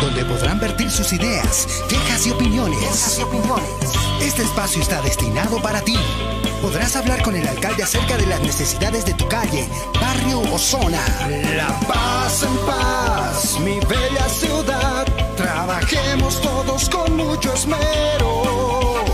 donde 0.00 0.24
podrán 0.24 0.60
vertir 0.60 0.90
sus 0.90 1.12
ideas, 1.12 1.66
quejas 1.88 2.26
y 2.26 2.30
opiniones. 2.30 3.20
Este 4.20 4.42
espacio 4.42 4.82
está 4.82 5.00
destinado 5.02 5.60
para 5.60 5.80
ti. 5.80 5.96
Podrás 6.62 6.96
hablar 6.96 7.22
con 7.22 7.36
el 7.36 7.46
alcalde 7.46 7.82
acerca 7.82 8.16
de 8.16 8.26
las 8.26 8.40
necesidades 8.40 9.04
de 9.04 9.14
tu 9.14 9.26
calle, 9.28 9.68
barrio 10.00 10.40
o 10.52 10.58
zona. 10.58 11.00
La 11.56 11.78
paz 11.86 12.42
en 12.42 12.56
paz, 12.66 13.60
mi 13.60 13.78
bella 13.80 14.28
ciudad. 14.28 15.06
Trabajemos 15.36 16.40
todos 16.40 16.88
con 16.88 17.16
mucho 17.16 17.52
esmero. 17.52 19.04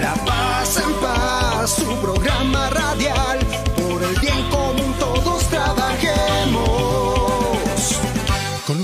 La 0.00 0.14
paz 0.24 0.76
en 0.76 0.92
paz, 0.94 1.70
su 1.70 1.96
programa 2.00 2.70
radial. 2.70 3.38
Por 3.76 4.02
el 4.02 4.18
bien 4.20 4.50
común 4.50 4.69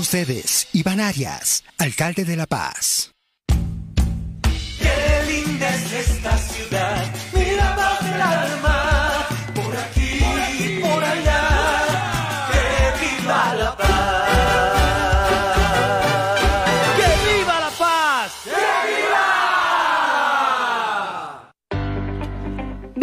ustedes, 0.07 0.69
Iván 0.71 1.01
Arias, 1.01 1.65
alcalde 1.77 2.23
de 2.23 2.37
La 2.37 2.45
Paz. 2.45 3.11
Qué 4.79 5.23
linda 5.27 5.67
es 5.75 5.91
esta 5.91 6.37
ciudad, 6.37 7.13
mira 7.33 7.75
paz 7.75 8.03
del 8.05 8.21
alma, 8.21 8.76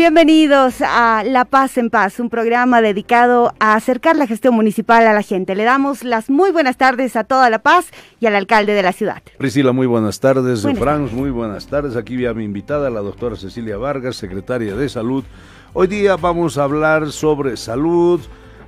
Bienvenidos 0.04 0.82
a 0.82 1.24
La 1.24 1.46
Paz 1.46 1.78
en 1.78 1.88
Paz, 1.88 2.20
un 2.20 2.28
programa 2.28 2.82
dedicado 2.82 3.54
a 3.58 3.74
acercar 3.74 4.16
la 4.16 4.26
gestión 4.26 4.54
municipal 4.54 5.06
a 5.06 5.14
la 5.14 5.22
gente. 5.22 5.54
Le 5.54 5.64
damos 5.64 6.04
las 6.04 6.28
muy 6.28 6.50
buenas 6.50 6.76
tardes 6.76 7.16
a 7.16 7.24
toda 7.24 7.48
La 7.48 7.60
Paz 7.60 7.86
y 8.20 8.26
al 8.26 8.36
alcalde 8.36 8.74
de 8.74 8.82
la 8.82 8.92
ciudad. 8.92 9.22
Priscila, 9.38 9.72
muy 9.72 9.86
buenas 9.86 10.20
tardes. 10.20 10.62
Buenas 10.62 10.82
Franz, 10.82 11.12
muy 11.12 11.30
buenas 11.30 11.68
tardes. 11.68 11.96
Aquí 11.96 12.16
vi 12.16 12.26
a 12.26 12.34
mi 12.34 12.44
invitada, 12.44 12.90
la 12.90 13.00
doctora 13.00 13.34
Cecilia 13.36 13.78
Vargas, 13.78 14.16
secretaria 14.16 14.76
de 14.76 14.90
Salud. 14.90 15.24
Hoy 15.72 15.86
día 15.86 16.16
vamos 16.16 16.58
a 16.58 16.64
hablar 16.64 17.10
sobre 17.10 17.56
salud, 17.56 18.20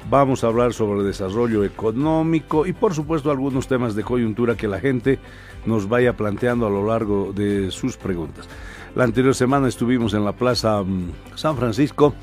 vamos 0.09 0.43
a 0.43 0.47
hablar 0.47 0.73
sobre 0.73 1.03
desarrollo 1.03 1.65
económico 1.65 2.67
y 2.67 2.73
por 2.73 2.95
supuesto 2.95 3.31
algunos 3.31 3.69
temas 3.69 3.95
de 3.95 4.05
coyuntura 4.05 4.57
que 4.57 4.69
la 4.69 4.81
gente 4.81 5.19
nos 5.67 5.87
vaya 5.87 6.15
planteando 6.15 6.67
a 6.67 6.71
lo 6.71 6.87
largo 6.87 7.35
de 7.35 7.71
sus 7.71 7.99
preguntas. 7.99 8.49
La 8.97 9.05
anterior 9.05 9.35
semana 9.35 9.69
estuvimos 9.69 10.15
en 10.15 10.25
la 10.25 10.33
Plaza 10.33 10.83
mm, 10.83 11.13
San 11.35 11.57
Francisco 11.57 12.15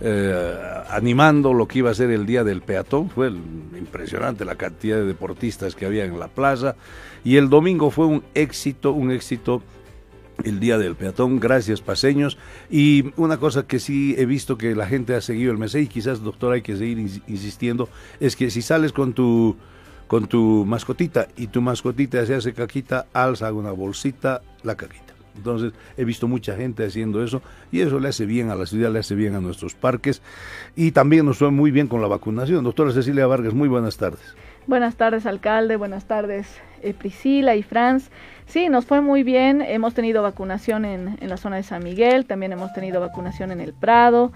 eh, 0.00 0.54
animando 0.90 1.52
lo 1.52 1.68
que 1.68 1.78
iba 1.78 1.90
a 1.90 1.94
ser 1.94 2.10
el 2.10 2.26
Día 2.26 2.42
del 2.42 2.62
Peatón. 2.62 3.08
Fue 3.10 3.28
impresionante 3.28 4.44
la 4.44 4.56
cantidad 4.56 4.96
de 4.96 5.04
deportistas 5.04 5.76
que 5.76 5.86
había 5.86 6.04
en 6.04 6.18
la 6.18 6.28
plaza. 6.28 6.74
Y 7.22 7.36
el 7.36 7.48
domingo 7.50 7.90
fue 7.90 8.06
un 8.06 8.24
éxito, 8.34 8.92
un 8.92 9.10
éxito 9.12 9.62
el 10.42 10.58
Día 10.58 10.78
del 10.78 10.96
Peatón. 10.96 11.38
Gracias, 11.38 11.82
paseños. 11.82 12.38
Y 12.70 13.12
una 13.16 13.36
cosa 13.36 13.66
que 13.66 13.78
sí 13.78 14.14
he 14.18 14.24
visto 14.24 14.56
que 14.58 14.74
la 14.74 14.86
gente 14.86 15.14
ha 15.14 15.20
seguido 15.20 15.52
el 15.52 15.58
mes 15.58 15.74
y 15.74 15.86
quizás, 15.86 16.22
doctor, 16.22 16.54
hay 16.54 16.62
que 16.62 16.76
seguir 16.76 16.98
ins- 16.98 17.22
insistiendo, 17.28 17.88
es 18.18 18.34
que 18.36 18.50
si 18.50 18.62
sales 18.62 18.92
con 18.92 19.12
tu 19.12 19.54
con 20.08 20.26
tu 20.26 20.66
mascotita 20.66 21.28
y 21.38 21.46
tu 21.46 21.62
mascotita 21.62 22.26
se 22.26 22.34
hace 22.34 22.52
caquita, 22.52 23.06
alza 23.14 23.50
una 23.52 23.70
bolsita 23.70 24.42
la 24.62 24.74
caquita. 24.74 25.11
Entonces 25.36 25.72
he 25.96 26.04
visto 26.04 26.28
mucha 26.28 26.56
gente 26.56 26.84
haciendo 26.84 27.22
eso 27.22 27.42
y 27.70 27.80
eso 27.80 27.98
le 27.98 28.08
hace 28.08 28.26
bien 28.26 28.50
a 28.50 28.54
la 28.54 28.66
ciudad, 28.66 28.92
le 28.92 28.98
hace 28.98 29.14
bien 29.14 29.34
a 29.34 29.40
nuestros 29.40 29.74
parques 29.74 30.22
y 30.76 30.92
también 30.92 31.26
nos 31.26 31.38
fue 31.38 31.50
muy 31.50 31.70
bien 31.70 31.88
con 31.88 32.02
la 32.02 32.08
vacunación. 32.08 32.64
Doctora 32.64 32.92
Cecilia 32.92 33.26
Vargas, 33.26 33.54
muy 33.54 33.68
buenas 33.68 33.96
tardes. 33.96 34.34
Buenas 34.66 34.94
tardes, 34.94 35.26
alcalde. 35.26 35.76
Buenas 35.76 36.04
tardes, 36.04 36.46
eh, 36.82 36.94
Priscila 36.94 37.56
y 37.56 37.62
Franz. 37.62 38.10
Sí, 38.46 38.68
nos 38.68 38.84
fue 38.84 39.00
muy 39.00 39.22
bien. 39.22 39.60
Hemos 39.60 39.94
tenido 39.94 40.22
vacunación 40.22 40.84
en, 40.84 41.18
en 41.20 41.28
la 41.28 41.36
zona 41.36 41.56
de 41.56 41.62
San 41.64 41.82
Miguel, 41.82 42.26
también 42.26 42.52
hemos 42.52 42.72
tenido 42.72 43.00
vacunación 43.00 43.50
en 43.50 43.60
el 43.60 43.72
Prado. 43.72 44.32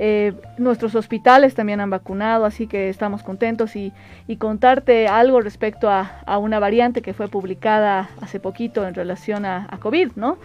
Eh, 0.00 0.32
nuestros 0.58 0.94
hospitales 0.94 1.54
también 1.56 1.80
han 1.80 1.90
vacunado, 1.90 2.44
así 2.44 2.68
que 2.68 2.88
estamos 2.88 3.24
contentos 3.24 3.74
y, 3.74 3.92
y 4.28 4.36
contarte 4.36 5.08
algo 5.08 5.40
respecto 5.40 5.90
a, 5.90 6.20
a 6.24 6.38
una 6.38 6.60
variante 6.60 7.02
que 7.02 7.12
fue 7.14 7.26
publicada 7.26 8.08
hace 8.20 8.38
poquito 8.38 8.86
en 8.86 8.94
relación 8.94 9.44
a, 9.44 9.66
a 9.68 9.78
COVID, 9.78 10.12
¿no? 10.14 10.38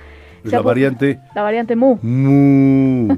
La 0.43 0.59
variante 0.61 1.19
La 1.35 1.43
variante 1.43 1.75
Mu. 1.75 1.97
Mu, 2.01 3.15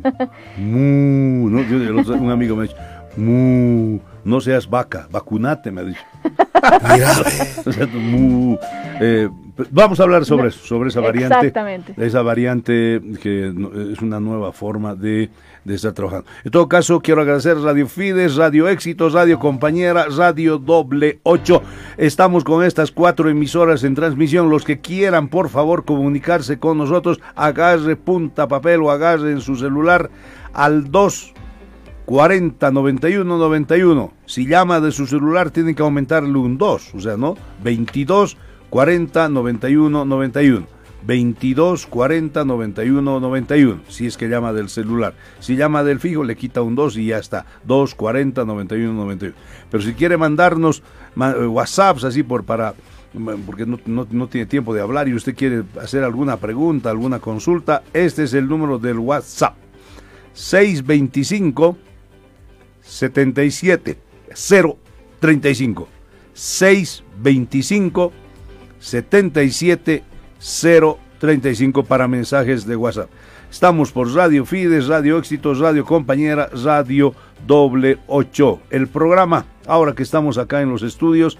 mu, 0.57 1.49
no, 1.49 1.61
yo- 1.63 2.13
un 2.15 2.29
amigo 2.31 2.55
me 2.55 2.63
ha 2.63 2.67
dicho, 2.67 2.77
mu, 3.17 3.99
no 4.23 4.41
seas 4.41 4.69
vaca, 4.69 5.07
vacunate, 5.09 5.71
me 5.71 5.81
ha 5.81 5.83
dicho. 5.85 6.01
O 7.65 7.71
sea, 7.71 7.85
mu, 7.87 8.57
eh, 8.99 9.29
p- 9.55 9.63
vamos 9.69 9.99
a 9.99 10.03
hablar 10.03 10.25
sobre 10.25 10.47
eso, 10.47 10.65
sobre 10.65 10.89
esa 10.89 10.99
variante. 10.99 11.35
Exactamente. 11.35 11.93
Esa 11.97 12.21
variante 12.23 13.01
que 13.21 13.53
es 13.93 14.01
una 14.01 14.19
nueva 14.19 14.51
forma 14.51 14.95
de, 14.95 15.29
de 15.65 15.75
estar 15.75 15.93
trabajando. 15.93 16.27
En 16.43 16.51
todo 16.51 16.69
caso, 16.69 17.01
quiero 17.01 17.21
agradecer 17.21 17.57
Radio 17.57 17.87
Fides, 17.87 18.35
Radio 18.35 18.69
Éxitos, 18.69 19.13
Radio 19.13 19.39
Compañera, 19.39 20.05
Radio 20.15 20.57
Doble 20.59 21.19
8. 21.23 21.61
Estamos 21.97 22.43
con 22.43 22.63
estas 22.63 22.91
cuatro 22.91 23.29
emisoras 23.29 23.83
en 23.83 23.95
transmisión. 23.95 24.49
Los 24.49 24.63
que 24.63 24.79
quieran, 24.79 25.27
por 25.27 25.49
favor, 25.49 25.83
comunicarse 25.83 26.59
con 26.59 26.77
nosotros, 26.77 27.19
agarre 27.35 27.95
punta 27.95 28.47
papel 28.47 28.81
o 28.81 28.91
agarre 28.91 29.31
en 29.31 29.41
su 29.41 29.55
celular 29.55 30.09
al 30.53 30.91
2 30.91 31.33
40 32.05 32.71
91 32.71 33.37
91. 33.37 34.13
Si 34.27 34.47
llama 34.47 34.79
de 34.79 34.91
su 34.91 35.07
celular, 35.07 35.49
tienen 35.49 35.73
que 35.73 35.81
aumentarle 35.81 36.37
un 36.37 36.57
2, 36.59 36.93
o 36.93 36.99
sea, 36.99 37.17
¿no? 37.17 37.35
22 37.63 38.37
40 38.69 39.29
91 39.29 40.05
91. 40.05 40.74
22 41.05 41.85
40 41.87 42.45
91 42.45 43.19
91. 43.19 43.81
Si 43.89 44.07
es 44.07 44.17
que 44.17 44.27
llama 44.27 44.53
del 44.53 44.69
celular. 44.69 45.13
Si 45.39 45.55
llama 45.55 45.83
del 45.83 45.99
fijo, 45.99 46.23
le 46.23 46.35
quita 46.35 46.61
un 46.61 46.75
2 46.75 46.97
y 46.97 47.07
ya 47.07 47.17
está. 47.19 47.45
2 47.65 47.93
40 47.95 48.43
91 48.45 48.93
91. 48.93 49.35
Pero 49.69 49.83
si 49.83 49.93
quiere 49.93 50.17
mandarnos 50.17 50.81
ma- 51.15 51.31
eh, 51.31 51.45
WhatsApps 51.45 52.03
así 52.05 52.23
por 52.23 52.43
para 52.43 52.73
porque 53.45 53.65
no, 53.65 53.79
no- 53.85 54.05
no 54.11 54.27
tiene 54.27 54.45
tiempo 54.45 54.73
de 54.73 54.81
hablar 54.81 55.07
y 55.07 55.13
usted 55.13 55.35
quiere 55.35 55.63
hacer 55.81 56.03
alguna 56.03 56.35
pregunta, 56.37 56.89
alguna 56.89 57.19
consulta, 57.19 57.81
este 57.93 58.23
es 58.23 58.33
el 58.33 58.47
número 58.49 58.77
del 58.77 58.99
WhatsApp. 58.99 59.53
625 60.33 61.77
77 62.81 63.97
035 65.19 65.87
625 66.33 68.11
77 68.79 70.03
035 70.45 71.83
para 71.83 72.07
mensajes 72.07 72.65
de 72.67 72.75
WhatsApp. 72.75 73.09
Estamos 73.49 73.91
por 73.91 74.13
Radio 74.13 74.45
Fides, 74.45 74.87
Radio 74.87 75.17
Éxitos, 75.17 75.59
Radio 75.59 75.85
Compañera, 75.85 76.49
Radio 76.63 77.15
Doble 77.47 77.97
8. 78.07 78.61
El 78.69 78.87
programa, 78.87 79.45
ahora 79.65 79.95
que 79.95 80.03
estamos 80.03 80.37
acá 80.37 80.61
en 80.61 80.69
los 80.69 80.83
estudios, 80.83 81.37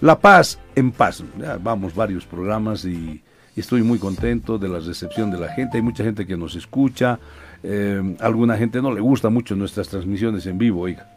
La 0.00 0.20
Paz 0.20 0.60
en 0.76 0.92
Paz. 0.92 1.24
Ya 1.38 1.56
vamos 1.56 1.94
varios 1.94 2.26
programas 2.26 2.84
y, 2.84 3.22
estoy 3.56 3.82
muy 3.82 3.98
contento 3.98 4.58
de 4.58 4.68
la 4.68 4.78
recepción 4.78 5.30
de 5.30 5.38
la 5.38 5.52
gente. 5.52 5.78
Hay 5.78 5.82
mucha 5.82 6.04
gente 6.04 6.26
que 6.26 6.36
nos 6.36 6.54
escucha. 6.54 7.18
eh, 7.62 8.16
alguna 8.20 8.56
gente 8.56 8.82
no 8.82 8.92
le 8.92 9.00
gusta 9.00 9.30
mucho 9.30 9.56
nuestras 9.56 9.88
transmisiones 9.88 10.46
en 10.46 10.58
vivo, 10.58 10.82
oiga. 10.82 11.13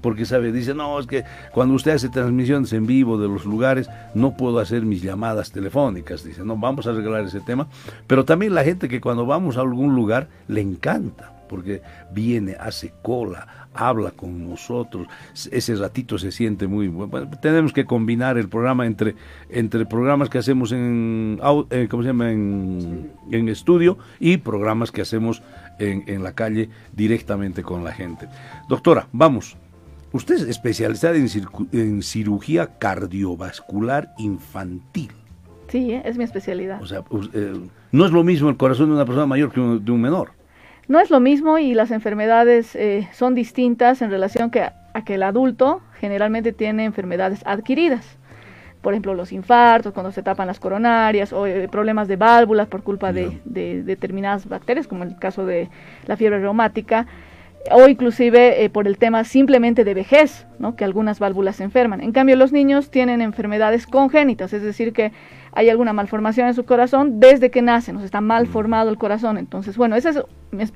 Porque 0.00 0.24
sabe, 0.24 0.52
dice, 0.52 0.74
no, 0.74 0.98
es 0.98 1.06
que 1.06 1.24
cuando 1.52 1.74
usted 1.74 1.92
hace 1.92 2.08
transmisiones 2.08 2.72
en 2.72 2.86
vivo 2.86 3.18
de 3.18 3.28
los 3.28 3.44
lugares, 3.44 3.88
no 4.14 4.36
puedo 4.36 4.58
hacer 4.58 4.82
mis 4.82 5.02
llamadas 5.02 5.50
telefónicas. 5.52 6.24
Dice, 6.24 6.44
no, 6.44 6.56
vamos 6.56 6.86
a 6.86 6.90
arreglar 6.90 7.24
ese 7.24 7.40
tema. 7.40 7.66
Pero 8.06 8.24
también 8.24 8.54
la 8.54 8.64
gente 8.64 8.88
que 8.88 9.00
cuando 9.00 9.26
vamos 9.26 9.56
a 9.56 9.60
algún 9.60 9.94
lugar 9.94 10.28
le 10.48 10.60
encanta, 10.60 11.32
porque 11.48 11.82
viene, 12.12 12.56
hace 12.58 12.92
cola, 13.02 13.68
habla 13.74 14.10
con 14.10 14.48
nosotros, 14.48 15.06
ese 15.50 15.74
ratito 15.76 16.18
se 16.18 16.32
siente 16.32 16.66
muy 16.66 16.88
bueno. 16.88 17.08
Bueno, 17.08 17.30
tenemos 17.40 17.72
que 17.72 17.84
combinar 17.84 18.38
el 18.38 18.48
programa 18.48 18.86
entre, 18.86 19.14
entre 19.48 19.86
programas 19.86 20.28
que 20.28 20.38
hacemos 20.38 20.72
en, 20.72 21.38
eh, 21.70 21.86
¿cómo 21.90 22.02
se 22.02 22.08
llama? 22.08 22.30
En, 22.30 23.12
en 23.30 23.48
estudio 23.48 23.98
y 24.18 24.38
programas 24.38 24.90
que 24.90 25.02
hacemos 25.02 25.42
en, 25.78 26.04
en 26.06 26.22
la 26.22 26.32
calle 26.32 26.70
directamente 26.92 27.62
con 27.62 27.84
la 27.84 27.92
gente. 27.92 28.28
Doctora, 28.68 29.08
vamos. 29.12 29.56
Usted 30.12 30.36
es 30.36 30.42
especializada 30.42 31.16
en, 31.16 31.28
en 31.72 32.02
cirugía 32.02 32.78
cardiovascular 32.78 34.14
infantil. 34.18 35.10
Sí, 35.68 35.92
es 35.92 36.16
mi 36.16 36.24
especialidad. 36.24 36.80
O 36.80 36.86
sea, 36.86 37.02
eh, 37.34 37.60
no 37.90 38.06
es 38.06 38.12
lo 38.12 38.22
mismo 38.22 38.48
el 38.48 38.56
corazón 38.56 38.88
de 38.88 38.94
una 38.94 39.04
persona 39.04 39.26
mayor 39.26 39.50
que 39.52 39.60
de 39.60 39.90
un 39.90 40.00
menor. 40.00 40.30
No 40.88 41.00
es 41.00 41.10
lo 41.10 41.18
mismo 41.18 41.58
y 41.58 41.74
las 41.74 41.90
enfermedades 41.90 42.76
eh, 42.76 43.08
son 43.12 43.34
distintas 43.34 44.02
en 44.02 44.10
relación 44.10 44.50
que, 44.50 44.62
a 44.62 45.04
que 45.04 45.14
el 45.14 45.24
adulto 45.24 45.80
generalmente 45.98 46.52
tiene 46.52 46.84
enfermedades 46.84 47.42
adquiridas. 47.44 48.18
Por 48.82 48.92
ejemplo, 48.92 49.14
los 49.14 49.32
infartos, 49.32 49.92
cuando 49.92 50.12
se 50.12 50.22
tapan 50.22 50.46
las 50.46 50.60
coronarias, 50.60 51.32
o 51.32 51.44
eh, 51.44 51.68
problemas 51.68 52.06
de 52.06 52.14
válvulas 52.14 52.68
por 52.68 52.84
culpa 52.84 53.12
de, 53.12 53.40
de 53.44 53.82
determinadas 53.82 54.48
bacterias, 54.48 54.86
como 54.86 55.02
el 55.02 55.18
caso 55.18 55.44
de 55.44 55.68
la 56.06 56.16
fiebre 56.16 56.38
reumática. 56.38 57.06
o 57.72 57.88
inclusive 57.88 58.62
eh, 58.62 58.70
por 58.70 58.86
el 58.86 58.96
tema 58.96 59.24
simplemente 59.24 59.82
de 59.82 59.92
vejez, 59.92 60.46
¿no? 60.60 60.76
que 60.76 60.84
algunas 60.84 61.18
válvulas 61.18 61.56
se 61.56 61.64
enferman. 61.64 62.00
En 62.00 62.12
cambio, 62.12 62.36
los 62.36 62.52
niños 62.52 62.90
tienen 62.92 63.20
enfermedades 63.22 63.88
congénitas, 63.88 64.52
es 64.52 64.62
decir, 64.62 64.92
que 64.92 65.10
hay 65.56 65.70
alguna 65.70 65.94
malformación 65.94 66.48
en 66.48 66.54
su 66.54 66.66
corazón 66.66 67.18
desde 67.18 67.50
que 67.50 67.62
nacen, 67.62 67.96
o 67.96 67.98
sea, 68.00 68.04
está 68.04 68.20
mal 68.20 68.44
mm. 68.44 68.48
formado 68.48 68.90
el 68.90 68.98
corazón. 68.98 69.38
Entonces, 69.38 69.78
bueno, 69.78 69.96
esa 69.96 70.10
es 70.10 70.22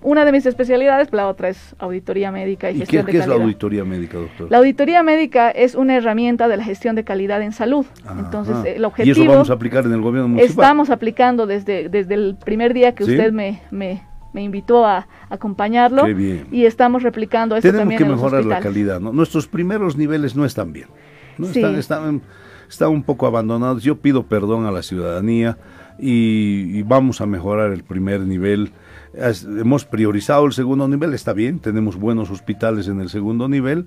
una 0.00 0.24
de 0.24 0.32
mis 0.32 0.46
especialidades, 0.46 1.12
la 1.12 1.28
otra 1.28 1.50
es 1.50 1.76
auditoría 1.78 2.32
médica 2.32 2.70
y, 2.70 2.78
gestión 2.78 3.04
qué, 3.04 3.12
de 3.12 3.18
calidad. 3.18 3.26
¿Qué 3.26 3.32
es 3.32 3.38
la 3.38 3.44
auditoría 3.44 3.84
médica, 3.84 4.16
doctor? 4.16 4.50
La 4.50 4.56
auditoría 4.56 5.02
médica 5.02 5.50
es 5.50 5.74
una 5.74 5.96
herramienta 5.96 6.48
de 6.48 6.56
la 6.56 6.64
gestión 6.64 6.96
de 6.96 7.04
calidad 7.04 7.42
en 7.42 7.52
salud. 7.52 7.84
Entonces, 8.18 8.56
el 8.74 8.82
objetivo... 8.86 9.18
¿Y 9.18 9.22
eso 9.22 9.30
vamos 9.30 9.50
a 9.50 9.52
aplicar 9.52 9.84
en 9.84 9.92
el 9.92 10.00
gobierno 10.00 10.28
municipal? 10.28 10.64
Estamos 10.64 10.88
aplicando 10.88 11.46
desde, 11.46 11.90
desde 11.90 12.14
el 12.14 12.38
primer 12.42 12.72
día 12.72 12.94
que 12.94 13.04
usted 13.04 13.32
me, 13.32 13.60
me, 13.70 14.02
me 14.32 14.42
invitó 14.42 14.86
a 14.86 15.06
acompañarlo 15.28 16.08
y 16.08 16.64
estamos 16.64 17.02
replicando 17.02 17.54
esto 17.54 17.70
Tenemos 17.70 17.96
que 17.96 18.04
mejorar 18.06 18.46
la 18.46 18.60
calidad, 18.60 18.98
¿no? 18.98 19.12
Nuestros 19.12 19.46
primeros 19.46 19.98
niveles 19.98 20.34
no 20.34 20.46
están 20.46 20.72
bien. 20.72 20.88
No 21.36 21.48
están, 21.48 21.74
están 21.76 22.22
está 22.70 22.88
un 22.88 23.02
poco 23.02 23.26
abandonado. 23.26 23.78
Yo 23.80 23.96
pido 23.96 24.22
perdón 24.22 24.64
a 24.64 24.70
la 24.70 24.82
ciudadanía 24.82 25.58
y, 25.98 26.82
vamos 26.82 27.20
a 27.20 27.26
mejorar 27.26 27.72
el 27.72 27.82
primer 27.82 28.20
nivel. 28.20 28.72
hemos 29.12 29.84
priorizado 29.84 30.46
el 30.46 30.52
segundo 30.52 30.86
nivel, 30.88 31.12
está 31.12 31.32
bien, 31.32 31.58
tenemos 31.58 31.96
buenos 31.96 32.30
hospitales 32.30 32.86
en 32.86 33.00
el 33.00 33.10
segundo 33.10 33.48
nivel, 33.48 33.86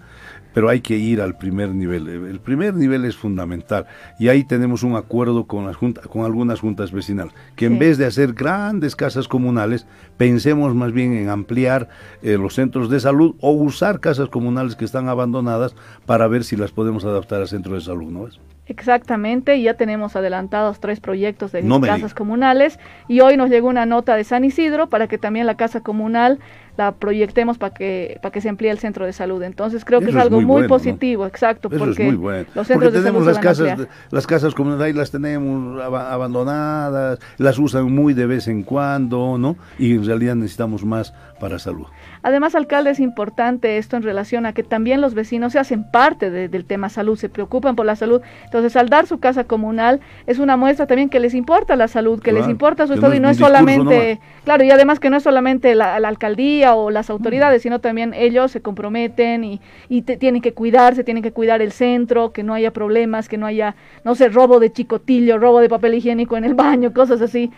pero 0.54 0.70
hay 0.70 0.82
que 0.82 0.98
ir 0.98 1.22
al 1.22 1.38
primer 1.38 1.70
nivel. 1.70 2.08
El 2.08 2.40
primer 2.42 2.74
nivel 2.76 3.06
es 3.06 3.16
fundamental 3.16 3.88
y 4.20 4.28
ahí 4.28 4.44
tenemos 4.44 4.84
un 4.84 4.96
acuerdo 4.96 5.48
con, 5.48 5.66
las 5.66 5.78
con 5.78 6.26
algunas 6.26 6.60
juntas 6.60 6.92
vecinales, 6.92 7.34
que 7.56 7.66
en 7.66 7.80
vez 7.80 7.98
de 7.98 8.06
hacer 8.06 8.34
grandes 8.34 8.96
casas 8.98 9.28
comunales, 9.30 9.88
pensemos 10.18 10.76
más 10.76 10.92
bien 10.92 11.14
en 11.14 11.30
ampliar 11.30 11.88
eh, 12.22 12.38
los 12.38 12.54
centros 12.54 12.90
de 12.90 13.00
salud 13.00 13.36
o 13.40 13.52
usar 13.52 14.02
casas 14.02 14.28
comunales 14.28 14.76
que 14.76 14.86
están 14.86 15.08
abandonadas 15.08 15.74
para 16.06 16.28
ver 16.28 16.44
si 16.44 16.58
las 16.58 16.72
podemos 16.72 17.06
adaptar 17.06 17.42
a 17.42 17.48
centros 17.48 17.76
de 17.76 17.86
salud, 17.86 18.12
¿no 18.12 18.28
es? 18.28 18.40
Exactamente, 18.66 19.62
ya 19.62 19.74
tenemos 19.74 20.16
adelantados 20.16 20.80
tres 20.80 21.02
proyectos 21.02 21.52
de 21.52 21.68
casas 21.82 22.14
comunales 22.14 22.80
y 23.10 23.20
hoy 23.20 23.36
nos 23.36 23.50
llegó 23.50 23.68
una 23.68 23.86
nota 23.86 24.16
de 24.16 24.24
San 24.24 24.46
Isidro 24.46 24.88
para 24.88 25.10
que 25.10 25.18
también 25.18 25.46
la 25.46 25.58
casa 25.58 25.82
comunal 25.82 26.40
la 26.78 26.94
proyectemos 26.94 27.58
para 27.58 27.74
que 27.74 28.20
para 28.22 28.32
que 28.32 28.42
se 28.42 28.50
amplíe 28.50 28.72
el 28.72 28.80
centro 28.80 29.06
de 29.06 29.14
salud. 29.14 29.42
Entonces 29.44 29.86
creo 29.86 30.00
que 30.00 30.10
es 30.10 30.16
algo 30.16 30.42
muy, 30.42 30.68
positivo, 30.68 31.26
exacto, 31.26 31.70
porque 31.70 32.12
los 32.56 32.68
centros 32.68 32.94
tenemos 32.94 33.26
las 33.26 33.40
casas 33.40 33.88
las 34.12 34.28
casas 34.28 34.54
comunales 34.54 34.86
ahí 34.86 34.94
las 34.94 35.12
tenemos 35.12 35.82
abandonadas, 35.82 37.20
las 37.38 37.60
usan 37.60 37.94
muy 37.94 38.14
de 38.14 38.26
vez 38.26 38.48
en 38.48 38.64
cuando, 38.64 39.38
¿no? 39.38 39.56
Y 39.78 39.94
en 39.94 40.06
realidad 40.06 40.36
necesitamos 40.36 40.84
más 40.86 41.14
para 41.40 41.60
salud. 41.60 41.86
Además, 42.22 42.56
alcalde, 42.56 42.90
es 42.90 43.02
importante 43.02 43.78
esto 43.78 43.98
en 43.98 44.04
relación 44.04 44.46
a 44.46 44.54
que 44.54 44.64
también 44.64 45.02
los 45.02 45.14
vecinos 45.14 45.52
se 45.52 45.60
hacen 45.60 45.84
parte 45.84 46.32
del 46.32 46.64
tema 46.64 46.88
salud, 46.88 47.18
se 47.18 47.28
preocupan 47.28 47.76
por 47.76 47.86
la 47.86 47.98
salud. 47.98 48.22
Entonces, 48.46 48.78
al 48.78 48.88
dar 48.88 49.08
su 49.08 49.20
casa 49.20 49.44
comunal, 49.44 50.00
es 50.26 50.40
una 50.40 50.56
muestra 50.56 50.88
también 50.88 51.10
que 51.10 51.20
les 51.20 51.34
importa 51.34 51.76
la 51.76 51.90
salud, 51.90 52.22
que 52.22 52.32
les 52.32 52.48
importa 52.48 52.88
su 52.88 52.94
estado 52.94 53.14
y 53.14 53.20
no 53.20 53.30
es 53.30 53.38
solamente, 53.38 54.22
claro, 54.46 54.64
y 54.64 54.72
además 54.72 55.02
que 55.02 55.10
no 55.10 55.18
es 55.18 55.24
solamente 55.24 55.76
la, 55.76 55.96
alcaldía 55.96 56.63
o 56.66 56.90
las 56.90 57.10
autoridades, 57.10 57.62
sino 57.62 57.80
también 57.80 58.14
ellos 58.14 58.52
se 58.52 58.62
comprometen 58.62 59.44
y, 59.44 59.62
y 59.90 60.02
tienen 60.04 60.42
que 60.42 60.54
cuidarse, 60.54 61.04
tienen 61.04 61.24
que 61.24 61.32
cuidar 61.32 61.62
el 61.62 61.72
centro, 61.72 62.32
que 62.32 62.44
no 62.44 62.54
haya 62.54 62.72
problemas, 62.72 63.28
que 63.28 63.38
no 63.38 63.46
haya, 63.46 63.76
no 64.04 64.16
sé, 64.16 64.30
robo 64.30 64.60
de 64.60 64.72
chicotillo, 64.72 65.38
robo 65.38 65.60
de 65.60 65.70
papel 65.70 65.96
higiénico 65.96 66.38
en 66.38 66.46
el 66.46 66.54
baño, 66.54 66.94
cosas 66.94 67.22
así. 67.22 67.52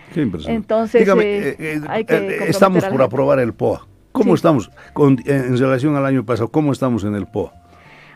Entonces, 0.48 1.08
eh, 1.08 1.56
eh, 1.60 1.82
hay 1.88 2.06
que 2.06 2.16
eh, 2.16 2.38
estamos 2.48 2.84
por 2.86 3.02
aprobar 3.02 3.40
el 3.40 3.54
POA. 3.54 3.88
¿Cómo 4.12 4.34
estamos 4.34 4.72
en 4.98 5.58
relación 5.58 5.96
al 5.96 6.06
año 6.06 6.26
pasado? 6.26 6.48
¿Cómo 6.50 6.72
estamos 6.72 7.04
en 7.04 7.16
el 7.16 7.28
POA? 7.28 7.54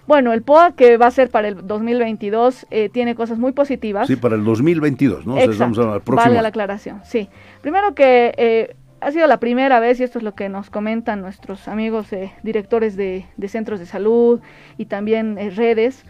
Bueno, 0.10 0.34
el 0.34 0.42
POA 0.42 0.72
que 0.72 0.98
va 0.98 1.06
a 1.06 1.12
ser 1.12 1.30
para 1.30 1.50
el 1.50 1.68
2022 1.68 2.66
eh, 2.72 2.90
tiene 2.90 3.14
cosas 3.14 3.38
muy 3.38 3.52
positivas. 3.52 4.08
Sí, 4.08 4.16
para 4.16 4.34
el 4.34 4.44
2022, 4.44 5.28
¿no? 5.28 5.38
Exacto. 5.38 5.82
O 5.82 6.00
próximo. 6.00 6.16
Vale 6.16 6.42
la 6.42 6.48
aclaración, 6.48 7.02
sí. 7.06 7.30
Primero 7.62 7.94
que 7.94 8.34
eh, 8.36 8.76
ha 9.02 9.12
sido 9.12 9.28
la 9.28 9.40
primera 9.40 9.80
vez, 9.80 10.00
y 10.00 10.04
esto 10.04 10.18
es 10.18 10.24
lo 10.24 10.36
que 10.36 10.50
nos 10.50 10.70
comentan 10.70 11.22
nuestros 11.22 11.68
amigos 11.68 12.12
eh, 12.14 12.34
directores 12.44 12.96
de, 12.96 13.26
centros 13.48 13.80
de 13.80 13.86
salud 13.86 14.42
y 14.78 14.86
también 14.86 15.38
redes, 15.56 16.06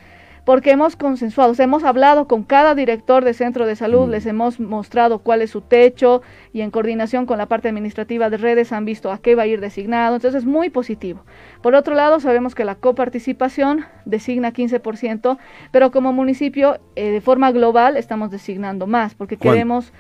porque 0.46 0.72
hemos 0.72 0.96
consensuado, 0.96 1.54
hemos 1.60 1.84
hablado 1.84 2.28
con 2.28 2.44
cada 2.44 2.74
director 2.74 3.24
de 3.24 3.34
centro 3.34 3.68
de 3.68 3.76
salud, 3.76 4.08
mm. 4.08 4.10
les 4.10 4.26
hemos 4.26 4.60
mostrado 4.60 5.20
cuál 5.20 5.42
es 5.42 5.52
su 5.52 5.62
techo 5.62 6.22
y 6.54 6.62
en 6.62 6.72
coordinación 6.72 7.26
con 7.26 7.38
la 7.38 7.46
parte 7.46 7.70
administrativa 7.70 8.30
de 8.30 8.38
redes 8.38 8.72
han 8.72 8.86
visto 8.86 9.12
a 9.12 9.20
qué 9.20 9.36
va 9.36 9.44
a 9.44 9.48
ir 9.48 9.60
designado, 9.62 10.16
entonces 10.16 10.40
es 10.40 10.46
muy 10.46 10.70
positivo. 10.70 11.22
Por 11.62 11.76
otro 11.76 11.94
lado, 11.94 12.20
sabemos 12.20 12.56
que 12.56 12.66
la 12.66 12.76
coparticipación 12.76 13.86
designa 14.06 14.52
15%, 14.52 15.38
pero 15.72 15.92
como 15.92 16.14
municipio 16.14 16.80
eh, 16.96 17.12
de 17.12 17.22
forma 17.22 17.52
global 17.52 17.98
estamos 17.98 18.32
designando 18.32 18.88
más, 18.88 19.14
porque 19.14 19.38
queremos, 19.38 19.94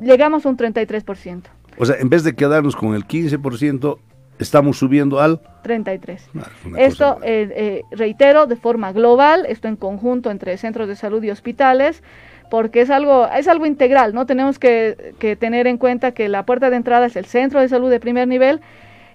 llegamos 0.00 0.44
a 0.46 0.48
un 0.48 0.56
33%. 0.56 1.42
O 1.82 1.84
sea, 1.84 1.96
en 1.96 2.08
vez 2.08 2.22
de 2.22 2.36
quedarnos 2.36 2.76
con 2.76 2.94
el 2.94 3.08
15%, 3.08 3.98
estamos 4.38 4.78
subiendo 4.78 5.20
al 5.20 5.40
33. 5.64 6.30
Ah, 6.38 6.48
esto, 6.78 7.18
eh, 7.24 7.52
eh, 7.56 7.82
reitero, 7.90 8.46
de 8.46 8.54
forma 8.54 8.92
global, 8.92 9.46
esto 9.48 9.66
en 9.66 9.74
conjunto 9.74 10.30
entre 10.30 10.56
centros 10.58 10.86
de 10.86 10.94
salud 10.94 11.20
y 11.24 11.32
hospitales, 11.32 12.04
porque 12.52 12.82
es 12.82 12.90
algo, 12.90 13.26
es 13.36 13.48
algo 13.48 13.66
integral, 13.66 14.14
¿no? 14.14 14.26
Tenemos 14.26 14.60
que, 14.60 15.16
que 15.18 15.34
tener 15.34 15.66
en 15.66 15.76
cuenta 15.76 16.12
que 16.12 16.28
la 16.28 16.46
puerta 16.46 16.70
de 16.70 16.76
entrada 16.76 17.06
es 17.06 17.16
el 17.16 17.24
centro 17.24 17.58
de 17.58 17.68
salud 17.68 17.90
de 17.90 17.98
primer 17.98 18.28
nivel, 18.28 18.60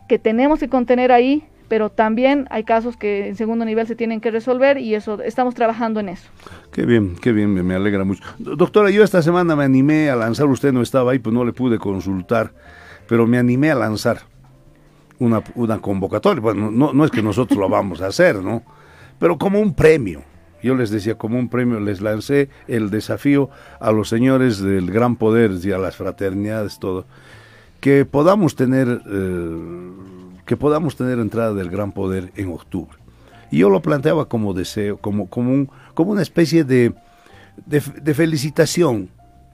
que 0.09 0.19
tenemos 0.19 0.59
que 0.59 0.67
contener 0.67 1.13
ahí, 1.13 1.45
pero 1.67 1.89
también 1.89 2.47
hay 2.49 2.63
casos 2.63 2.97
que 2.97 3.27
en 3.27 3.35
segundo 3.35 3.65
nivel 3.65 3.87
se 3.87 3.95
tienen 3.95 4.21
que 4.21 4.31
resolver 4.31 4.77
y 4.77 4.95
eso 4.95 5.21
estamos 5.21 5.55
trabajando 5.55 5.99
en 5.99 6.09
eso. 6.09 6.29
Qué 6.71 6.85
bien, 6.85 7.15
qué 7.21 7.31
bien, 7.31 7.53
me, 7.53 7.75
alegra 7.75 8.03
mucho. 8.03 8.23
Doctora, 8.37 8.89
yo 8.89 9.03
esta 9.03 9.21
semana 9.21 9.55
me 9.55 9.63
animé 9.63 10.09
a 10.09 10.15
lanzar, 10.15 10.47
usted 10.47 10.71
no 10.71 10.81
estaba 10.81 11.11
ahí, 11.11 11.19
pues 11.19 11.33
no 11.33 11.43
le 11.43 11.53
pude 11.53 11.77
consultar, 11.77 12.51
pero 13.07 13.27
me 13.27 13.37
animé 13.37 13.71
a 13.71 13.75
lanzar 13.75 14.19
una, 15.19 15.43
una 15.55 15.79
convocatoria. 15.79 16.41
Bueno, 16.41 16.71
no, 16.71 16.93
no 16.93 17.05
es 17.05 17.11
que 17.11 17.21
nosotros 17.21 17.59
lo 17.59 17.69
vamos 17.69 18.01
a 18.01 18.07
hacer, 18.07 18.35
¿no? 18.37 18.63
Pero 19.19 19.37
como 19.37 19.59
un 19.59 19.73
premio. 19.73 20.23
Yo 20.63 20.75
les 20.75 20.89
decía, 20.89 21.15
como 21.15 21.37
un 21.37 21.49
premio, 21.49 21.79
les 21.79 22.01
lancé 22.01 22.49
el 22.67 22.89
desafío 22.89 23.49
a 23.79 23.91
los 23.91 24.09
señores 24.09 24.59
del 24.59 24.89
gran 24.89 25.15
poder 25.15 25.51
y 25.63 25.71
a 25.71 25.77
las 25.77 25.95
fraternidades, 25.95 26.79
todo, 26.79 27.05
que 27.79 28.05
podamos 28.05 28.55
tener, 28.55 29.01
eh, 29.07 29.57
que 30.47 30.57
podamos 30.57 30.95
tener 30.95 31.19
entrada 31.19 31.53
del 31.53 31.69
gran 31.69 31.91
poder 31.91 32.31
en 32.35 32.51
octubre. 32.51 32.97
Y 33.51 33.59
yo 33.59 33.69
lo 33.69 33.81
planteaba 33.81 34.27
como 34.27 34.53
deseo, 34.53 34.97
como, 34.97 35.27
como, 35.27 35.51
un, 35.51 35.69
como 35.93 36.11
una 36.11 36.21
especie 36.23 36.63
de, 36.63 36.93
de, 37.65 37.83
de 38.01 38.13
felicitación 38.13 39.09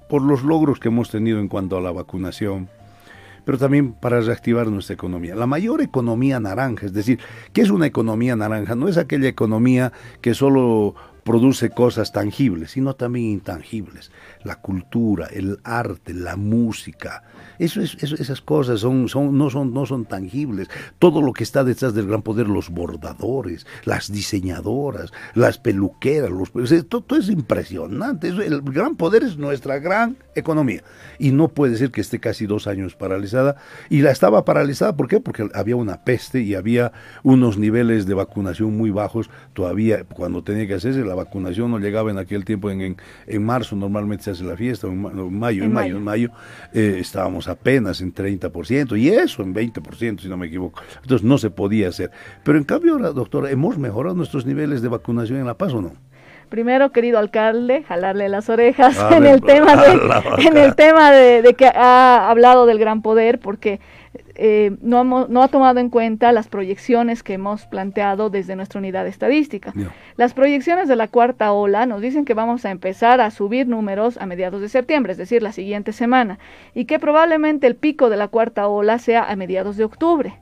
por 0.08 0.22
los 0.22 0.44
logros 0.44 0.80
que 0.80 0.88
hemos 0.88 1.10
tenido 1.10 1.40
en 1.40 1.48
cuanto 1.48 1.78
a 1.78 1.82
la 1.82 1.92
vacunación, 1.92 2.70
pero 3.44 3.58
también 3.58 3.94
para 3.94 4.22
reactivar 4.22 4.68
nuestra 4.68 4.94
economía. 4.94 5.36
La 5.36 5.48
mayor 5.48 5.82
economía 5.82 6.40
naranja, 6.40 6.86
es 6.86 6.94
decir, 6.94 7.20
¿qué 7.52 7.62
es 7.62 7.70
una 7.70 7.88
economía 7.88 8.36
naranja? 8.36 8.76
No 8.76 8.88
es 8.88 8.98
aquella 8.98 9.28
economía 9.28 9.92
que 10.22 10.34
solo 10.34 10.96
produce 11.24 11.70
cosas 11.70 12.12
tangibles, 12.12 12.72
sino 12.72 12.96
también 12.96 13.32
intangibles. 13.32 14.12
La 14.44 14.58
cultura, 14.58 15.28
el 15.28 15.60
arte, 15.64 16.14
la 16.14 16.36
música, 16.36 17.24
eso 17.60 17.82
es, 17.82 17.96
esas 18.02 18.42
cosas 18.42 18.80
son, 18.80 19.08
son, 19.10 19.38
no, 19.38 19.50
son, 19.50 19.74
no 19.74 19.86
son 19.86 20.06
tangibles. 20.06 20.70
Todo 21.00 21.22
lo 21.22 21.34
que 21.34 21.44
está 21.44 21.64
detrás 21.64 21.94
del 21.94 22.08
gran 22.08 22.22
poder, 22.22 22.48
los 22.48 22.70
bordadores, 22.70 23.66
las 23.86 24.12
diseñadoras, 24.12 25.12
las 25.36 25.58
peluqueras, 25.58 26.30
los, 26.30 26.52
todo, 26.88 27.18
es 27.18 27.30
impresionante. 27.30 28.28
El 28.30 28.62
gran 28.62 28.96
poder 28.96 29.24
es 29.24 29.38
nuestra 29.38 29.80
gran 29.80 30.18
economía. 30.36 30.84
Y 31.20 31.32
no 31.32 31.50
puede 31.50 31.78
ser 31.78 31.92
que 31.92 32.02
esté 32.02 32.20
casi 32.20 32.46
dos 32.46 32.68
años 32.68 32.96
paralizada. 32.96 33.56
Y 33.90 34.02
la 34.02 34.12
estaba 34.12 34.46
paralizada, 34.46 34.96
¿por 34.96 35.08
qué? 35.08 35.20
Porque 35.20 35.50
había 35.54 35.76
una 35.76 36.04
peste 36.04 36.42
y 36.42 36.56
había 36.56 36.92
unos 37.24 37.58
niveles 37.58 38.06
de 38.06 38.14
vacunación 38.14 38.76
muy 38.76 38.90
bajos. 38.90 39.30
Todavía, 39.54 40.04
cuando 40.04 40.44
tenía 40.44 40.68
que 40.68 40.76
hacerse, 40.76 41.04
la 41.06 41.16
vacunación 41.16 41.72
no 41.72 41.80
llegaba 41.80 42.12
en 42.12 42.18
aquel 42.18 42.46
tiempo, 42.46 42.70
en, 42.70 42.98
en, 43.28 43.44
marzo 43.44 43.76
normalmente 43.76 44.26
se 44.26 44.32
hace 44.32 44.44
la 44.44 44.56
fiesta, 44.56 44.88
en, 44.88 45.02
mayo, 45.38 45.64
en, 45.64 45.74
mayo, 45.74 45.98
en 45.98 46.04
mayo, 46.04 46.30
eh, 46.74 46.98
estábamos 47.00 47.43
apenas 47.48 48.02
en 48.02 48.14
30% 48.14 48.98
y 48.98 49.10
eso 49.10 49.42
en 49.44 49.54
20%, 49.54 50.20
si 50.22 50.28
no 50.28 50.38
me 50.38 50.48
equivoco. 50.48 50.82
Entonces 51.02 51.24
no 51.26 51.38
se 51.38 51.50
podía 51.50 51.90
hacer. 51.90 52.12
Pero 52.44 52.58
en 52.58 52.64
cambio 52.64 52.94
ahora, 52.94 53.12
doctora, 53.12 53.52
¿hemos 53.52 53.78
mejorado 53.78 54.16
nuestros 54.16 54.46
niveles 54.46 54.82
de 54.82 54.90
vacunación 54.90 55.40
en 55.40 55.46
La 55.46 55.58
Paz 55.58 55.74
o 55.74 55.82
no? 55.82 55.94
Primero, 56.50 56.92
querido 56.92 57.18
alcalde, 57.18 57.84
jalarle 57.84 58.30
las 58.30 58.48
orejas 58.50 58.96
en, 59.12 59.26
el 59.26 59.42
tema 59.42 59.76
de, 59.76 60.48
en 60.48 60.58
el 60.58 60.76
tema 60.76 61.12
de 61.12 61.56
que 61.58 61.66
ha 61.66 62.30
hablado 62.30 62.66
del 62.66 62.78
gran 62.78 63.02
poder, 63.02 63.40
porque 63.40 63.80
eh, 64.36 64.76
no, 64.82 65.04
no, 65.04 65.44
ha 65.44 65.48
tomado 65.48 65.80
en 65.80 65.90
cuenta 65.90 66.32
las 66.32 66.48
proyecciones 66.48 67.24
que 67.24 67.34
hemos 67.34 67.66
planteado 67.66 68.30
desde 68.30 68.56
nuestra 68.56 68.80
unidad 68.80 69.08
estadística. 69.08 69.74
Las 70.18 70.34
proyecciones 70.34 70.88
de 70.88 70.96
la 70.96 71.08
cuarta 71.08 71.52
ola 71.52 71.86
nos 71.86 72.02
dicen 72.02 72.26
que 72.26 72.34
vamos 72.34 72.66
a 72.66 72.72
empezar 72.72 73.22
a 73.22 73.32
subir 73.32 73.68
números 73.68 74.18
a 74.18 74.26
mediados 74.26 74.62
de 74.62 74.70
septiembre, 74.70 75.12
es 75.12 75.18
decir, 75.18 75.42
la 75.42 75.52
siguiente 75.52 75.94
semana, 75.94 76.40
y 76.74 76.86
que 76.86 77.00
probablemente 77.00 77.68
el 77.68 77.76
pico 77.76 78.10
de 78.10 78.18
la 78.18 78.28
cuarta 78.28 78.68
ola 78.68 79.00
sea 79.00 79.24
a 79.24 79.36
mediados 79.36 79.78
de 79.78 79.84
octubre. 79.84 80.34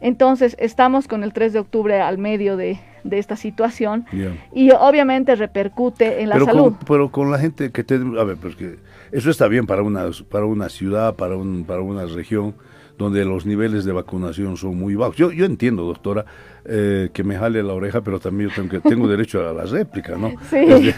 Entonces, 0.00 0.54
estamos 0.58 1.08
con 1.08 1.24
el 1.24 1.32
3 1.32 1.54
de 1.54 1.58
octubre 1.60 2.00
al 2.00 2.18
medio 2.18 2.58
de, 2.58 2.78
de 3.04 3.18
esta 3.18 3.36
situación 3.36 4.06
y 4.52 4.70
obviamente 4.72 5.34
repercute 5.34 6.20
en 6.20 6.28
la 6.28 6.34
pero 6.34 6.46
salud. 6.46 6.62
Con, 6.62 6.78
pero 6.86 7.10
con 7.10 7.30
la 7.30 7.38
gente 7.38 7.70
que 7.70 7.84
te... 7.84 7.94
A 7.94 8.24
ver, 8.24 8.36
pues 8.36 8.56
que 8.56 8.76
eso 9.12 9.30
está 9.30 9.48
bien 9.48 9.66
para 9.66 9.82
una, 9.82 10.06
para 10.30 10.44
una 10.44 10.68
ciudad, 10.68 11.14
para, 11.14 11.36
un, 11.36 11.64
para 11.64 11.80
una 11.80 12.04
región 12.06 12.54
donde 12.98 13.24
los 13.24 13.44
niveles 13.46 13.84
de 13.84 13.92
vacunación 13.92 14.56
son 14.56 14.76
muy 14.76 14.94
bajos. 14.94 15.16
Yo, 15.16 15.32
yo 15.32 15.44
entiendo, 15.46 15.84
doctora, 15.84 16.24
eh, 16.64 17.10
que 17.12 17.24
me 17.24 17.36
jale 17.36 17.62
la 17.62 17.72
oreja, 17.72 18.02
pero 18.02 18.20
también 18.20 18.50
yo 18.50 18.56
tengo, 18.56 18.68
que, 18.68 18.80
tengo 18.80 19.08
derecho 19.08 19.48
a 19.48 19.52
la 19.52 19.64
réplica, 19.64 20.16
¿no? 20.16 20.30
Sí. 20.50 20.56
Es 20.58 20.82
de- 20.82 20.94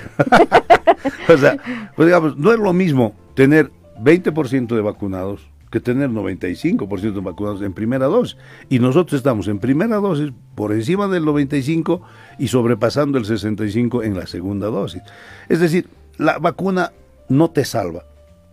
o 1.35 1.39
sea, 1.39 1.57
pues 1.95 2.07
digamos, 2.07 2.37
no 2.37 2.53
es 2.53 2.59
lo 2.59 2.73
mismo 2.73 3.15
tener 3.35 3.71
20% 4.01 4.69
de 4.75 4.81
vacunados 4.83 5.49
que 5.71 5.81
tener 5.81 6.11
95% 6.11 7.13
de 7.15 7.21
vacunados 7.21 7.61
en 7.61 7.73
primera 7.73 8.07
dosis. 8.07 8.37
Y 8.69 8.79
nosotros 8.79 9.19
estamos 9.19 9.49
en 9.49 9.59
primera 9.59 9.97
dosis 9.97 10.33
por 10.55 10.73
encima 10.73 11.09
del 11.09 11.25
95 11.25 12.03
y 12.39 12.49
sobrepasando 12.49 13.19
el 13.19 13.25
65 13.25 14.03
en 14.05 14.17
la 14.17 14.27
segunda 14.27 14.69
dosis. 14.69 15.03
Es 15.49 15.59
decir, 15.61 15.89
la 16.19 16.39
vacuna 16.39 16.93
no 17.29 17.51
te 17.51 17.65
salva, 17.65 18.05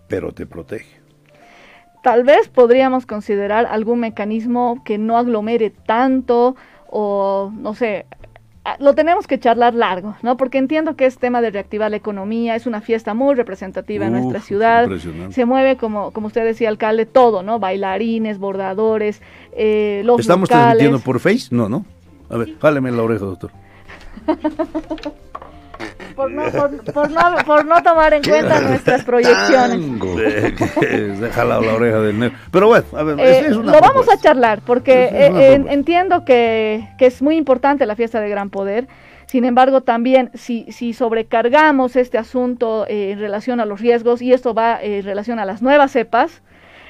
pero 0.08 0.32
te 0.32 0.48
protege. 0.48 1.03
Tal 2.04 2.24
vez 2.24 2.50
podríamos 2.50 3.06
considerar 3.06 3.66
algún 3.66 4.02
mecanismo 4.02 4.84
que 4.84 4.98
no 4.98 5.18
aglomere 5.18 5.70
tanto 5.70 6.56
o 6.90 7.50
no 7.56 7.74
sé, 7.74 8.06
lo 8.80 8.94
tenemos 8.94 9.26
que 9.26 9.40
charlar 9.40 9.74
largo, 9.74 10.16
¿no? 10.22 10.36
Porque 10.38 10.58
entiendo 10.58 10.96
que 10.96 11.06
es 11.06 11.18
tema 11.18 11.42
de 11.42 11.50
reactivar 11.50 11.92
la 11.92 11.98
economía, 11.98 12.56
es 12.56 12.66
una 12.66 12.82
fiesta 12.82 13.14
muy 13.14 13.36
representativa 13.36 14.06
en 14.06 14.14
nuestra 14.14 14.42
ciudad. 14.42 14.84
impresionante. 14.84 15.34
Se 15.34 15.46
mueve, 15.46 15.78
como, 15.78 16.12
como 16.12 16.28
usted 16.28 16.44
decía, 16.44 16.70
alcalde, 16.70 17.06
todo, 17.06 17.42
¿no? 17.42 17.60
Bailarines, 17.60 18.38
bordadores, 18.38 19.22
eh, 19.54 20.02
los 20.06 20.20
¿Estamos 20.20 20.50
locales. 20.50 20.78
transmitiendo 20.78 21.00
por 21.00 21.20
Face? 21.20 21.48
No, 21.52 21.70
¿no? 21.70 21.86
A 22.30 22.38
ver, 22.38 22.58
jáleme 22.60 22.92
la 22.92 23.04
oreja, 23.04 23.26
doctor. 23.26 23.52
Por 26.16 26.32
no, 26.32 26.44
por, 26.52 26.84
por 26.94 27.12
no, 27.12 27.22
por 27.46 27.66
no 27.66 27.82
tomar 27.84 28.14
en 28.14 28.24
cuenta 28.24 28.62
nuestras 28.62 29.04
proyecciones. 29.06 29.80
Déjala 31.20 31.60
la 31.60 31.74
oreja 31.74 32.00
del 32.00 32.20
negro. 32.20 32.38
Pero 32.52 32.68
bueno, 32.68 32.86
a 32.96 33.04
ver, 33.04 33.20
Eh, 33.20 33.48
es, 33.48 33.56
una 33.56 33.72
lo 33.72 33.82
vamos 33.82 34.08
a 34.10 34.18
charlar 34.18 34.62
porque 34.66 35.10
eh, 35.12 35.64
entiendo 35.70 36.26
que, 36.26 36.88
que 36.98 37.06
es 37.08 37.22
muy 37.22 37.36
importante 37.36 37.86
la 37.86 37.96
fiesta 37.96 38.20
de 38.20 38.30
Gran 38.30 38.50
Poder. 38.50 38.88
Sin 39.26 39.46
embargo, 39.46 39.82
también 39.82 40.30
si, 40.36 40.72
si 40.72 40.94
sobrecargamos 40.94 41.96
este 41.96 42.18
asunto 42.18 42.86
eh, 42.88 43.12
en 43.12 43.20
relación 43.20 43.60
a 43.60 43.66
los 43.66 43.82
riesgos 43.82 44.22
y 44.22 44.32
esto 44.34 44.54
va 44.54 44.82
eh, 44.82 45.00
en 45.00 45.06
relación 45.06 45.40
a 45.40 45.46
las 45.46 45.62
nuevas 45.62 45.92
cepas, 45.92 46.42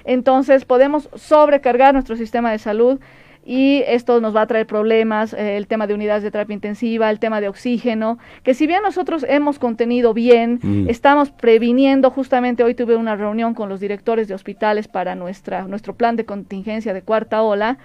entonces 0.04 0.66
podemos 0.66 1.10
sobrecargar 1.16 1.94
nuestro 1.94 2.16
sistema 2.18 2.52
de 2.52 2.60
salud 2.60 3.00
y 3.46 3.84
esto 3.88 4.22
nos 4.22 4.36
va 4.36 4.42
a 4.42 4.48
traer 4.48 4.66
problemas, 4.66 5.34
eh, 5.34 5.58
el 5.58 5.68
tema 5.68 5.88
de 5.88 5.94
unidades 5.94 6.24
de 6.24 6.32
terapia 6.32 6.54
intensiva, 6.54 7.10
el 7.10 7.20
tema 7.20 7.42
de 7.42 7.50
oxígeno, 7.50 8.18
que 8.44 8.54
si 8.54 8.68
bien 8.68 8.82
nosotros 8.82 9.26
hemos 9.28 9.60
contenido 9.60 10.14
bien, 10.14 10.60
Mm. 10.62 10.90
estamos 10.90 11.32
previniendo, 11.32 12.10
justamente 12.10 12.64
hoy 12.64 12.74
tuve 12.74 12.96
una 12.96 13.16
reunión 13.16 13.54
con 13.54 13.70
los 13.70 13.80
directores 13.80 14.28
de 14.28 14.34
hospitales 14.34 14.88
para 14.88 15.16
nuestra, 15.16 15.68
nuestro 15.68 15.94
plan 15.96 16.16
de 16.16 16.26
contingencia 16.26 16.94
de 16.94 17.02
cuarta 17.02 17.42
ola, 17.42 17.78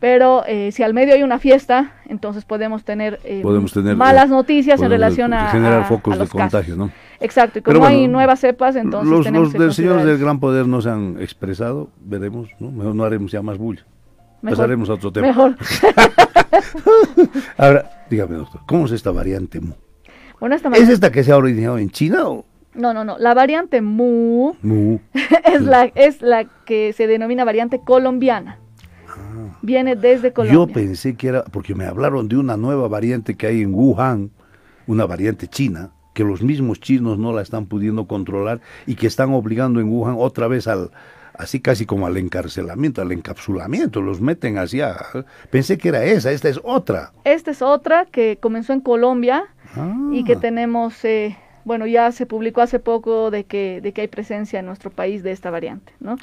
pero 0.00 0.44
eh, 0.46 0.70
si 0.72 0.82
al 0.82 0.92
medio 0.94 1.14
hay 1.14 1.22
una 1.22 1.38
fiesta, 1.38 1.92
entonces 2.08 2.44
podemos 2.44 2.84
tener, 2.84 3.20
eh, 3.24 3.40
Podemos 3.42 3.72
tener, 3.72 3.96
malas 3.96 4.26
eh, 4.26 4.32
noticias 4.32 4.80
en 4.82 4.90
relación 4.90 5.32
a, 5.32 5.48
generar 5.48 5.86
focos 5.86 6.12
a 6.12 6.16
de 6.16 6.24
los 6.24 6.30
contagio, 6.30 6.76
¿no? 6.76 6.90
Exacto, 7.20 7.60
y 7.60 7.62
como 7.62 7.86
hay 7.86 8.08
nuevas 8.08 8.40
cepas, 8.40 8.76
entonces 8.76 9.10
los 9.10 9.24
tenemos 9.24 9.48
los 9.48 9.52
que 9.54 9.58
del 9.60 9.72
señores 9.72 10.04
del 10.04 10.18
gran 10.18 10.40
poder 10.40 10.66
no 10.66 10.80
se 10.82 10.90
han 10.90 11.16
expresado, 11.20 11.88
veremos, 12.04 12.50
¿no? 12.58 12.70
Mejor 12.70 12.94
no 12.94 13.04
haremos 13.04 13.32
ya 13.32 13.40
más 13.40 13.56
bulla. 13.56 13.84
Mejor. 14.44 14.58
Pasaremos 14.58 14.90
a 14.90 14.94
otro 14.94 15.10
tema. 15.10 15.28
Mejor. 15.28 15.56
Ahora, 17.56 18.04
dígame, 18.10 18.36
doctor, 18.36 18.60
¿cómo 18.66 18.84
es 18.84 18.92
esta 18.92 19.10
variante 19.10 19.58
Mu? 19.58 19.72
Bueno, 20.38 20.54
esta 20.54 20.68
¿Es 20.68 20.90
esta 20.90 21.10
que 21.10 21.24
se 21.24 21.32
ha 21.32 21.38
originado 21.38 21.78
en 21.78 21.88
China 21.88 22.28
o 22.28 22.44
No, 22.74 22.92
no, 22.92 23.04
no. 23.04 23.16
La 23.16 23.32
variante 23.32 23.80
Mu 23.80 24.52
Mu? 24.60 24.98
es 25.44 25.62
la, 25.62 25.84
es 25.94 26.20
la 26.20 26.44
que 26.66 26.92
se 26.92 27.06
denomina 27.06 27.44
variante 27.44 27.80
colombiana. 27.80 28.58
Viene 29.62 29.96
desde 29.96 30.28
Yo 30.28 30.34
Colombia. 30.34 30.74
pensé 30.74 31.16
que 31.16 31.28
era, 31.28 31.44
porque 31.44 31.74
me 31.74 31.86
hablaron 31.86 32.28
de 32.28 32.36
una 32.36 32.58
nueva 32.58 32.86
variante 32.86 33.36
que 33.36 33.46
hay 33.46 33.62
en 33.62 33.72
Wuhan, 33.72 34.30
una 34.86 35.06
variante 35.06 35.48
china, 35.48 35.92
que 36.12 36.22
los 36.22 36.42
mismos 36.42 36.80
chinos 36.80 37.18
no 37.18 37.32
la 37.32 37.40
están 37.40 37.64
pudiendo 37.64 38.06
controlar 38.06 38.60
y 38.86 38.96
que 38.96 39.06
están 39.06 39.32
obligando 39.32 39.80
en 39.80 39.88
Wuhan 39.88 40.16
otra 40.18 40.48
vez 40.48 40.68
al, 40.68 40.90
así 41.36 41.60
casi 41.60 41.86
como 41.86 42.06
al 42.06 42.16
encarcelamiento, 42.16 43.02
al 43.02 43.12
encapsulamiento, 43.12 44.00
los 44.00 44.20
meten 44.20 44.58
hacia... 44.58 44.96
Pensé 45.50 45.78
que 45.78 45.88
era 45.88 46.04
esa, 46.04 46.30
esta 46.32 46.48
es 46.48 46.60
otra. 46.62 47.12
Esta 47.24 47.50
es 47.50 47.62
otra 47.62 48.06
que 48.06 48.38
comenzó 48.40 48.72
en 48.72 48.80
Colombia 48.80 49.44
y 50.12 50.24
que 50.24 50.34
Ah. 50.34 50.40
tenemos, 50.40 51.04
eh, 51.04 51.36
bueno, 51.64 51.86
ya 51.86 52.12
se 52.12 52.26
publicó 52.26 52.60
hace 52.60 52.78
poco 52.78 53.30
de 53.30 53.44
que, 53.44 53.80
de 53.82 53.92
que 53.92 54.02
hay 54.02 54.08
presencia 54.08 54.60
en 54.60 54.66
nuestro 54.66 54.90
país 54.90 55.22
de 55.22 55.32
esta 55.32 55.50
variante, 55.50 55.92
¿no? 56.00 56.16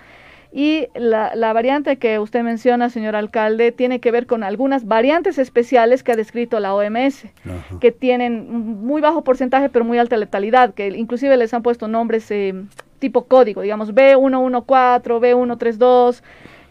Y 0.53 0.88
la, 0.96 1.34
la 1.34 1.53
variante 1.53 1.96
que 1.98 2.20
usted 2.20 2.44
menciona, 2.44 2.89
señor 2.89 3.15
alcalde, 3.15 3.72
tiene 3.72 4.01
que 4.01 4.12
ver 4.12 4.27
con 4.27 4.44
algunas 4.44 4.86
variantes 4.86 5.38
especiales 5.38 6.03
que 6.03 6.12
ha 6.12 6.18
descrito 6.18 6.60
la 6.60 6.74
OMS, 6.75 7.24
Ajá. 7.46 7.80
que 7.80 7.94
tienen 7.94 8.50
muy 8.51 9.00
bajo 9.01 9.24
porcentaje 9.24 9.70
pero 9.70 9.86
muy 9.86 9.98
alta 9.98 10.18
letalidad, 10.18 10.74
que 10.74 10.89
inclusive 10.89 11.38
les 11.38 11.53
han 11.53 11.62
puesto 11.63 11.88
nombres 11.88 12.30
eh, 12.32 12.53
tipo 13.01 13.25
código, 13.25 13.62
digamos 13.62 13.93
B114, 13.93 15.01
B132, 15.20 16.22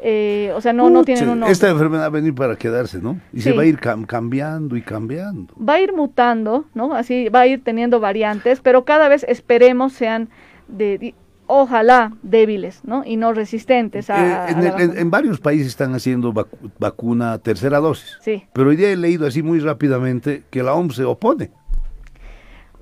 eh, 0.03 0.51
o 0.57 0.61
sea, 0.63 0.73
no, 0.73 0.89
no 0.89 1.05
tienen 1.05 1.25
un 1.29 1.41
nombre. 1.41 1.53
Esta 1.53 1.69
enfermedad 1.69 2.05
va 2.05 2.07
a 2.07 2.11
venir 2.11 2.35
para 2.35 2.57
quedarse, 2.57 3.03
¿no? 3.03 3.21
Y 3.35 3.43
se 3.43 3.53
va 3.53 3.63
a 3.63 3.67
ir 3.67 3.79
cam- 3.79 4.07
cambiando 4.07 4.77
y 4.77 4.81
cambiando. 4.83 5.53
va 5.57 5.75
a 5.75 5.81
ir 5.81 5.93
mutando, 5.93 6.65
¿no? 6.73 6.95
Así 6.95 7.29
va 7.29 7.41
a 7.41 7.47
ir 7.47 7.63
teniendo 7.63 8.01
variantes, 8.01 8.61
pero 8.63 8.87
cada 8.87 9.09
vez 9.09 9.27
esperemos 9.29 9.93
sean 9.93 10.31
de, 10.69 11.15
ojalá 11.47 12.13
débiles, 12.23 12.81
¿no? 12.85 13.03
Y 13.05 13.17
no 13.19 13.33
resistentes 13.35 14.09
a, 14.09 14.15
Eh, 14.27 14.33
a 14.33 14.49
en, 14.49 14.55
la 14.55 14.61
el- 14.61 14.67
en- 14.67 14.73
vacuna. 14.87 15.01
en 15.01 15.11
varios 15.11 15.41
países 15.41 15.67
están 15.67 15.95
haciendo 15.95 16.33
vacu- 16.33 16.71
vacuna 16.79 17.37
tercera 17.39 17.79
dosis. 17.81 18.17
Sí. 18.23 18.45
Pero 18.55 18.71
hoy 18.71 18.77
día 18.77 18.91
he 18.93 18.97
leído 18.97 19.27
así 19.27 19.43
muy 19.43 19.59
rápidamente 19.61 20.45
que 20.51 20.63
la 20.63 20.73
OMS 20.75 20.95
se 20.97 21.05
opone. 21.05 21.51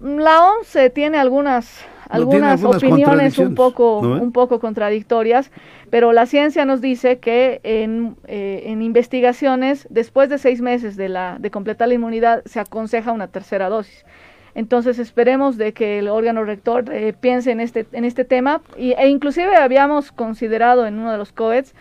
La 0.01 0.53
OMS 0.53 0.91
tiene 0.95 1.19
algunas 1.19 1.85
algunas 2.09 2.63
algunas 2.63 2.83
opiniones 2.83 3.39
un 3.39 3.55
poco 3.55 4.01
un 4.01 4.33
poco 4.33 4.61
contradictorias, 4.61 5.51
pero 5.91 6.13
la 6.13 6.27
ciencia 6.27 6.65
nos 6.65 6.81
dice 6.81 7.19
que 7.19 7.61
en, 7.63 8.17
eh, 8.27 8.63
en 8.67 8.83
investigaciones 8.83 9.87
después 9.91 10.29
de 10.29 10.39
seis 10.39 10.61
meses 10.61 10.97
de 10.97 11.09
la 11.09 11.37
de 11.39 11.51
completar 11.51 11.89
la 11.89 11.95
inmunidad 11.95 12.43
se 12.45 12.61
aconseja 12.61 13.13
una 13.13 13.29
tercera 13.29 13.69
dosis. 13.69 14.05
Entonces 14.55 14.99
esperemos 14.99 15.57
de 15.57 15.73
que 15.73 16.01
el 16.01 16.09
órgano 16.09 16.43
rector 16.45 16.93
eh, 16.93 17.13
piense 17.13 17.53
en 17.53 17.61
este 17.61 17.87
en 17.93 18.05
este 18.05 18.25
tema. 18.25 18.63
Y, 18.77 18.93
e 18.93 19.09
inclusive 19.09 19.55
habíamos 19.57 20.11
considerado 20.11 20.87
en 20.87 20.99
uno 20.99 21.13
de 21.13 21.19
los 21.19 21.33
COETS 21.33 21.75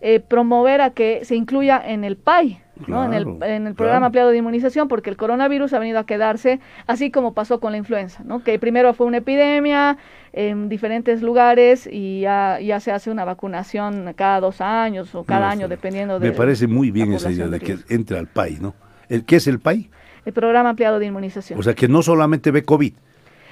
eh, 0.00 0.20
promover 0.20 0.80
a 0.80 0.90
que 0.90 1.24
se 1.24 1.36
incluya 1.36 1.82
en 1.84 2.04
el 2.04 2.16
PAI, 2.16 2.61
¿no? 2.86 3.04
en 3.04 3.12
el, 3.12 3.22
en 3.42 3.66
el 3.66 3.74
programa 3.74 3.98
claro. 3.98 4.06
ampliado 4.06 4.30
de 4.30 4.36
inmunización, 4.38 4.88
porque 4.88 5.10
el 5.10 5.16
coronavirus 5.16 5.72
ha 5.74 5.78
venido 5.78 5.98
a 5.98 6.06
quedarse, 6.06 6.60
así 6.86 7.10
como 7.10 7.34
pasó 7.34 7.60
con 7.60 7.72
la 7.72 7.78
influenza, 7.78 8.22
¿no? 8.24 8.42
que 8.42 8.58
primero 8.58 8.92
fue 8.94 9.06
una 9.06 9.18
epidemia 9.18 9.98
en 10.32 10.68
diferentes 10.68 11.22
lugares 11.22 11.88
y 11.90 12.20
ya, 12.20 12.58
ya 12.60 12.80
se 12.80 12.90
hace 12.92 13.10
una 13.10 13.24
vacunación 13.24 14.12
cada 14.16 14.40
dos 14.40 14.60
años 14.60 15.14
o 15.14 15.24
cada 15.24 15.46
No, 15.46 15.52
año, 15.52 15.68
dependiendo 15.68 16.18
de 16.18 16.30
Me 16.30 16.34
parece 16.36 16.66
muy 16.66 16.90
bien 16.90 17.12
esa 17.12 17.30
idea 17.30 17.48
de 17.48 17.60
que 17.60 17.76
entre 17.88 18.18
al 18.18 18.26
PAI, 18.28 18.58
¿no? 18.60 18.74
¿El, 19.08 19.24
¿Qué 19.24 19.36
es 19.36 19.46
el 19.46 19.60
PAI? 19.60 19.90
El 20.24 20.32
programa 20.32 20.70
ampliado 20.70 20.98
de 20.98 21.06
inmunización. 21.06 21.58
O 21.58 21.62
sea, 21.62 21.74
que 21.74 21.88
no 21.88 22.02
solamente 22.02 22.50
ve 22.50 22.62
COVID, 22.64 22.94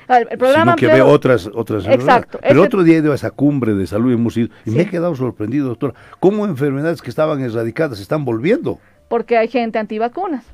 Ah, 0.08 0.18
el 0.18 0.38
programa 0.38 0.72
sino 0.72 0.76
que 0.76 0.86
ve 0.86 0.92
ampliado- 0.94 1.12
otras 1.12 1.46
otras 1.54 1.84
Exacto. 1.86 2.38
enfermedades. 2.38 2.40
Pero 2.42 2.60
el 2.60 2.66
otro 2.66 2.82
día 2.82 2.96
he 2.96 2.98
ido 2.98 3.12
a 3.12 3.14
esa 3.14 3.30
cumbre 3.30 3.74
de 3.74 3.86
salud 3.86 4.12
hemos 4.12 4.36
ido 4.36 4.48
y 4.66 4.70
Sí. 4.70 4.76
me 4.76 4.82
he 4.82 4.86
quedado 4.88 5.14
sorprendido, 5.14 5.68
doctora, 5.68 5.94
cómo 6.18 6.46
enfermedades 6.46 7.00
que 7.00 7.10
estaban 7.10 7.40
erradicadas 7.40 7.98
se 7.98 8.02
están 8.02 8.24
volviendo. 8.24 8.80
Porque 9.10 9.36
hay 9.36 9.48
gente 9.48 9.78
antivacunas. 9.80 10.44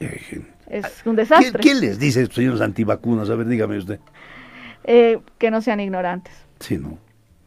Gente, 0.00 0.46
Es 0.68 1.02
un 1.04 1.16
¿Qué, 1.16 1.22
desastre. 1.22 1.60
qué 1.60 1.74
les 1.74 1.98
dice 1.98 2.24
señores 2.26 2.60
antivacunas? 2.60 3.28
A 3.30 3.34
ver, 3.34 3.46
dígame 3.48 3.76
usted. 3.78 3.98
Eh, 4.84 5.18
que 5.38 5.50
no 5.50 5.60
sean 5.60 5.80
ignorantes. 5.80 6.32
Sí, 6.60 6.78
¿no? 6.78 6.98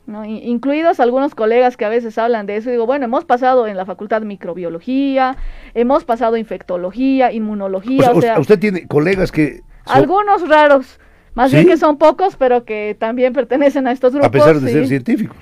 ¿no? 0.06 0.24
Incluidos 0.26 1.00
algunos 1.00 1.34
colegas 1.34 1.78
que 1.78 1.86
a 1.86 1.90
veces 1.90 2.18
hablan 2.18 2.46
de 2.46 2.58
eso, 2.58 2.70
digo, 2.70 2.86
bueno, 2.86 3.06
hemos 3.06 3.24
pasado 3.26 3.68
en 3.68 3.76
la 3.78 3.86
facultad 3.86 4.20
de 4.22 4.28
microbiología, 4.28 5.36
hemos 5.74 6.04
pasado 6.04 6.36
infectología, 6.38 7.32
inmunología, 7.32 8.02
O 8.02 8.04
sea, 8.04 8.14
o 8.14 8.22
sea, 8.22 8.40
usted 8.40 8.60
tiene 8.60 8.88
colegas 8.88 9.32
que... 9.32 9.62
son- 9.86 9.96
algunos 9.98 10.48
raros, 10.48 11.00
más 11.34 11.50
¿Sí? 11.52 11.56
bien 11.58 11.68
que 11.70 11.78
son 11.78 11.98
pocos, 11.98 12.36
pero 12.36 12.66
que 12.66 12.96
también 13.00 13.32
pertenecen 13.34 13.88
a 13.88 13.92
estos 13.94 14.12
grupos. 14.14 14.28
a 14.28 14.32
pesar 14.32 14.60
de 14.60 14.68
sí. 14.68 14.74
ser 14.74 14.88
científicos. 14.88 15.38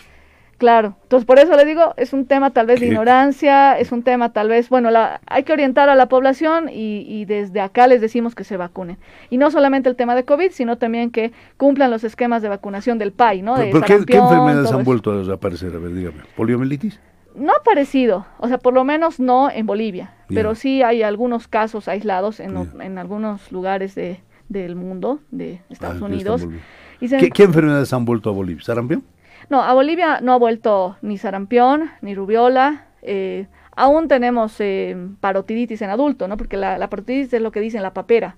Claro, 0.58 0.96
entonces 1.04 1.26
por 1.26 1.40
eso 1.40 1.56
le 1.56 1.66
digo, 1.66 1.94
es 1.98 2.14
un 2.14 2.26
tema 2.26 2.52
tal 2.52 2.68
vez 2.68 2.80
de 2.80 2.86
¿Qué? 2.86 2.92
ignorancia, 2.92 3.78
es 3.78 3.92
un 3.92 4.04
tema 4.04 4.32
tal 4.32 4.50
vez, 4.50 4.70
bueno, 4.70 4.92
la, 4.92 5.20
hay 5.26 5.44
que 5.44 5.52
orientar 5.52 5.90
a 5.90 5.96
la 5.96 6.08
población 6.08 6.70
y, 6.70 7.06
y 7.08 7.26
desde 7.26 7.60
acá 7.60 7.88
les 7.88 8.02
decimos 8.02 8.36
que 8.36 8.44
se 8.44 8.56
vacunen. 8.56 8.98
Y 9.30 9.38
no 9.38 9.52
solamente 9.52 9.90
el 9.90 9.96
tema 9.96 10.16
de 10.16 10.24
COVID, 10.24 10.52
sino 10.52 10.78
también 10.78 11.12
que 11.12 11.34
cumplan 11.58 11.92
los 11.92 12.04
esquemas 12.04 12.42
de 12.42 12.50
vacunación 12.50 12.98
del 12.98 13.12
PAI, 13.12 13.42
¿no? 13.42 13.58
De 13.58 13.72
¿Pero 13.72 13.82
qué, 13.82 14.06
qué 14.06 14.18
enfermedades 14.18 14.72
han 14.72 14.84
vuelto 14.84 15.12
a 15.12 15.18
desaparecer? 15.18 15.76
A 15.76 15.80
ver, 15.80 15.94
dígame. 15.94 16.22
¿Poliomielitis? 16.36 17.00
no 17.36 17.52
ha 17.52 17.58
aparecido, 17.58 18.26
o 18.40 18.48
sea, 18.48 18.58
por 18.58 18.74
lo 18.74 18.84
menos 18.84 19.20
no 19.20 19.50
en 19.50 19.66
Bolivia, 19.66 20.14
pero 20.30 20.56
sí 20.56 20.82
hay 20.84 21.04
algunos 21.04 21.48
casos 21.48 21.88
aislados 21.88 22.40
en, 22.40 22.56
en 22.82 22.98
algunos 22.98 23.52
lugares 23.52 23.96
de, 23.96 24.20
del 24.50 24.76
mundo, 24.76 25.20
de 25.32 25.62
Estados 25.70 26.02
ah, 26.02 26.06
Unidos. 26.06 26.48
¿Qué, 27.00 27.44
enfermedades 27.44 27.92
han 27.94 28.06
vuelto 28.06 28.30
a 28.30 28.34
Bolivia? 28.34 28.64
¿Sarampión? 28.64 29.04
No, 29.50 29.62
a 29.62 29.74
Bolivia 29.74 30.20
no 30.22 30.34
ha 30.34 30.38
vuelto 30.38 30.98
ni 31.02 31.18
sarampión, 31.18 31.92
ni 32.02 32.16
rubiola. 32.16 32.86
Eh, 33.02 33.48
aún 33.76 34.08
tenemos 34.08 34.56
eh, 34.60 34.96
parotiditis 35.20 35.82
en 35.82 35.90
adulto, 35.90 36.28
¿no? 36.28 36.38
Porque 36.38 36.58
la, 36.58 36.78
la, 36.78 36.90
parotiditis 36.90 37.34
es 37.34 37.42
lo 37.42 37.52
que 37.52 37.60
dicen 37.60 37.82
la 37.82 37.94
papera, 37.94 38.38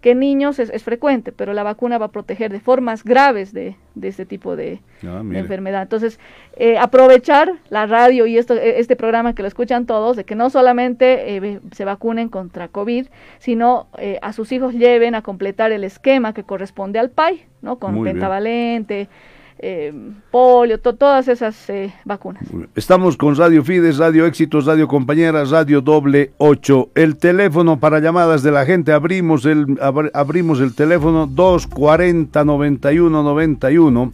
que 0.00 0.12
en 0.12 0.20
niños 0.20 0.58
es, 0.60 0.82
frecuente, 0.84 1.32
pero 1.32 1.52
la 1.52 1.64
vacuna 1.64 1.98
va 1.98 2.06
a 2.06 2.10
proteger 2.12 2.52
de 2.52 2.60
formas 2.60 3.02
graves 3.02 3.52
de, 3.52 3.76
este 4.00 4.24
tipo 4.24 4.54
de, 4.54 4.80
ah, 5.04 5.22
enfermedad. 5.32 5.82
Entonces, 5.82 6.20
eh, 6.56 6.78
aprovechar 6.78 7.54
la 7.68 7.86
radio 7.86 8.26
y 8.26 8.38
esto, 8.38 8.54
e, 8.54 8.78
este 8.78 8.94
programa 8.94 9.34
que 9.34 9.42
lo 9.42 9.48
escuchan 9.48 9.84
todos, 9.84 10.16
de 10.16 10.24
que 10.24 10.36
no 10.36 10.48
solamente 10.48 11.36
eh, 11.36 11.60
se 11.72 11.84
vacunen 11.84 12.28
contra 12.28 12.68
COVID, 12.68 13.08
sino 13.38 13.88
a 14.22 14.32
sus 14.32 14.52
hijos 14.52 14.74
lleven 14.74 15.14
a 15.14 15.22
completar 15.22 15.72
el 15.72 15.82
esquema 15.82 16.32
que 16.32 16.44
corresponde 16.44 17.00
al 17.00 17.10
PAI, 17.10 17.44
¿no? 17.60 17.78
Con 17.78 18.04
pentavalente, 18.04 19.08
eh, 19.58 19.92
polio, 20.30 20.78
todas 20.78 21.28
esas 21.28 21.68
eh, 21.68 21.92
vacunas. 22.04 22.44
Estamos 22.74 23.16
con 23.16 23.36
Radio 23.36 23.64
Fides, 23.64 23.98
Radio 23.98 24.26
Éxitos, 24.26 24.66
Radio 24.66 24.86
Compañeras, 24.86 25.50
Radio 25.50 25.80
Doble 25.80 26.32
8. 26.38 26.90
El 26.94 27.16
teléfono 27.16 27.80
para 27.80 28.00
llamadas 28.00 28.42
de 28.42 28.52
la 28.52 28.64
gente, 28.64 28.92
abrimos 28.92 29.44
el, 29.46 29.78
abrimos 30.14 30.60
el 30.60 30.74
teléfono 30.74 31.26
240 31.26 32.44
91 32.44 33.22
91, 33.22 34.12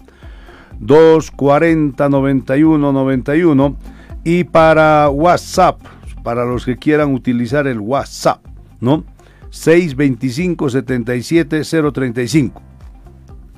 240 0.80 2.08
91 2.08 2.92
91 2.92 3.76
y 4.24 4.44
para 4.44 5.10
WhatsApp, 5.10 5.80
para 6.22 6.44
los 6.44 6.64
que 6.64 6.76
quieran 6.76 7.12
utilizar 7.12 7.66
el 7.66 7.80
WhatsApp, 7.80 8.40
¿no? 8.80 9.04
625 9.50 10.70
77 10.70 11.62
035. 11.92 12.73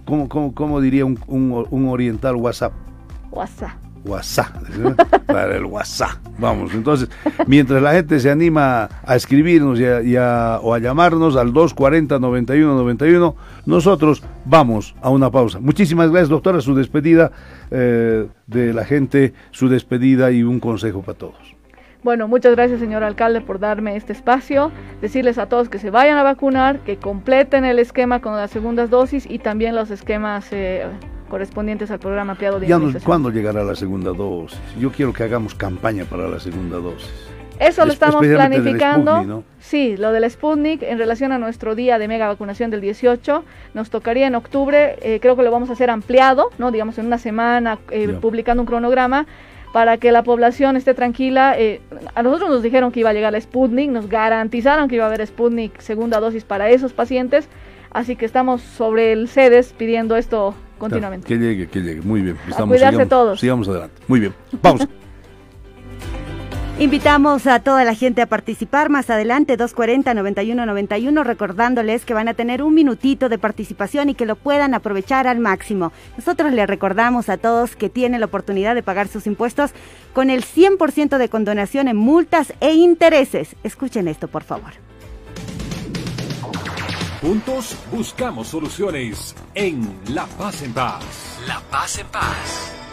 ¿Cómo, 0.07 0.29
cómo, 0.29 0.55
cómo 0.55 0.81
diría 0.81 1.05
un, 1.05 1.19
un, 1.27 1.89
oriental 1.89 2.37
WhatsApp? 2.37 2.73
WhatsApp. 3.33 3.73
WhatsApp, 4.05 4.55
para 5.27 5.57
el 5.57 5.65
WhatsApp. 5.65 6.17
Vamos, 6.39 6.73
entonces, 6.75 7.09
mientras 7.49 7.83
la 7.83 7.93
gente 7.93 8.21
se 8.21 8.31
anima 8.31 8.89
a 9.05 9.17
escribirnos 9.17 9.81
y 9.81 10.17
a, 10.17 10.61
o 10.63 10.75
a 10.75 10.79
llamarnos 10.79 11.35
al 11.35 11.53
240-9191, 11.53 13.35
nosotros 13.67 14.23
vamos 14.45 14.95
a 15.03 15.11
una 15.11 15.29
pausa. 15.33 15.59
Muchísimas 15.59 16.11
gracias, 16.11 16.29
doctora, 16.29 16.61
su 16.61 16.77
despedida 16.77 17.33
eh, 17.73 18.29
de 18.47 18.73
la 18.73 18.85
gente, 18.85 19.35
su 19.51 19.69
despedida 19.69 20.31
y 20.31 20.45
un 20.45 20.61
consejo 20.61 21.03
para 21.03 21.19
todos. 21.19 21.56
Bueno, 22.07 22.29
muchas 22.29 22.55
gracias 22.55 22.79
señor 22.79 23.03
alcalde 23.03 23.41
por 23.41 23.59
darme 23.59 23.97
este 23.97 24.13
espacio. 24.13 24.71
Decirles 25.01 25.39
a 25.39 25.47
todos 25.49 25.69
que 25.69 25.81
se 25.81 25.91
vayan 25.91 26.17
a 26.19 26.23
vacunar, 26.23 26.79
que 26.85 26.99
completen 26.99 27.65
el 27.65 27.81
esquema 27.81 28.21
con 28.21 28.37
las 28.37 28.53
segundas 28.53 28.91
dosis 28.91 29.29
y 29.29 29.41
también 29.41 29.75
los 29.75 29.91
esquemas 29.91 30.47
eh, 30.53 30.87
correspondientes 31.29 31.91
al 31.91 31.99
programa 31.99 32.35
ampliado 32.35 32.61
de 32.61 32.69
ya 32.69 32.79
¿Cuándo 33.03 33.31
llegará 33.31 33.65
la 33.65 33.75
segunda 33.75 34.13
dosis? 34.13 34.57
Yo 34.79 34.93
quiero 34.93 35.13
que 35.13 35.25
hagamos 35.25 35.57
campaña 35.57 36.05
para 36.05 36.29
la 36.29 36.39
segunda 36.39 36.77
dosis. 36.77 37.11
Eso 37.59 37.85
lo 37.85 37.93
estamos 37.93 38.25
planificando. 38.25 39.43
Sí, 39.59 39.97
lo 39.97 40.13
del 40.13 40.31
Sputnik 40.31 40.85
en 40.85 40.99
relación 40.99 41.33
a 41.33 41.39
nuestro 41.39 41.75
día 41.75 41.99
de 41.99 42.07
mega 42.07 42.29
vacunación 42.29 42.71
del 42.71 42.83
18 42.83 43.43
nos 43.75 43.91
tocaría 43.91 44.29
en 44.29 44.37
octubre. 44.37 44.97
Eh, 45.03 45.19
creo 45.21 45.35
que 45.35 45.43
lo 45.43 45.51
vamos 45.51 45.71
a 45.71 45.73
hacer 45.73 45.91
ampliado, 45.91 46.51
no, 46.59 46.71
digamos 46.71 46.99
en 46.99 47.07
una 47.07 47.19
semana, 47.19 47.81
eh, 47.91 48.17
publicando 48.21 48.63
un 48.63 48.67
cronograma 48.69 49.27
para 49.77 49.99
que 49.99 50.11
la 50.11 50.23
población 50.23 50.75
esté 50.77 50.95
tranquila. 50.95 51.55
Eh, 51.59 51.83
a 52.15 52.23
nosotros 52.23 52.49
nos 52.49 52.63
dijeron 52.63 52.93
que 52.93 53.01
iba 53.01 53.11
a 53.11 53.13
llegar 53.13 53.35
la 53.35 53.41
Sputnik, 53.43 53.91
nos 53.91 54.09
garantizaron 54.09 54.89
que 54.89 54.95
iba 54.95 55.05
a 55.05 55.09
haber 55.09 55.27
Sputnik 55.27 55.81
segunda 55.81 56.19
dosis 56.19 56.45
para 56.45 56.71
esos 56.71 56.95
pacientes, 56.95 57.47
así 57.91 58.17
que 58.17 58.25
estamos 58.25 58.63
sobre 58.63 59.13
el 59.13 59.29
CEDES 59.29 59.75
pidiendo 59.75 60.17
esto 60.17 60.55
continuamente. 60.79 61.29
que 61.29 61.37
llegue, 61.37 61.69
que 61.69 61.83
llegue, 61.83 62.01
muy 62.01 62.23
bien. 62.23 62.39
Estamos, 62.49 62.75
cuidarse 62.75 63.05
todos. 63.05 63.39
Sigamos 63.39 63.69
adelante, 63.69 64.01
muy 64.09 64.21
bien. 64.21 64.33
Vamos. 64.63 64.89
Invitamos 66.79 67.47
a 67.47 67.61
toda 67.61 67.85
la 67.85 67.95
gente 67.95 68.21
a 68.21 68.27
participar 68.27 68.91
más 68.91 69.09
adelante, 69.09 69.57
240-9191, 69.57 71.25
recordándoles 71.25 72.05
que 72.05 72.13
van 72.13 72.29
a 72.29 72.35
tener 72.35 72.63
un 72.63 72.75
minutito 72.75 73.31
de 73.31 73.39
participación 73.39 74.11
y 74.11 74.15
que 74.15 74.27
lo 74.27 74.37
puedan 74.37 74.75
aprovechar 74.75 75.27
al 75.27 75.39
máximo. 75.39 75.93
Nosotros 76.19 76.53
les 76.53 76.67
recordamos 76.67 77.31
a 77.31 77.39
todos 77.39 77.77
que 77.77 77.89
tienen 77.89 78.21
la 78.21 78.27
oportunidad 78.27 78.75
de 78.75 78.83
pagar 78.83 79.09
sus 79.09 79.27
impuestos 79.27 79.71
con 80.13 80.29
el 80.29 80.45
100% 80.45 81.17
de 81.17 81.31
condonación 81.31 81.89
en 81.89 81.97
multas 81.97 82.53
e 82.61 82.75
intereses. 82.75 83.57
Escuchen 83.63 84.07
esto, 84.07 84.29
por 84.29 84.45
favor. 84.45 84.73
Juntos 87.23 87.75
buscamos 87.91 88.49
soluciones 88.49 89.35
en 89.55 89.81
La 90.11 90.27
Paz 90.27 90.61
en 90.61 90.75
Paz. 90.75 91.03
La 91.49 91.59
Paz 91.71 91.99
en 91.99 92.07
Paz. 92.09 92.86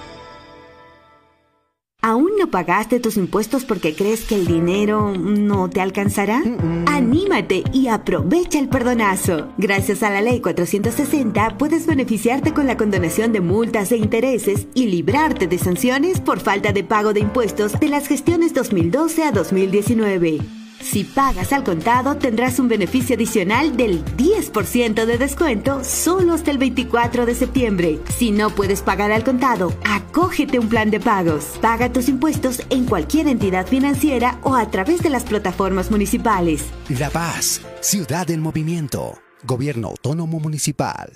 ¿Aún 2.06 2.32
no 2.38 2.52
pagaste 2.52 3.00
tus 3.00 3.16
impuestos 3.16 3.64
porque 3.64 3.96
crees 3.96 4.26
que 4.26 4.36
el 4.36 4.46
dinero 4.46 5.14
no 5.18 5.70
te 5.70 5.80
alcanzará? 5.80 6.44
Anímate 6.86 7.64
y 7.72 7.88
aprovecha 7.88 8.60
el 8.60 8.68
perdonazo. 8.68 9.48
Gracias 9.58 10.04
a 10.04 10.10
la 10.10 10.22
Ley 10.22 10.42
460 10.42 11.58
puedes 11.58 11.86
beneficiarte 11.86 12.54
con 12.54 12.68
la 12.68 12.76
condonación 12.76 13.32
de 13.32 13.40
multas 13.40 13.94
e 13.94 13.98
intereses 13.98 14.68
y 14.74 14.88
librarte 14.88 15.48
de 15.48 15.58
sanciones 15.58 16.20
por 16.20 16.42
falta 16.42 16.74
de 16.74 16.84
pago 16.84 17.14
de 17.14 17.22
impuestos 17.22 17.80
de 17.80 17.88
las 17.88 18.10
gestiones 18.10 18.54
2012 18.54 19.24
a 19.24 19.32
2019. 19.32 20.63
Si 20.84 21.06
pagas 21.06 21.54
al 21.54 21.64
contado, 21.64 22.16
tendrás 22.18 22.60
un 22.60 22.68
beneficio 22.68 23.16
adicional 23.16 23.78
del 23.78 24.04
10% 24.04 25.06
de 25.06 25.18
descuento 25.18 25.84
solo 25.84 26.34
hasta 26.34 26.52
el 26.52 26.58
24 26.58 27.26
de 27.26 27.36
septiembre. 27.36 28.00
Si 28.18 28.32
no 28.32 28.50
puedes 28.50 28.82
pagar 28.82 29.12
al 29.12 29.24
contado, 29.24 29.74
acógete 29.86 30.60
un 30.60 30.68
plan 30.68 30.92
de 30.92 31.00
pagos. 31.00 31.58
Paga 31.62 31.92
tus 31.92 32.10
impuestos 32.10 32.62
en 32.70 32.86
cualquier 32.86 33.28
entidad 33.28 33.66
financiera 33.66 34.40
o 34.44 34.56
a 34.56 34.70
través 34.70 35.02
de 35.02 35.10
las 35.10 35.24
plataformas 35.24 35.90
municipales. 35.90 36.66
La 36.90 37.10
Paz, 37.10 37.62
Ciudad 37.80 38.28
del 38.28 38.42
Movimiento, 38.42 39.18
Gobierno 39.44 39.88
Autónomo 39.90 40.40
Municipal. 40.40 41.12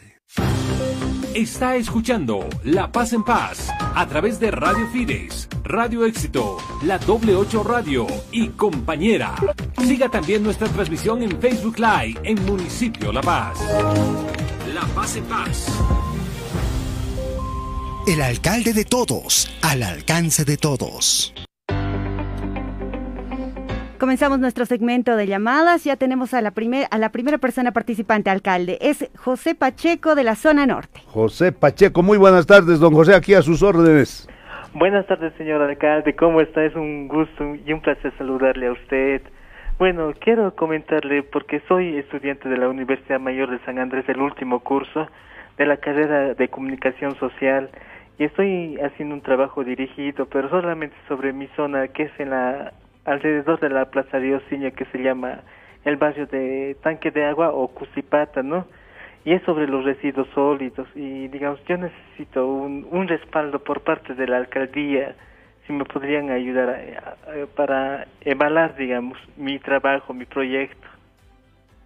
Está 1.33 1.75
escuchando 1.75 2.47
La 2.63 2.91
Paz 2.91 3.13
en 3.13 3.23
Paz 3.23 3.69
a 3.79 4.07
través 4.07 4.39
de 4.39 4.49
Radio 4.51 4.87
Fides, 4.91 5.47
Radio 5.63 6.05
Éxito, 6.05 6.57
La 6.83 6.97
Doble 6.97 7.35
8 7.35 7.63
Radio 7.63 8.07
y 8.31 8.49
Compañera. 8.49 9.35
Siga 9.85 10.09
también 10.09 10.43
nuestra 10.43 10.67
transmisión 10.67 11.21
en 11.21 11.39
Facebook 11.39 11.77
Live 11.77 12.19
en 12.23 12.43
Municipio 12.45 13.11
La 13.11 13.21
Paz. 13.21 13.59
La 14.73 14.81
Paz 14.95 15.15
en 15.15 15.25
Paz. 15.25 15.67
El 18.07 18.21
alcalde 18.21 18.73
de 18.73 18.85
todos, 18.85 19.49
al 19.61 19.83
alcance 19.83 20.45
de 20.45 20.57
todos. 20.57 21.33
Comenzamos 23.99 24.37
nuestro 24.37 24.65
segmento 24.65 25.15
de 25.15 25.25
llamadas. 25.25 25.83
Ya 25.83 25.95
tenemos 25.95 26.35
a 26.35 26.41
la, 26.41 26.53
a 26.91 26.97
la 26.99 27.09
primera 27.09 27.39
persona 27.39 27.71
participante, 27.71 28.29
alcalde. 28.29 28.77
Es 28.79 29.09
José 29.17 29.55
Pacheco 29.55 30.13
de 30.13 30.23
la 30.23 30.35
zona 30.35 30.67
norte. 30.67 31.01
José 31.07 31.51
Pacheco, 31.51 32.03
muy 32.03 32.19
buenas 32.19 32.45
tardes, 32.45 32.79
don 32.79 32.93
José, 32.93 33.15
aquí 33.15 33.33
a 33.33 33.41
sus 33.41 33.63
órdenes. 33.63 34.29
Buenas 34.75 35.07
tardes, 35.07 35.33
señor 35.39 35.63
alcalde. 35.63 36.15
¿Cómo 36.15 36.41
está? 36.41 36.63
Es 36.63 36.75
un 36.75 37.07
gusto 37.07 37.55
y 37.65 37.73
un 37.73 37.81
placer 37.81 38.13
saludarle 38.19 38.67
a 38.67 38.73
usted. 38.73 39.23
Bueno, 39.79 40.13
quiero 40.19 40.53
comentarle 40.55 41.23
porque 41.23 41.61
soy 41.67 41.97
estudiante 41.97 42.49
de 42.49 42.57
la 42.57 42.69
Universidad 42.69 43.19
Mayor 43.19 43.49
de 43.49 43.59
San 43.65 43.79
Andrés 43.79 44.05
del 44.05 44.21
último 44.21 44.59
curso 44.59 45.07
de 45.57 45.65
la 45.65 45.77
carrera 45.77 46.35
de 46.35 46.47
comunicación 46.49 47.15
social 47.17 47.71
y 48.19 48.25
estoy 48.25 48.79
haciendo 48.79 49.15
un 49.15 49.21
trabajo 49.21 49.63
dirigido, 49.63 50.27
pero 50.27 50.49
solamente 50.49 50.95
sobre 51.07 51.33
mi 51.33 51.47
zona 51.55 51.87
que 51.87 52.03
es 52.03 52.11
en 52.19 52.29
la 52.29 52.73
alrededor 53.07 53.59
de 53.59 53.69
la 53.69 53.85
Plaza 53.85 54.19
Diosiña 54.19 54.71
que 54.71 54.85
se 54.85 54.99
llama 54.99 55.39
el 55.85 55.95
barrio 55.95 56.27
de 56.27 56.75
Tanque 56.83 57.09
de 57.09 57.25
Agua 57.25 57.51
o 57.51 57.69
Cusipata, 57.69 58.43
¿no? 58.43 58.67
Y 59.25 59.33
es 59.33 59.41
sobre 59.43 59.67
los 59.67 59.83
residuos 59.83 60.27
sólidos 60.35 60.87
y 60.95 61.27
digamos, 61.29 61.59
yo 61.67 61.77
necesito 61.77 62.47
un, 62.47 62.85
un 62.91 63.07
respaldo 63.07 63.59
por 63.59 63.81
parte 63.81 64.13
de 64.13 64.27
la 64.27 64.37
alcaldía, 64.37 65.15
si 65.65 65.73
me 65.73 65.85
podrían 65.85 66.29
ayudar 66.29 66.79
para 67.55 68.07
evaluar, 68.21 68.75
digamos, 68.77 69.17
mi 69.35 69.59
trabajo, 69.59 70.13
mi 70.13 70.25
proyecto. 70.25 70.87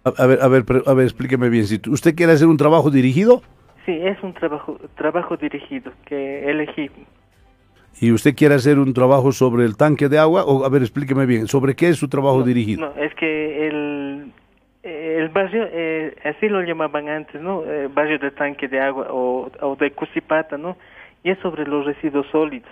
A, 0.04 0.26
ver, 0.26 0.40
a 0.42 0.48
ver, 0.48 0.64
a 0.86 0.94
ver, 0.94 1.04
explíqueme 1.04 1.48
bien, 1.48 1.64
si 1.64 1.80
usted 1.88 2.14
quiere 2.14 2.32
hacer 2.32 2.48
un 2.48 2.56
trabajo 2.56 2.90
dirigido. 2.90 3.42
Sí, 3.86 3.92
es 3.92 4.20
un 4.22 4.34
trabajo, 4.34 4.78
trabajo 4.96 5.36
dirigido 5.36 5.92
que 6.04 6.48
elegí 6.48 6.90
y 8.00 8.12
usted 8.12 8.34
quiere 8.34 8.54
hacer 8.54 8.78
un 8.78 8.94
trabajo 8.94 9.32
sobre 9.32 9.64
el 9.64 9.76
tanque 9.76 10.08
de 10.08 10.18
agua, 10.18 10.44
o 10.44 10.64
a 10.64 10.68
ver, 10.68 10.82
explíqueme 10.82 11.26
bien, 11.26 11.46
¿sobre 11.46 11.74
qué 11.74 11.88
es 11.88 11.96
su 11.96 12.08
trabajo 12.08 12.42
dirigido? 12.42 12.86
No, 12.86 13.02
es 13.02 13.14
que 13.14 13.68
el, 13.68 14.32
el 14.82 15.28
barrio, 15.28 15.66
eh, 15.70 16.14
así 16.24 16.48
lo 16.48 16.62
llamaban 16.62 17.08
antes, 17.08 17.40
¿no? 17.40 17.62
El 17.64 17.86
eh, 17.86 17.88
barrio 17.88 18.18
de 18.18 18.30
tanque 18.32 18.68
de 18.68 18.80
agua 18.80 19.06
o, 19.10 19.50
o 19.60 19.76
de 19.76 19.92
Cusipata, 19.92 20.58
¿no? 20.58 20.76
Y 21.22 21.30
es 21.30 21.38
sobre 21.38 21.64
los 21.64 21.86
residuos 21.86 22.26
sólidos. 22.32 22.70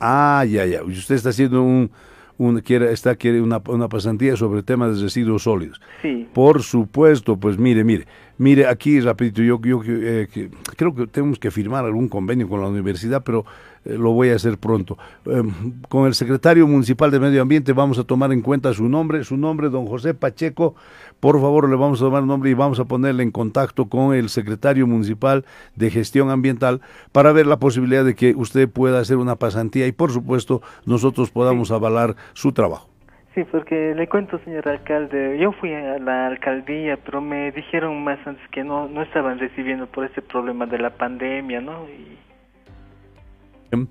Ah, 0.00 0.44
ya, 0.48 0.66
ya. 0.66 0.82
Usted 0.82 1.14
está 1.14 1.30
haciendo 1.30 1.62
un, 1.62 1.90
un 2.36 2.60
quiere, 2.60 2.92
está 2.92 3.16
quiere 3.16 3.40
una, 3.40 3.60
una 3.68 3.88
pasantía 3.88 4.36
sobre 4.36 4.62
temas 4.62 4.96
de 4.96 5.04
residuos 5.04 5.42
sólidos. 5.42 5.80
Sí. 6.02 6.28
Por 6.32 6.62
supuesto, 6.62 7.38
pues 7.38 7.58
mire, 7.58 7.84
mire, 7.84 8.06
mire, 8.40 8.66
aquí 8.66 9.00
rapidito, 9.00 9.42
yo, 9.42 9.60
yo 9.62 9.82
eh, 9.86 10.26
que- 10.32 10.50
creo 10.76 10.94
que 10.94 11.06
tenemos 11.06 11.38
que 11.38 11.50
firmar 11.50 11.84
algún 11.84 12.08
convenio 12.08 12.48
con 12.48 12.60
la 12.60 12.68
universidad, 12.68 13.22
pero 13.22 13.44
eh, 13.84 13.96
lo 13.98 14.12
voy 14.12 14.30
a 14.30 14.36
hacer 14.36 14.56
pronto. 14.56 14.96
Eh, 15.26 15.42
con 15.88 16.06
el 16.06 16.14
secretario 16.14 16.66
municipal 16.66 17.10
de 17.10 17.20
Medio 17.20 17.42
Ambiente 17.42 17.72
vamos 17.74 17.98
a 17.98 18.04
tomar 18.04 18.32
en 18.32 18.40
cuenta 18.40 18.72
su 18.72 18.88
nombre, 18.88 19.24
su 19.24 19.36
nombre, 19.36 19.68
don 19.68 19.86
José 19.86 20.14
Pacheco. 20.14 20.74
Por 21.20 21.38
favor, 21.40 21.68
le 21.68 21.76
vamos 21.76 22.00
a 22.00 22.06
tomar 22.06 22.22
el 22.22 22.26
nombre 22.28 22.50
y 22.50 22.54
vamos 22.54 22.80
a 22.80 22.86
ponerle 22.86 23.22
en 23.22 23.30
contacto 23.30 23.88
con 23.88 24.14
el 24.14 24.28
secretario 24.30 24.86
municipal 24.86 25.44
de 25.76 25.90
gestión 25.90 26.30
ambiental 26.30 26.80
para 27.12 27.32
ver 27.32 27.46
la 27.46 27.58
posibilidad 27.58 28.04
de 28.04 28.14
que 28.14 28.34
usted 28.34 28.68
pueda 28.68 29.00
hacer 29.00 29.18
una 29.18 29.36
pasantía 29.36 29.86
y, 29.86 29.92
por 29.92 30.12
supuesto, 30.12 30.62
nosotros 30.86 31.30
podamos 31.30 31.70
avalar 31.70 32.16
su 32.32 32.52
trabajo. 32.52 32.89
Sí, 33.34 33.44
porque 33.44 33.94
le 33.94 34.08
cuento, 34.08 34.40
señor 34.44 34.68
alcalde, 34.68 35.38
yo 35.38 35.52
fui 35.52 35.72
a 35.72 35.98
la 35.98 36.26
alcaldía, 36.26 36.96
pero 36.96 37.20
me 37.20 37.52
dijeron 37.52 38.02
más 38.02 38.18
antes 38.26 38.46
que 38.50 38.64
no, 38.64 38.88
no 38.88 39.02
estaban 39.02 39.38
recibiendo 39.38 39.86
por 39.86 40.04
ese 40.04 40.20
problema 40.20 40.66
de 40.66 40.78
la 40.78 40.90
pandemia, 40.90 41.60
¿no? 41.60 41.88
Y 41.88 42.18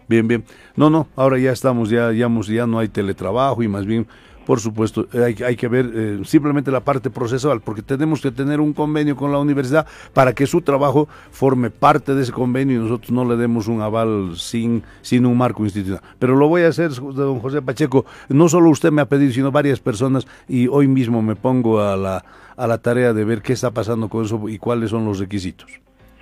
Bien, 0.07 0.27
bien. 0.27 0.43
No, 0.75 0.89
no, 0.89 1.07
ahora 1.15 1.37
ya 1.37 1.51
estamos, 1.51 1.89
ya, 1.89 2.11
ya 2.11 2.27
no 2.67 2.79
hay 2.79 2.89
teletrabajo 2.89 3.63
y 3.63 3.67
más 3.67 3.85
bien, 3.85 4.07
por 4.49 4.59
supuesto, 4.59 5.07
eh, 5.13 5.23
hay, 5.25 5.35
hay 5.45 5.55
que 5.55 5.67
ver 5.67 5.91
eh, 5.93 6.19
simplemente 6.23 6.71
la 6.71 6.79
parte 6.79 7.11
procesual, 7.11 7.61
porque 7.61 7.83
tenemos 7.83 8.19
que 8.19 8.31
tener 8.31 8.59
un 8.59 8.73
convenio 8.73 9.15
con 9.15 9.31
la 9.31 9.37
universidad 9.37 9.85
para 10.11 10.33
que 10.33 10.47
su 10.47 10.63
trabajo 10.63 11.07
forme 11.29 11.69
parte 11.69 12.15
de 12.15 12.23
ese 12.23 12.31
convenio 12.31 12.77
y 12.77 12.79
nosotros 12.79 13.11
no 13.11 13.25
le 13.25 13.35
demos 13.35 13.67
un 13.67 13.83
aval 13.83 14.31
sin, 14.37 14.81
sin 15.03 15.27
un 15.27 15.37
marco 15.37 15.63
institucional. 15.65 16.01
Pero 16.17 16.35
lo 16.35 16.47
voy 16.47 16.63
a 16.63 16.69
hacer, 16.69 16.89
don 16.89 17.39
José 17.41 17.61
Pacheco, 17.61 18.07
no 18.27 18.49
solo 18.49 18.71
usted 18.71 18.91
me 18.91 19.03
ha 19.03 19.05
pedido, 19.05 19.31
sino 19.33 19.51
varias 19.51 19.79
personas 19.79 20.25
y 20.47 20.67
hoy 20.67 20.87
mismo 20.87 21.21
me 21.21 21.35
pongo 21.35 21.81
a 21.81 21.95
la, 21.95 22.25
a 22.57 22.65
la 22.65 22.79
tarea 22.79 23.13
de 23.13 23.25
ver 23.25 23.43
qué 23.43 23.53
está 23.53 23.69
pasando 23.69 24.09
con 24.09 24.25
eso 24.25 24.49
y 24.49 24.57
cuáles 24.57 24.89
son 24.89 25.05
los 25.05 25.19
requisitos. 25.19 25.69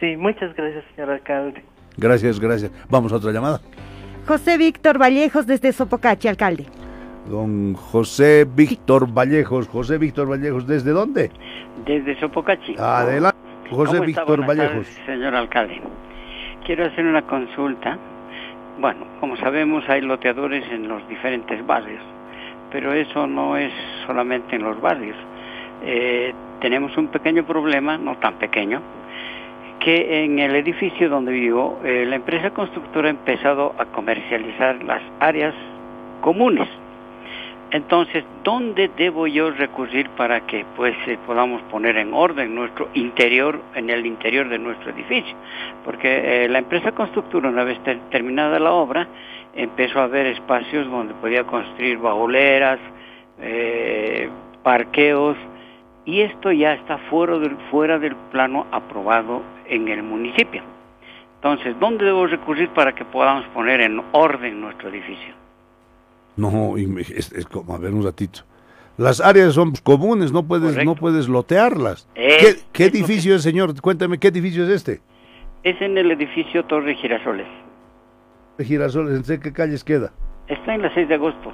sí, 0.02 0.18
muchas 0.18 0.54
gracias, 0.54 0.84
señor 0.98 1.12
alcalde. 1.12 1.64
Gracias, 1.96 2.42
gracias. 2.42 2.74
Vamos 2.90 3.14
a 3.14 3.16
otra 3.16 3.32
llamada. 3.32 3.62
José 4.28 4.58
Víctor 4.58 4.98
Vallejos 4.98 5.48
desde 5.48 5.72
Sopocachi, 5.72 6.28
alcalde. 6.28 6.66
Don 7.30 7.74
José 7.74 8.46
Víctor 8.46 9.08
Vallejos. 9.14 9.68
José 9.68 9.98
Víctor 9.98 10.30
Vallejos, 10.30 10.66
¿desde 10.66 10.92
dónde? 10.92 11.30
Desde 11.86 12.20
Sopocachi. 12.20 12.76
Adelante, 12.78 13.38
José. 13.70 14.00
Víctor 14.00 14.46
Vallejos. 14.46 14.88
tardes, 14.88 15.02
señor 15.06 15.36
alcalde. 15.36 15.82
Quiero 16.66 16.86
hacer 16.86 17.06
una 17.06 17.22
consulta. 17.24 17.98
Bueno, 18.80 19.06
como 19.20 19.36
sabemos 19.38 19.88
hay 19.90 20.02
loteadores 20.02 20.64
en 20.72 20.88
los 20.88 21.06
diferentes 21.08 21.66
barrios, 21.66 22.02
pero 22.72 22.94
eso 22.94 23.28
no 23.28 23.58
es 23.58 23.74
solamente 24.06 24.56
en 24.56 24.64
los 24.64 24.80
barrios. 24.80 25.18
Eh, 25.84 26.34
tenemos 26.62 26.96
un 26.98 27.08
pequeño 27.08 27.46
problema, 27.46 27.98
no 27.98 28.18
tan 28.18 28.36
pequeño, 28.36 28.82
que 29.80 30.24
en 30.24 30.40
el 30.40 30.56
edificio 30.56 31.10
donde 31.10 31.32
vivo, 31.32 31.80
eh, 31.84 32.06
la 32.08 32.16
empresa 32.16 32.52
constructora 32.52 33.08
ha 33.08 33.12
empezado 33.12 33.74
a 33.78 33.86
comercializar 33.86 34.84
las 34.84 35.02
áreas 35.20 35.56
comunes. 36.22 36.68
Entonces, 37.70 38.24
¿dónde 38.46 38.90
debo 38.96 39.28
yo 39.28 39.52
recurrir 39.52 40.10
para 40.12 40.42
que 40.48 40.66
pues 40.78 40.96
eh, 41.06 41.18
podamos 41.28 41.62
poner 41.64 41.98
en 41.98 42.14
orden 42.14 42.56
nuestro 42.56 42.88
interior, 42.94 43.60
en 43.76 43.90
el 43.90 44.06
interior 44.06 44.48
de 44.48 44.58
nuestro 44.58 44.92
edificio? 44.92 45.36
Porque 45.84 46.46
eh, 46.46 46.50
la 46.50 46.60
empresa 46.60 46.94
constructora, 46.94 47.50
una 47.50 47.66
vez 47.66 47.78
ter- 47.84 48.00
terminada 48.10 48.58
la 48.58 48.72
obra, 48.72 49.08
empezó 49.54 50.00
a 50.00 50.08
ver 50.08 50.28
espacios 50.28 50.90
donde 50.90 51.14
podía 51.16 51.44
construir 51.44 51.98
baúleras, 51.98 52.80
eh, 53.42 54.30
parqueos, 54.64 55.36
y 56.06 56.22
esto 56.22 56.54
ya 56.54 56.74
está 56.74 56.98
fuera 57.10 57.38
del, 57.38 57.58
fuera 57.70 58.00
del 58.00 58.16
plano 58.32 58.66
aprobado 58.72 59.42
en 59.68 59.90
el 59.90 60.04
municipio. 60.04 60.62
Entonces, 61.36 61.78
¿dónde 61.82 62.06
debo 62.06 62.28
recurrir 62.28 62.70
para 62.70 62.94
que 62.96 63.04
podamos 63.04 63.44
poner 63.48 63.82
en 63.82 64.02
orden 64.14 64.62
nuestro 64.62 64.88
edificio? 64.88 65.37
No, 66.38 66.78
y 66.78 66.86
es, 67.02 67.32
es 67.34 67.46
como, 67.46 67.74
a 67.76 67.78
ver 67.78 67.94
un 67.94 68.04
ratito. 68.04 68.42
Las 68.98 69.20
áreas 69.22 69.54
son 69.54 69.74
comunes, 69.84 70.32
no 70.32 70.44
puedes, 70.48 70.84
no 70.86 70.96
puedes 70.96 71.28
lotearlas. 71.28 72.08
Es- 72.16 72.66
¿Qué, 72.72 72.86
edificio 72.86 73.36
es, 73.36 73.44
señor? 73.44 73.80
Cuéntame, 73.82 74.18
¿qué 74.18 74.30
edificio 74.30 74.64
es 74.64 74.70
este? 74.70 75.02
Es 75.64 75.80
en 75.82 75.98
el 75.98 76.10
edificio 76.12 76.64
Torre 76.66 76.96
Girasoles. 76.96 77.48
De 78.58 78.66
Girasoles, 78.66 79.30
¿en 79.30 79.40
qué 79.42 79.54
calles 79.54 79.84
queda? 79.84 80.14
Está 80.48 80.74
en 80.74 80.82
la 80.82 80.94
6 80.94 81.10
de 81.10 81.16
agosto. 81.16 81.52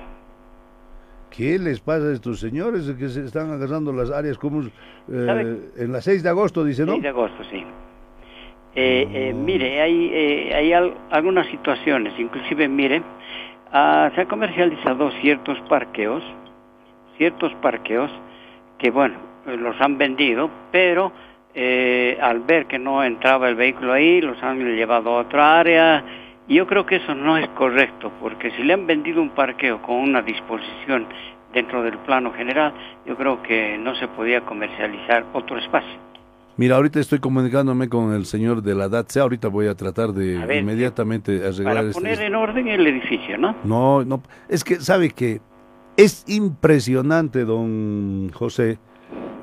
¿Qué 1.32 1.58
les 1.58 1.80
pasa 1.80 2.06
a 2.06 2.14
estos 2.14 2.40
señores 2.40 2.90
que 2.98 3.10
se 3.10 3.26
están 3.26 3.52
agarrando 3.52 3.92
las 3.92 4.12
áreas 4.12 4.38
comunes? 4.38 4.72
eh, 5.12 5.58
en 5.78 5.92
la 5.92 6.00
6 6.02 6.24
de 6.24 6.30
agosto, 6.30 6.64
dice, 6.64 6.86
¿no? 6.86 6.92
6 6.94 7.04
de 7.04 7.10
agosto, 7.10 7.44
sí. 7.52 7.64
Eh, 8.76 9.08
eh, 9.12 9.34
mire, 9.34 9.82
hay, 9.82 10.10
eh, 10.14 10.54
hay 10.56 10.74
al- 10.74 10.94
algunas 11.12 11.46
situaciones, 11.48 12.14
inclusive, 12.18 12.68
mire, 12.68 13.04
ah, 13.74 14.10
se 14.16 14.22
han 14.22 14.28
comercializado 14.28 15.12
ciertos 15.22 15.60
parqueos, 15.68 16.24
ciertos 17.18 17.54
parqueos 17.56 18.12
que, 18.78 18.92
bueno, 18.92 19.16
eh, 19.48 19.58
los 19.58 19.80
han 19.82 19.98
vendido, 19.98 20.50
pero 20.72 21.12
eh, 21.54 22.18
al 22.22 22.40
ver 22.42 22.66
que 22.66 22.80
no 22.80 23.04
entraba 23.04 23.50
el 23.50 23.56
vehículo 23.56 23.94
ahí, 23.94 24.22
los 24.22 24.42
han 24.42 24.60
llevado 24.76 25.12
a 25.12 25.22
otra 25.22 25.60
área. 25.60 26.04
Y 26.48 26.56
yo 26.56 26.68
creo 26.68 26.86
que 26.86 26.98
eso 26.98 27.16
no 27.16 27.38
es 27.38 27.48
correcto, 27.50 28.12
porque 28.22 28.52
si 28.52 28.64
le 28.64 28.74
han 28.74 28.86
vendido 28.86 29.22
un 29.22 29.30
parqueo 29.30 29.82
con 29.82 29.96
una 29.96 30.22
disposición 30.22 31.08
dentro 31.54 31.84
del 31.84 31.98
plano 32.00 32.34
general, 32.34 32.74
yo 33.06 33.16
creo 33.16 33.42
que 33.44 33.78
no 33.78 33.96
se 33.96 34.08
podía 34.08 34.42
comercializar 34.42 35.26
otro 35.34 35.58
espacio. 35.58 36.13
Mira, 36.56 36.76
ahorita 36.76 37.00
estoy 37.00 37.20
comunicándome 37.20 37.90
con 37.90 38.14
el 38.14 38.26
señor 38.26 38.62
de 38.62 38.76
la 38.76 38.88
DATSE, 38.88 39.20
ahorita 39.20 39.48
voy 39.48 39.68
a 39.68 39.76
tratar 39.76 40.14
de 40.14 40.38
A 40.38 40.46
ver, 40.46 40.62
inmediatamente 40.62 41.38
arreglar 41.46 41.64
Para 41.76 41.80
este- 41.82 41.94
poner 41.94 42.22
en 42.22 42.36
orden 42.36 42.68
el 42.68 42.86
edificio, 42.86 43.38
¿no? 43.40 43.56
No, 43.64 44.06
no, 44.06 44.22
es 44.50 44.64
que 44.64 44.76
sabe 44.76 45.10
que 45.10 45.42
es 45.98 46.24
impresionante, 46.28 47.44
don 47.44 48.30
José, 48.34 48.78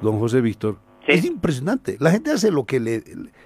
don 0.02 0.18
José 0.20 0.40
Víctor. 0.40 0.76
Es 1.06 1.24
impresionante. 1.24 1.96
La 1.98 2.10
gente 2.10 2.30
hace 2.30 2.50
lo 2.50 2.66
que 2.66 2.78
le 2.78 3.02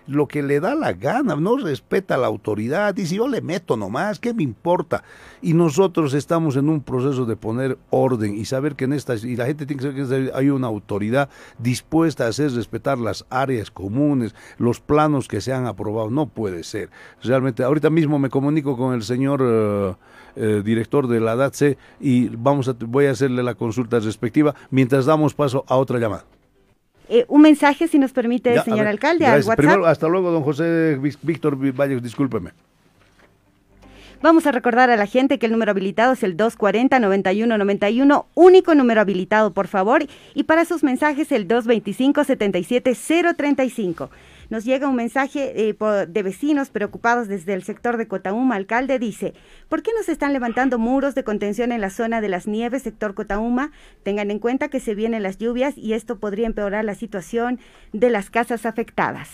lo 0.06 0.28
que 0.28 0.42
le 0.42 0.60
da 0.60 0.74
la 0.74 0.92
gana, 0.92 1.34
no 1.36 1.56
respeta 1.56 2.18
la 2.18 2.26
autoridad, 2.26 2.94
dice 2.94 3.16
yo 3.16 3.26
le 3.26 3.40
meto 3.40 3.76
nomás, 3.76 4.18
¿qué 4.18 4.34
me 4.34 4.42
importa? 4.42 5.02
Y 5.40 5.54
nosotros 5.54 6.12
estamos 6.14 6.56
en 6.56 6.68
un 6.68 6.82
proceso 6.82 7.24
de 7.24 7.36
poner 7.36 7.78
orden 7.90 8.36
y 8.36 8.44
saber 8.44 8.74
que 8.74 8.84
en 8.84 8.92
estas 8.92 9.24
y 9.24 9.36
la 9.36 9.46
gente 9.46 9.66
tiene 9.66 9.82
que 9.94 10.04
saber 10.04 10.30
que 10.30 10.36
hay 10.36 10.50
una 10.50 10.66
autoridad 10.66 11.30
dispuesta 11.58 12.24
a 12.24 12.28
hacer 12.28 12.52
respetar 12.52 12.98
las 12.98 13.24
áreas 13.30 13.70
comunes, 13.70 14.34
los 14.58 14.80
planos 14.80 15.26
que 15.26 15.40
se 15.40 15.52
han 15.52 15.66
aprobado, 15.66 16.10
no 16.10 16.26
puede 16.26 16.64
ser. 16.64 16.90
Realmente 17.22 17.62
ahorita 17.62 17.88
mismo 17.88 18.18
me 18.18 18.28
comunico 18.28 18.76
con 18.76 18.94
el 18.94 19.02
señor 19.02 19.40
eh, 19.42 19.94
eh, 20.36 20.62
director 20.64 21.06
de 21.08 21.20
la 21.20 21.36
DATSE 21.36 21.78
y 22.00 22.28
vamos 22.28 22.68
a 22.68 22.74
voy 22.78 23.06
a 23.06 23.12
hacerle 23.12 23.42
la 23.42 23.54
consulta 23.54 24.00
respectiva 24.00 24.54
mientras 24.70 25.06
damos 25.06 25.32
paso 25.32 25.64
a 25.68 25.76
otra 25.76 25.98
llamada. 25.98 26.24
Eh, 27.14 27.24
un 27.28 27.42
mensaje, 27.42 27.86
si 27.86 27.98
nos 27.98 28.12
permite, 28.12 28.54
Ya, 28.54 28.64
señor 28.64 28.80
ver, 28.80 28.88
alcalde, 28.88 29.24
gracias. 29.24 29.44
al 29.44 29.48
WhatsApp. 29.50 29.56
Primero, 29.58 29.86
hasta 29.86 30.08
luego, 30.08 30.32
don 30.32 30.42
José 30.42 30.98
Ví- 31.00 31.16
Víctor 31.22 31.56
Valles, 31.72 32.02
discúlpeme. 32.02 32.50
Vamos 34.20 34.46
a 34.46 34.52
recordar 34.52 34.90
a 34.90 34.96
la 34.96 35.06
gente 35.06 35.38
que 35.38 35.46
el 35.46 35.52
número 35.52 35.70
habilitado 35.70 36.14
es 36.14 36.22
el 36.22 36.34
240-9191, 36.36 38.24
único 38.34 38.74
número 38.74 39.00
habilitado, 39.02 39.52
por 39.52 39.68
favor. 39.68 40.04
Y 40.34 40.44
para 40.44 40.64
sus 40.64 40.82
mensajes, 40.82 41.30
el 41.30 41.46
225-77-035. 41.46 44.08
Nos 44.54 44.64
llega 44.64 44.86
un 44.86 44.94
mensaje 44.94 45.68
eh, 45.68 45.76
de 46.06 46.22
vecinos 46.22 46.70
preocupados 46.70 47.26
desde 47.26 47.54
el 47.54 47.64
sector 47.64 47.96
de 47.96 48.06
Cotauma. 48.06 48.54
Alcalde 48.54 49.00
dice, 49.00 49.34
¿por 49.68 49.82
qué 49.82 49.90
no 49.92 50.04
se 50.04 50.12
están 50.12 50.32
levantando 50.32 50.78
muros 50.78 51.16
de 51.16 51.24
contención 51.24 51.72
en 51.72 51.80
la 51.80 51.90
zona 51.90 52.20
de 52.20 52.28
las 52.28 52.46
nieves, 52.46 52.84
sector 52.84 53.14
Cotauma? 53.14 53.72
Tengan 54.04 54.30
en 54.30 54.38
cuenta 54.38 54.68
que 54.68 54.78
se 54.78 54.94
vienen 54.94 55.24
las 55.24 55.38
lluvias 55.38 55.76
y 55.76 55.94
esto 55.94 56.20
podría 56.20 56.46
empeorar 56.46 56.84
la 56.84 56.94
situación 56.94 57.58
de 57.92 58.10
las 58.10 58.30
casas 58.30 58.64
afectadas. 58.64 59.28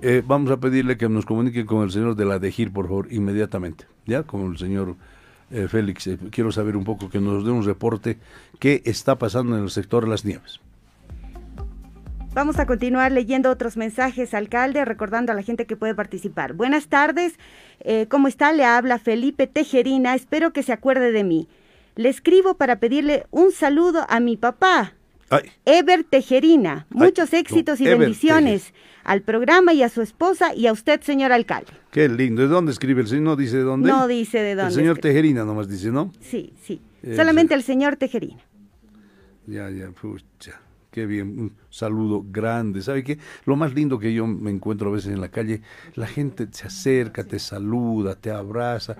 Eh, 0.00 0.22
vamos 0.24 0.52
a 0.52 0.60
pedirle 0.60 0.96
que 0.96 1.08
nos 1.08 1.26
comunique 1.26 1.66
con 1.66 1.82
el 1.82 1.90
señor 1.90 2.14
de 2.14 2.26
la 2.26 2.38
DEGIR, 2.38 2.72
por 2.72 2.86
favor, 2.86 3.08
inmediatamente. 3.10 3.86
Ya, 4.04 4.22
con 4.22 4.52
el 4.52 4.58
señor 4.58 4.94
eh, 5.50 5.66
Félix. 5.68 6.08
Quiero 6.30 6.52
saber 6.52 6.76
un 6.76 6.84
poco, 6.84 7.10
que 7.10 7.18
nos 7.18 7.44
dé 7.44 7.50
un 7.50 7.64
reporte 7.64 8.18
qué 8.60 8.80
está 8.84 9.18
pasando 9.18 9.56
en 9.56 9.64
el 9.64 9.70
sector 9.70 10.04
de 10.04 10.10
las 10.10 10.24
nieves. 10.24 10.60
Vamos 12.36 12.58
a 12.58 12.66
continuar 12.66 13.12
leyendo 13.12 13.48
otros 13.48 13.78
mensajes, 13.78 14.34
alcalde, 14.34 14.84
recordando 14.84 15.32
a 15.32 15.34
la 15.34 15.40
gente 15.40 15.64
que 15.64 15.74
puede 15.74 15.94
participar. 15.94 16.52
Buenas 16.52 16.88
tardes, 16.88 17.32
eh, 17.80 18.08
¿cómo 18.10 18.28
está? 18.28 18.52
Le 18.52 18.62
habla 18.62 18.98
Felipe 18.98 19.46
Tejerina, 19.46 20.14
espero 20.14 20.52
que 20.52 20.62
se 20.62 20.74
acuerde 20.74 21.12
de 21.12 21.24
mí. 21.24 21.48
Le 21.94 22.10
escribo 22.10 22.58
para 22.58 22.78
pedirle 22.78 23.24
un 23.30 23.52
saludo 23.52 24.04
a 24.10 24.20
mi 24.20 24.36
papá, 24.36 24.92
Ever 25.64 26.04
Tejerina. 26.04 26.86
Muchos 26.90 27.32
Ay, 27.32 27.40
éxitos 27.40 27.80
y 27.80 27.86
Ever 27.86 28.00
bendiciones 28.00 28.74
al 29.02 29.22
programa 29.22 29.72
y 29.72 29.82
a 29.82 29.88
su 29.88 30.02
esposa 30.02 30.54
y 30.54 30.66
a 30.66 30.72
usted, 30.72 31.00
señor 31.00 31.32
alcalde. 31.32 31.72
Qué 31.90 32.06
lindo. 32.06 32.42
¿De 32.42 32.48
dónde 32.48 32.70
escribe 32.70 33.00
el 33.00 33.08
señor? 33.08 33.24
¿No 33.24 33.36
dice 33.36 33.56
de 33.56 33.62
dónde? 33.62 33.88
No 33.88 34.06
dice 34.06 34.40
de 34.40 34.56
dónde 34.56 34.68
El 34.68 34.74
señor 34.74 34.98
escribe. 34.98 35.14
Tejerina 35.14 35.46
nomás 35.46 35.70
dice, 35.70 35.90
¿no? 35.90 36.12
Sí, 36.20 36.52
sí. 36.62 36.82
Eh, 37.02 37.16
Solamente 37.16 37.54
el 37.54 37.62
señor 37.62 37.96
Tejerina. 37.96 38.42
Ya, 39.46 39.70
ya, 39.70 39.90
pucha. 39.90 40.65
Qué 40.96 41.04
bien, 41.04 41.38
un 41.38 41.52
saludo 41.68 42.24
grande. 42.26 42.80
¿Sabe 42.80 43.04
qué? 43.04 43.18
Lo 43.44 43.54
más 43.54 43.74
lindo 43.74 43.98
que 43.98 44.14
yo 44.14 44.26
me 44.26 44.50
encuentro 44.50 44.88
a 44.88 44.92
veces 44.94 45.12
en 45.12 45.20
la 45.20 45.28
calle, 45.28 45.60
la 45.94 46.06
gente 46.06 46.48
se 46.52 46.66
acerca, 46.68 47.22
te 47.22 47.38
saluda, 47.38 48.14
te 48.14 48.30
abraza. 48.30 48.96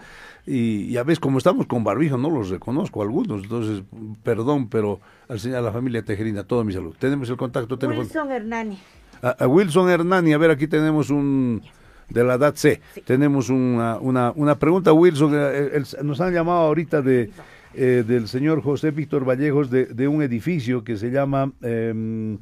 Y, 0.47 0.95
a 0.99 1.05
veces, 1.05 1.21
como 1.21 1.39
estamos 1.39 1.67
con 1.67 1.85
barbijo, 1.85 2.19
no 2.19 2.29
los 2.29 2.51
reconozco 2.51 3.01
algunos. 3.01 3.45
Entonces, 3.45 3.83
perdón, 4.23 4.69
pero 4.69 5.01
al 5.27 5.41
señor, 5.41 5.57
a 5.57 5.63
la 5.63 5.73
familia 5.73 6.05
Tejerina, 6.05 6.45
todo 6.45 6.65
mi 6.65 6.75
salud. 6.75 6.95
Tenemos 6.99 7.31
el 7.31 7.39
contacto 7.39 7.79
telefónico. 7.79 8.13
Wilson 8.13 8.31
Hernani. 8.31 8.79
A, 9.23 9.31
a 9.45 9.49
Wilson 9.49 9.89
Hernani, 9.89 10.35
a 10.35 10.39
ver, 10.39 10.51
aquí 10.51 10.67
tenemos 10.67 11.09
un 11.09 11.63
de 12.11 12.25
la 12.25 12.35
edad 12.35 12.55
C. 12.57 12.83
Tenemos 13.07 13.49
una, 13.49 13.97
una, 13.97 14.33
una 14.37 14.59
pregunta, 14.59 14.93
Wilson. 14.93 15.33
eh, 15.35 15.71
el- 15.73 16.07
nos 16.07 16.21
han 16.21 16.35
llamado 16.35 16.59
ahorita 16.59 17.01
de 17.01 17.31
eh, 17.77 18.05
del 18.07 18.27
señor 18.29 18.63
José 18.63 18.91
Víctor 18.91 19.25
Vallejos 19.29 19.71
de, 19.71 19.87
de 19.87 20.09
un 20.09 20.23
edificio 20.23 20.83
que 20.85 20.97
se 20.97 21.11
llama 21.11 21.53
em, 21.63 22.39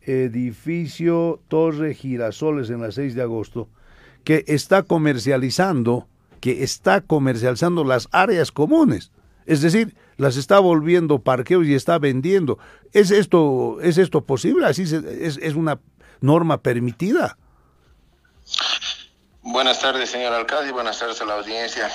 Edificio 0.00 1.40
Torre 1.48 1.94
Girasoles 1.94 2.70
en 2.70 2.80
la 2.80 2.90
6 2.92 3.14
de 3.14 3.22
agosto, 3.22 3.68
que 4.24 4.44
está 4.46 4.82
comercializando, 4.82 6.06
que 6.40 6.62
está 6.62 7.00
comercializando 7.00 7.84
las 7.84 8.08
áreas 8.12 8.52
comunes. 8.52 9.12
Es 9.46 9.60
decir, 9.60 9.94
las 10.16 10.36
está 10.36 10.58
volviendo 10.60 11.18
parqueos 11.20 11.66
y 11.66 11.74
está 11.74 11.98
vendiendo. 11.98 12.58
¿Es 12.92 13.10
esto, 13.10 13.78
es 13.80 13.98
esto 13.98 14.24
posible? 14.24 14.66
¿Así 14.66 14.86
se- 14.86 15.26
es, 15.26 15.38
es 15.42 15.54
una 15.54 15.80
norma 16.20 16.62
permitida? 16.62 17.38
Buenas 19.44 19.80
tardes, 19.80 20.08
señor 20.08 20.32
alcalde, 20.32 20.68
y 20.68 20.72
buenas 20.72 21.00
tardes 21.00 21.20
a 21.20 21.24
la 21.24 21.34
audiencia 21.34 21.90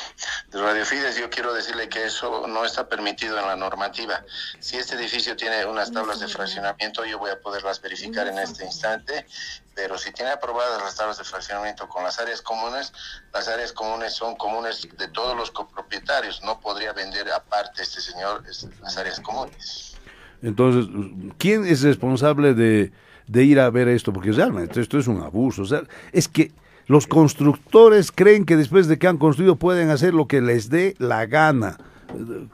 de 0.51 0.62
Radio 0.62 0.86
Fides. 0.86 1.17
Yo 1.17 1.29
quiero 1.29 1.53
decirle 1.53 1.88
que 1.88 2.03
eso 2.03 2.45
no 2.45 2.65
está 2.65 2.89
permitido 2.89 3.39
en 3.39 3.47
la 3.47 3.55
normativa. 3.55 4.21
Si 4.60 4.75
este 4.75 4.95
edificio 4.95 5.33
tiene 5.38 5.65
unas 5.65 5.89
tablas 5.93 6.19
de 6.19 6.27
fraccionamiento, 6.27 7.05
yo 7.05 7.17
voy 7.17 7.31
a 7.31 7.39
poderlas 7.39 7.81
verificar 7.81 8.27
en 8.27 8.38
este 8.38 8.65
instante, 8.65 9.25
pero 9.73 9.97
si 9.97 10.12
tiene 10.12 10.31
aprobadas 10.31 10.83
las 10.83 10.97
tablas 10.97 11.19
de 11.19 11.23
fraccionamiento 11.23 11.88
con 11.88 12.03
las 12.03 12.19
áreas 12.19 12.41
comunes, 12.41 12.91
las 13.33 13.47
áreas 13.47 13.71
comunes 13.71 14.13
son 14.13 14.36
comunes 14.36 14.86
de 14.97 15.07
todos 15.07 15.38
los 15.38 15.49
copropietarios. 15.49 16.43
No 16.43 16.60
podría 16.60 16.91
vender 16.91 17.31
aparte 17.31 17.81
este 17.81 18.01
señor 18.01 18.43
las 18.81 18.97
áreas 18.97 19.21
comunes. 19.21 19.95
Entonces, 20.41 20.93
¿quién 21.38 21.65
es 21.65 21.81
responsable 21.81 22.53
de, 22.53 22.91
de 23.25 23.43
ir 23.45 23.62
a 23.62 23.69
ver 23.69 23.88
esto? 23.88 24.12
Porque 24.12 24.33
realmente 24.33 24.81
esto 24.81 24.99
es 24.99 25.07
un 25.07 25.21
abuso. 25.21 25.62
O 25.62 25.65
sea, 25.65 25.83
es 26.12 26.27
que 26.27 26.51
los 26.88 27.08
constructores 27.08 28.12
creen 28.12 28.45
que 28.45 28.58
después 28.58 28.88
de 28.88 28.97
que 28.97 29.08
han 29.08 29.17
construido 29.17 29.58
pueden 29.58 29.89
hacer 29.89 30.13
lo 30.13 30.28
que 30.28 30.41
les 30.41 30.69
dé 30.69 30.95
la 31.00 31.26
gana. 31.26 31.78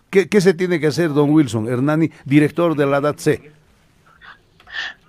¿Qué, 0.09 0.27
qué 0.27 0.41
se 0.41 0.53
tiene 0.53 0.79
que 0.79 0.87
hacer, 0.87 1.13
don 1.13 1.29
Wilson 1.29 1.67
Hernani, 1.67 2.09
director 2.25 2.75
de 2.75 2.85
la 2.87 3.01
DATC? 3.01 3.53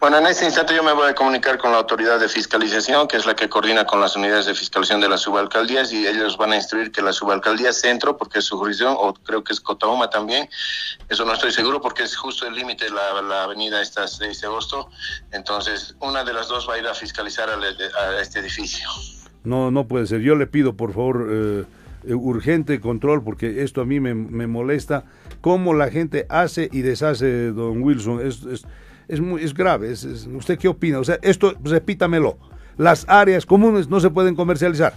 Bueno, 0.04 0.18
en 0.18 0.26
este 0.26 0.44
instante 0.44 0.74
yo 0.76 0.82
me 0.82 0.92
voy 0.92 1.08
a 1.08 1.14
comunicar 1.14 1.56
con 1.56 1.72
la 1.72 1.78
autoridad 1.78 2.20
de 2.20 2.28
fiscalización, 2.28 3.08
que 3.08 3.16
es 3.16 3.24
la 3.24 3.34
que 3.34 3.48
coordina 3.48 3.86
con 3.86 4.02
las 4.02 4.14
unidades 4.16 4.44
de 4.44 4.54
fiscalización 4.54 5.00
de 5.00 5.08
las 5.08 5.22
subalcaldías, 5.22 5.90
y 5.94 6.06
ellos 6.06 6.36
van 6.36 6.52
a 6.52 6.56
instruir 6.56 6.92
que 6.92 7.00
la 7.00 7.10
subalcaldía 7.10 7.72
centro, 7.72 8.14
porque 8.18 8.40
es 8.40 8.44
su 8.44 8.58
jurisdicción, 8.58 8.94
o 8.98 9.14
creo 9.14 9.42
que 9.42 9.54
es 9.54 9.62
Cotauma 9.62 10.10
también, 10.10 10.46
eso 11.08 11.24
no 11.24 11.32
estoy 11.32 11.52
seguro 11.52 11.80
porque 11.80 12.02
es 12.02 12.14
justo 12.18 12.46
el 12.46 12.54
límite 12.54 12.90
la, 12.90 13.22
la 13.22 13.44
avenida 13.44 13.80
esta 13.80 14.06
6 14.06 14.42
de 14.42 14.46
agosto, 14.46 14.90
entonces 15.32 15.96
una 16.00 16.22
de 16.22 16.34
las 16.34 16.48
dos 16.48 16.68
va 16.68 16.74
a 16.74 16.78
ir 16.80 16.86
a 16.86 16.92
fiscalizar 16.92 17.48
al- 17.48 17.64
a 17.64 18.20
este 18.20 18.40
edificio. 18.40 18.86
No, 19.42 19.70
no 19.70 19.88
puede 19.88 20.06
ser. 20.06 20.20
Yo 20.20 20.34
le 20.36 20.46
pido, 20.46 20.76
por 20.76 20.92
favor, 20.92 21.28
eh, 21.30 21.64
eh, 22.06 22.12
urgente 22.14 22.78
control, 22.78 23.24
porque 23.24 23.62
esto 23.62 23.80
a 23.80 23.86
mí 23.86 24.00
me, 24.00 24.12
me 24.12 24.46
molesta. 24.46 25.04
Cómo 25.40 25.72
la 25.72 25.88
gente 25.90 26.26
hace 26.28 26.68
y 26.72 26.82
deshace, 26.82 27.52
don 27.52 27.82
Wilson, 27.82 28.20
es 29.08 29.20
muy, 29.20 29.42
es 29.42 29.54
grave. 29.54 29.90
Es- 29.92 30.04
es- 30.04 30.26
¿Usted 30.26 30.58
qué 30.58 30.68
opina? 30.68 30.98
O 30.98 31.04
sea, 31.04 31.18
esto, 31.22 31.54
repítamelo. 31.62 32.38
Las 32.76 33.08
áreas 33.08 33.46
comunes 33.46 33.88
no 33.88 34.00
se 34.00 34.10
pueden 34.10 34.34
comercializar. 34.34 34.94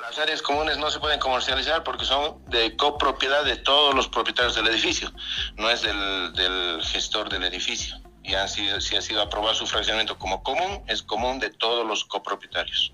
Las 0.00 0.18
áreas 0.18 0.40
comunes 0.40 0.78
no 0.78 0.88
se 0.90 1.00
pueden 1.00 1.18
comercializar 1.18 1.82
porque 1.82 2.04
son 2.04 2.36
de 2.48 2.76
copropiedad 2.76 3.44
de 3.44 3.56
todos 3.56 3.94
los 3.94 4.08
propietarios 4.08 4.54
del 4.54 4.68
edificio, 4.68 5.10
no 5.58 5.68
es 5.68 5.82
del, 5.82 6.32
del 6.34 6.80
gestor 6.82 7.28
del 7.28 7.42
edificio. 7.42 7.96
Y 8.22 8.34
han 8.34 8.48
sido, 8.48 8.80
si 8.80 8.96
ha 8.96 9.02
sido 9.02 9.20
aprobado 9.22 9.54
su 9.54 9.66
fraccionamiento 9.66 10.16
como 10.18 10.42
común, 10.42 10.80
es 10.86 11.02
común 11.02 11.38
de 11.38 11.50
todos 11.50 11.86
los 11.86 12.04
copropietarios. 12.04 12.92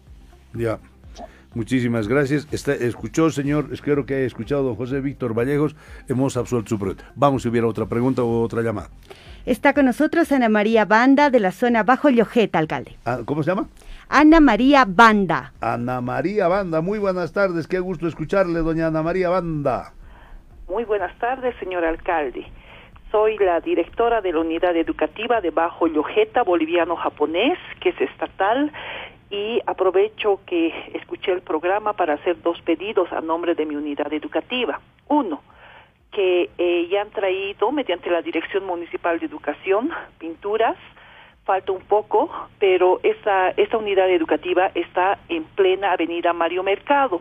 Ya. 0.55 0.79
Muchísimas 1.55 2.09
gracias. 2.09 2.47
Está, 2.51 2.73
escuchó, 2.75 3.31
señor, 3.31 3.69
espero 3.73 4.07
que 4.07 4.15
haya 4.15 4.27
escuchado 4.27 4.63
don 4.63 4.77
José 4.77 5.01
Víctor 5.01 5.35
Vallejos. 5.35 5.77
Hemos 6.09 6.37
absuelto 6.39 6.71
su 6.71 6.79
pregunta. 6.79 7.13
Vamos 7.15 7.43
si 7.43 7.49
hubiera 7.49 7.67
otra 7.67 7.87
pregunta 7.87 8.23
o 8.23 8.43
otra 8.43 8.63
llamada. 8.63 8.89
Está 9.45 9.75
con 9.75 9.87
nosotros 9.87 10.31
Ana 10.31 10.49
María 10.49 10.85
Banda 10.85 11.29
de 11.29 11.41
la 11.41 11.51
zona 11.51 11.83
Bajo 11.83 12.11
Llojeta, 12.11 12.61
alcalde. 12.61 12.97
Ah, 13.05 13.19
¿Cómo 13.25 13.43
se 13.43 13.51
llama? 13.51 13.69
Ana 14.09 14.39
María 14.39 14.85
Banda. 14.87 15.53
Ana 15.61 16.01
María 16.01 16.47
Banda. 16.47 16.81
Muy 16.81 17.01
buenas 17.01 17.33
tardes. 17.33 17.67
Qué 17.67 17.81
gusto 17.81 18.07
escucharle, 18.07 18.61
doña 18.61 18.87
Ana 18.87 19.03
María 19.03 19.31
Banda. 19.31 19.95
Muy 20.69 20.85
buenas 20.85 21.13
tardes, 21.19 21.57
señor 21.59 21.85
alcalde. 21.85 22.47
Soy 23.11 23.37
la 23.39 23.61
directora 23.61 24.21
de 24.21 24.33
la 24.33 24.41
unidad 24.41 24.77
educativa 24.77 25.41
de 25.41 25.51
Bajo 25.51 25.89
Llojeta 25.89 26.45
Boliviano-Japonés, 26.45 27.59
que 27.81 27.89
es 27.89 28.01
estatal, 28.01 28.71
y 29.29 29.61
aprovecho 29.67 30.41
que 30.47 30.73
escuché 30.95 31.33
el 31.33 31.43
programa 31.43 31.95
para 31.95 32.15
hacer 32.15 32.41
dos 32.43 32.61
pedidos 32.63 33.13
a 33.13 33.21
nombre 33.21 33.57
de 33.57 33.67
mi 33.67 33.75
unidad 33.75 34.13
educativa. 34.13 34.81
Uno, 35.09 35.43
que 36.13 36.51
eh, 36.59 36.89
ya 36.91 37.03
han 37.03 37.11
traído 37.11 37.73
mediante 37.73 38.11
la 38.11 38.23
Dirección 38.23 38.65
Municipal 38.67 39.19
de 39.19 39.27
Educación 39.27 39.91
pinturas, 40.19 40.77
falta 41.45 41.73
un 41.73 41.83
poco, 41.83 42.31
pero 42.59 43.01
esta, 43.03 43.51
esta 43.51 43.79
unidad 43.79 44.09
educativa 44.11 44.71
está 44.75 45.19
en 45.29 45.45
plena 45.45 45.93
avenida 45.93 46.33
Mario 46.33 46.63
Mercado 46.63 47.21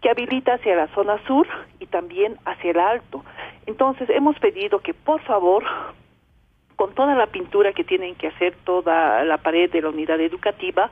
que 0.00 0.10
habilita 0.10 0.54
hacia 0.54 0.76
la 0.76 0.88
zona 0.88 1.22
sur 1.26 1.46
y 1.78 1.86
también 1.86 2.38
hacia 2.44 2.70
el 2.70 2.80
alto. 2.80 3.24
Entonces 3.66 4.08
hemos 4.10 4.38
pedido 4.38 4.80
que 4.80 4.94
por 4.94 5.20
favor, 5.22 5.64
con 6.76 6.94
toda 6.94 7.14
la 7.14 7.26
pintura 7.26 7.72
que 7.72 7.84
tienen 7.84 8.14
que 8.14 8.28
hacer 8.28 8.56
toda 8.64 9.22
la 9.24 9.38
pared 9.38 9.70
de 9.70 9.82
la 9.82 9.90
unidad 9.90 10.20
educativa, 10.20 10.90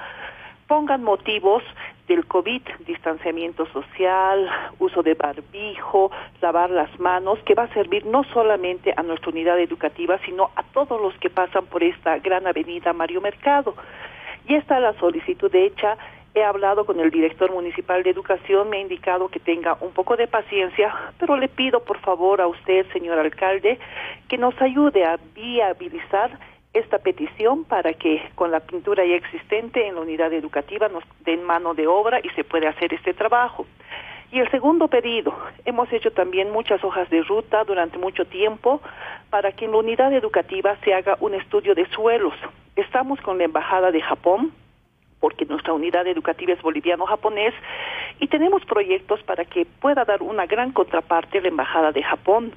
pongan 0.66 1.02
motivos 1.02 1.62
del 2.08 2.26
COVID, 2.26 2.62
distanciamiento 2.86 3.66
social, 3.66 4.48
uso 4.78 5.02
de 5.02 5.14
barbijo, 5.14 6.10
lavar 6.40 6.70
las 6.70 6.98
manos, 6.98 7.38
que 7.44 7.54
va 7.54 7.64
a 7.64 7.74
servir 7.74 8.06
no 8.06 8.24
solamente 8.32 8.92
a 8.96 9.02
nuestra 9.02 9.30
unidad 9.30 9.60
educativa, 9.60 10.18
sino 10.24 10.50
a 10.56 10.62
todos 10.62 11.00
los 11.00 11.14
que 11.18 11.30
pasan 11.30 11.66
por 11.66 11.82
esta 11.82 12.18
gran 12.18 12.46
avenida 12.46 12.92
Mario 12.92 13.20
Mercado. 13.20 13.74
Y 14.46 14.54
está 14.54 14.80
la 14.80 14.94
solicitud 14.94 15.54
hecha. 15.54 15.96
He 16.34 16.42
hablado 16.42 16.86
con 16.86 17.00
el 17.00 17.10
director 17.10 17.52
municipal 17.52 18.02
de 18.02 18.10
educación, 18.10 18.70
me 18.70 18.78
ha 18.78 18.80
indicado 18.80 19.28
que 19.28 19.40
tenga 19.40 19.76
un 19.80 19.92
poco 19.92 20.16
de 20.16 20.26
paciencia, 20.26 20.94
pero 21.18 21.36
le 21.36 21.48
pido 21.48 21.80
por 21.80 21.98
favor 21.98 22.40
a 22.40 22.46
usted, 22.46 22.86
señor 22.92 23.18
alcalde, 23.18 23.78
que 24.28 24.38
nos 24.38 24.60
ayude 24.60 25.04
a 25.04 25.18
viabilizar 25.34 26.38
esta 26.78 26.98
petición 26.98 27.64
para 27.64 27.92
que 27.94 28.22
con 28.34 28.50
la 28.50 28.60
pintura 28.60 29.04
ya 29.04 29.14
existente 29.14 29.86
en 29.86 29.96
la 29.96 30.00
unidad 30.02 30.32
educativa 30.32 30.88
nos 30.88 31.04
den 31.24 31.44
mano 31.44 31.74
de 31.74 31.86
obra 31.86 32.20
y 32.22 32.28
se 32.30 32.44
pueda 32.44 32.70
hacer 32.70 32.94
este 32.94 33.14
trabajo. 33.14 33.66
Y 34.30 34.40
el 34.40 34.50
segundo 34.50 34.88
pedido, 34.88 35.34
hemos 35.64 35.90
hecho 35.92 36.10
también 36.10 36.50
muchas 36.50 36.84
hojas 36.84 37.08
de 37.08 37.22
ruta 37.22 37.64
durante 37.64 37.96
mucho 37.96 38.26
tiempo 38.26 38.82
para 39.30 39.52
que 39.52 39.64
en 39.64 39.72
la 39.72 39.78
unidad 39.78 40.12
educativa 40.12 40.76
se 40.84 40.92
haga 40.92 41.16
un 41.20 41.34
estudio 41.34 41.74
de 41.74 41.86
suelos. 41.86 42.34
Estamos 42.76 43.20
con 43.22 43.38
la 43.38 43.44
Embajada 43.44 43.90
de 43.90 44.02
Japón, 44.02 44.52
porque 45.20 45.46
nuestra 45.46 45.72
unidad 45.72 46.06
educativa 46.06 46.52
es 46.52 46.62
boliviano-japonés, 46.62 47.54
y 48.20 48.26
tenemos 48.26 48.64
proyectos 48.64 49.22
para 49.22 49.44
que 49.44 49.64
pueda 49.64 50.04
dar 50.04 50.22
una 50.22 50.46
gran 50.46 50.72
contraparte 50.72 51.40
la 51.40 51.48
Embajada 51.48 51.92
de 51.92 52.02
Japón. 52.02 52.52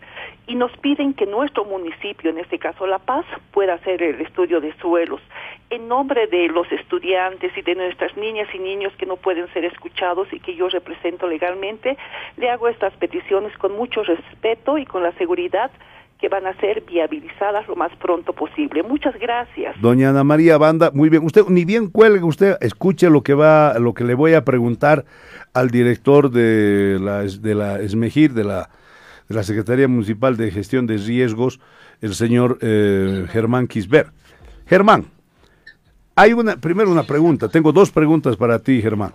Y 0.47 0.55
nos 0.55 0.71
piden 0.77 1.13
que 1.13 1.25
nuestro 1.25 1.65
municipio, 1.65 2.29
en 2.29 2.39
este 2.39 2.57
caso 2.57 2.87
La 2.87 2.99
Paz, 2.99 3.25
pueda 3.51 3.75
hacer 3.75 4.01
el 4.01 4.19
estudio 4.21 4.59
de 4.59 4.73
suelos. 4.77 5.21
En 5.69 5.87
nombre 5.87 6.27
de 6.27 6.47
los 6.47 6.69
estudiantes 6.71 7.55
y 7.55 7.61
de 7.61 7.75
nuestras 7.75 8.17
niñas 8.17 8.47
y 8.53 8.59
niños 8.59 8.91
que 8.97 9.05
no 9.05 9.17
pueden 9.17 9.47
ser 9.53 9.65
escuchados 9.65 10.33
y 10.33 10.39
que 10.39 10.55
yo 10.55 10.67
represento 10.67 11.27
legalmente, 11.27 11.97
le 12.37 12.49
hago 12.49 12.67
estas 12.67 12.93
peticiones 12.93 13.55
con 13.57 13.73
mucho 13.73 14.03
respeto 14.03 14.77
y 14.77 14.85
con 14.85 15.03
la 15.03 15.11
seguridad 15.13 15.71
que 16.21 16.29
van 16.29 16.45
a 16.45 16.55
ser 16.59 16.83
viabilizadas 16.87 17.67
lo 17.67 17.75
más 17.75 17.91
pronto 17.95 18.31
posible. 18.31 18.83
Muchas 18.83 19.17
gracias. 19.19 19.75
Doña 19.81 20.11
Ana 20.11 20.23
María 20.23 20.59
Banda, 20.59 20.91
muy 20.93 21.09
bien. 21.09 21.25
Usted 21.25 21.41
ni 21.49 21.65
bien 21.65 21.89
cuelgue, 21.89 22.23
usted 22.23 22.57
escuche 22.61 23.09
lo 23.09 23.23
que 23.23 23.33
va, 23.33 23.77
lo 23.79 23.95
que 23.95 24.03
le 24.03 24.13
voy 24.13 24.35
a 24.35 24.45
preguntar 24.45 25.03
al 25.53 25.71
director 25.71 26.29
de 26.29 26.99
la 27.01 27.23
de 27.23 27.55
la 27.55 27.79
ESMEGIR, 27.79 28.33
de 28.33 28.43
la 28.43 28.69
de 29.27 29.35
la 29.35 29.43
Secretaría 29.43 29.87
Municipal 29.87 30.37
de 30.37 30.51
Gestión 30.51 30.85
de 30.85 30.97
Riesgos. 30.97 31.59
el 32.01 32.13
señor 32.13 32.59
eh, 32.61 33.25
Germán 33.29 33.67
Quisber. 33.67 34.11
Germán, 34.67 35.05
hay 36.15 36.33
una, 36.33 36.55
primero 36.57 36.91
una 36.91 37.03
pregunta, 37.03 37.49
tengo 37.49 37.71
dos 37.71 37.91
preguntas 37.91 38.37
para 38.37 38.59
ti, 38.59 38.81
Germán. 38.81 39.13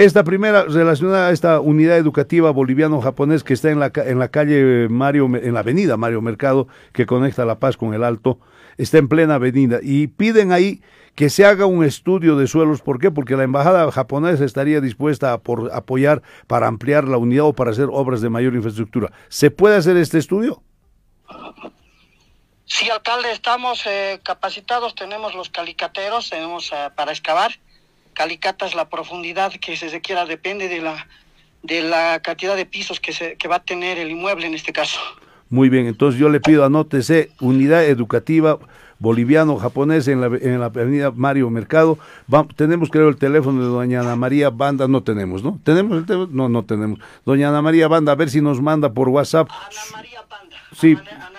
Esta 0.00 0.24
primera 0.24 0.62
relacionada 0.62 1.28
a 1.28 1.30
esta 1.30 1.60
unidad 1.60 1.98
educativa 1.98 2.50
boliviano-japonés 2.52 3.44
que 3.44 3.52
está 3.52 3.70
en 3.70 3.80
la, 3.80 3.92
en 3.94 4.18
la 4.18 4.28
calle 4.28 4.88
Mario, 4.88 5.26
en 5.26 5.52
la 5.52 5.60
avenida 5.60 5.98
Mario 5.98 6.22
Mercado, 6.22 6.68
que 6.94 7.04
conecta 7.04 7.44
La 7.44 7.58
Paz 7.58 7.76
con 7.76 7.92
el 7.92 8.02
Alto, 8.02 8.38
está 8.78 8.96
en 8.96 9.08
plena 9.10 9.34
avenida 9.34 9.78
y 9.82 10.06
piden 10.06 10.52
ahí 10.52 10.80
que 11.16 11.28
se 11.28 11.44
haga 11.44 11.66
un 11.66 11.84
estudio 11.84 12.36
de 12.36 12.46
suelos. 12.46 12.80
¿Por 12.80 12.98
qué? 12.98 13.10
Porque 13.10 13.36
la 13.36 13.42
embajada 13.42 13.92
japonesa 13.92 14.42
estaría 14.42 14.80
dispuesta 14.80 15.34
a 15.34 15.38
por, 15.42 15.70
apoyar 15.70 16.22
para 16.46 16.66
ampliar 16.66 17.06
la 17.06 17.18
unidad 17.18 17.44
o 17.44 17.52
para 17.52 17.72
hacer 17.72 17.88
obras 17.92 18.22
de 18.22 18.30
mayor 18.30 18.54
infraestructura. 18.54 19.12
¿Se 19.28 19.50
puede 19.50 19.76
hacer 19.76 19.98
este 19.98 20.16
estudio? 20.16 20.62
Sí, 22.64 22.88
alcalde, 22.88 23.32
estamos 23.32 23.84
eh, 23.84 24.18
capacitados, 24.22 24.94
tenemos 24.94 25.34
los 25.34 25.50
calicateros, 25.50 26.30
tenemos 26.30 26.72
eh, 26.72 26.88
para 26.96 27.12
excavar. 27.12 27.52
Calicatas, 28.14 28.74
la 28.74 28.88
profundidad 28.88 29.52
que 29.52 29.76
se 29.76 29.88
requiera 29.88 30.26
depende 30.26 30.68
de 30.68 30.80
la, 30.80 31.06
de 31.62 31.82
la 31.82 32.20
cantidad 32.22 32.56
de 32.56 32.66
pisos 32.66 33.00
que, 33.00 33.12
se, 33.12 33.36
que 33.36 33.48
va 33.48 33.56
a 33.56 33.64
tener 33.64 33.98
el 33.98 34.10
inmueble 34.10 34.46
en 34.46 34.54
este 34.54 34.72
caso. 34.72 34.98
Muy 35.48 35.68
bien, 35.68 35.86
entonces 35.86 36.20
yo 36.20 36.28
le 36.28 36.40
pido 36.40 36.64
anótese 36.64 37.30
unidad 37.40 37.84
educativa 37.84 38.58
boliviano-japonés 39.00 40.06
en 40.08 40.20
la, 40.20 40.26
en 40.26 40.60
la 40.60 40.66
avenida 40.66 41.10
Mario 41.10 41.50
Mercado. 41.50 41.98
tenemos 42.54 42.90
creo 42.90 43.08
el 43.08 43.16
teléfono 43.16 43.62
de 43.62 43.68
doña 43.68 44.00
Ana 44.00 44.14
María 44.14 44.50
Banda, 44.50 44.86
no 44.86 45.02
tenemos, 45.02 45.42
¿no? 45.42 45.58
¿Tenemos 45.64 45.98
el 45.98 46.06
teléfono? 46.06 46.28
No, 46.32 46.48
no 46.48 46.64
tenemos. 46.64 47.00
Doña 47.24 47.48
Ana 47.48 47.62
María 47.62 47.88
Banda, 47.88 48.12
a 48.12 48.14
ver 48.14 48.30
si 48.30 48.40
nos 48.40 48.60
manda 48.60 48.92
por 48.92 49.08
WhatsApp. 49.08 49.48
Ana 49.50 49.80
María 49.92 50.20
Banda. 50.28 50.56
Sí. 50.78 50.96
Ana, 51.10 51.29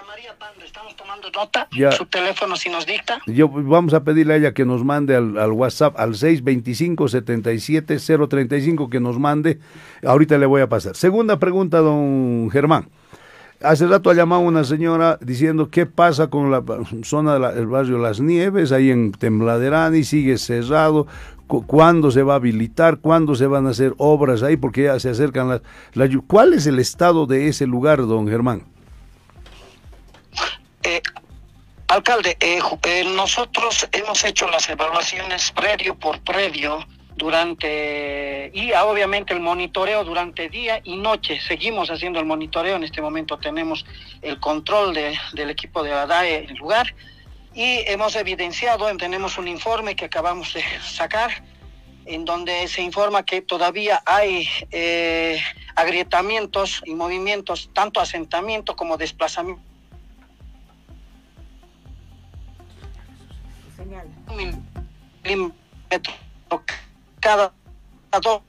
nota. 1.36 1.68
Su 1.98 2.06
teléfono 2.06 2.56
si 2.56 2.70
nos 2.70 2.86
dicta. 2.86 3.20
Yo, 3.26 3.50
vamos 3.50 3.94
a 3.94 4.04
pedirle 4.04 4.34
a 4.34 4.38
ella 4.38 4.54
que 4.54 4.66
nos 4.66 4.84
mande 4.84 5.16
al, 5.16 5.38
al 5.38 5.52
WhatsApp 5.52 6.00
al 6.00 6.14
625-77-035 6.14 8.90
que 8.90 9.00
nos 9.00 9.20
mande. 9.20 9.60
Ahorita 10.06 10.38
le 10.38 10.46
voy 10.46 10.62
a 10.62 10.70
pasar. 10.70 10.96
Segunda 10.96 11.40
pregunta, 11.40 11.80
don 11.80 12.50
Germán. 12.52 12.90
Hace 13.64 13.86
rato 13.86 14.10
ha 14.10 14.16
llamado 14.16 14.42
una 14.42 14.64
señora 14.64 15.20
diciendo 15.22 15.70
qué 15.70 15.86
pasa 15.86 16.32
con 16.32 16.50
la 16.50 16.64
zona 17.04 17.38
del 17.52 17.68
barrio 17.68 18.00
Las 18.00 18.20
Nieves, 18.20 18.72
ahí 18.72 18.90
en 18.90 19.12
Tembladerani, 19.12 20.04
sigue 20.04 20.40
cerrado, 20.40 21.06
cuándo 21.68 22.10
se 22.10 22.24
va 22.24 22.34
a 22.34 22.36
habilitar, 22.38 22.98
cuándo 22.98 23.36
se 23.36 23.46
van 23.46 23.68
a 23.68 23.70
hacer 23.70 23.94
obras 23.98 24.42
ahí, 24.42 24.58
porque 24.58 24.84
ya 24.84 25.00
se 25.00 25.10
acercan 25.10 25.50
las... 25.50 25.62
¿Cuál 26.26 26.54
es 26.54 26.66
el 26.66 26.80
estado 26.80 27.28
de 27.28 27.50
ese 27.50 27.68
lugar, 27.68 28.00
don 28.00 28.28
Germán? 28.28 28.64
Eh, 30.84 31.02
alcalde, 31.92 32.38
eh, 32.40 32.60
eh, 32.84 33.04
nosotros 33.04 33.88
hemos 33.92 34.24
hecho 34.24 34.48
las 34.48 34.70
evaluaciones 34.70 35.52
predio 35.52 35.96
por 35.96 36.22
predio 36.22 36.86
durante 37.18 38.50
y 38.54 38.72
obviamente 38.72 39.34
el 39.34 39.42
monitoreo 39.42 40.06
durante 40.06 40.48
día 40.48 40.80
y 40.86 40.96
noche. 40.96 41.42
Seguimos 41.46 41.92
haciendo 41.92 42.20
el 42.20 42.26
monitoreo. 42.26 42.78
En 42.78 42.86
este 42.86 43.02
momento 43.02 43.38
tenemos 43.38 43.86
el 44.22 44.40
control 44.40 44.94
de, 44.94 45.18
del 45.34 45.50
equipo 45.50 45.84
de 45.84 45.92
la 45.92 46.28
en 46.28 46.50
el 46.50 46.56
lugar 46.56 46.96
y 47.54 47.84
hemos 47.86 48.16
evidenciado, 48.16 48.96
tenemos 48.96 49.38
un 49.38 49.50
informe 49.50 49.94
que 49.94 50.06
acabamos 50.06 50.54
de 50.54 50.64
sacar 50.82 51.44
en 52.06 52.24
donde 52.24 52.70
se 52.70 52.82
informa 52.82 53.26
que 53.26 53.42
todavía 53.42 54.02
hay 54.06 54.48
eh, 54.72 55.42
agrietamientos 55.76 56.82
y 56.86 56.96
movimientos, 56.96 57.70
tanto 57.74 58.00
asentamiento 58.00 58.78
como 58.78 58.96
desplazamiento. 58.96 59.71
Señal 65.24 65.52
cada 67.22 67.54
dos 68.22 68.42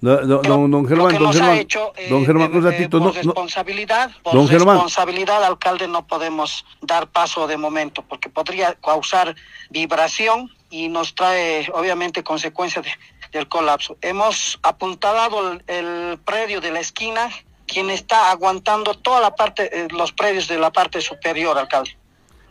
don, 0.00 0.42
don, 0.42 0.70
don 0.70 0.86
Germán, 0.88 1.18
don 1.18 1.32
Germán, 1.32 1.58
hecho, 1.58 1.92
eh, 1.96 2.08
don 2.08 2.24
Germán, 2.24 2.54
un 2.54 2.64
ratito, 2.64 2.98
por 2.98 3.08
no, 3.08 3.12
responsabilidad, 3.12 4.10
por 4.22 4.34
don 4.34 4.48
responsabilidad, 4.48 5.44
alcalde, 5.44 5.86
no 5.88 6.06
podemos 6.06 6.64
dar 6.80 7.06
paso 7.06 7.46
de 7.46 7.56
momento, 7.56 8.02
porque 8.02 8.28
podría 8.28 8.74
causar 8.74 9.36
vibración 9.70 10.50
y 10.70 10.88
nos 10.88 11.14
trae, 11.14 11.70
obviamente, 11.74 12.22
consecuencias 12.22 12.86
del 13.32 13.46
colapso. 13.48 13.96
Hemos 14.00 14.58
apuntado 14.62 15.52
el, 15.52 15.62
el, 15.66 16.18
predio 16.18 16.60
de 16.60 16.72
la 16.72 16.80
esquina, 16.80 17.28
quien 17.66 17.90
está 17.90 18.30
aguantando 18.30 18.94
toda 18.94 19.20
la 19.20 19.36
parte, 19.36 19.70
eh, 19.72 19.88
los 19.90 20.12
predios 20.12 20.48
de 20.48 20.58
la 20.58 20.72
parte 20.72 21.00
superior, 21.00 21.58
alcalde. 21.58 21.99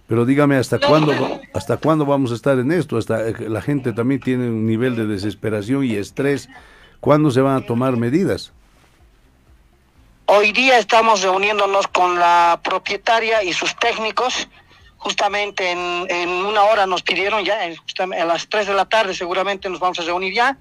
Pero 0.10 0.26
dígame, 0.26 0.56
¿hasta 0.58 0.80
cuándo, 0.80 1.14
¿hasta 1.54 1.78
cuándo 1.78 2.04
vamos 2.04 2.32
a 2.32 2.36
estar 2.36 2.58
en 2.58 2.72
esto? 2.72 2.98
Hasta 2.98 3.30
eh, 3.30 3.36
la 3.48 3.62
gente 3.62 3.94
también 3.94 4.20
tiene 4.20 4.50
un 4.50 4.66
nivel 4.66 4.96
de 4.96 5.06
desesperación 5.06 5.86
y 5.86 5.96
estrés. 5.96 6.50
¿Cuándo 7.00 7.30
se 7.30 7.42
van 7.42 7.58
a 7.58 7.66
tomar 7.66 7.96
medidas? 7.96 8.52
Hoy 10.26 10.52
día 10.52 10.80
estamos 10.80 11.22
reuniéndonos 11.22 11.88
con 11.90 12.18
la 12.18 12.60
propietaria 12.64 13.44
y 13.44 13.54
sus 13.54 13.76
técnicos. 13.76 14.50
Justamente 14.98 15.70
en, 15.70 16.30
una 16.30 16.64
hora 16.64 16.88
nos 16.88 17.04
pidieron 17.04 17.46
ya, 17.46 17.60
a 17.62 18.26
las 18.26 18.50
3 18.50 18.66
de 18.66 18.74
la 18.74 18.86
tarde 18.86 19.14
seguramente 19.14 19.70
nos 19.70 19.80
vamos 19.80 20.00
a 20.00 20.04
reunir 20.04 20.34
ya 20.34 20.58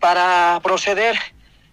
para 0.00 0.60
proceder 0.62 1.16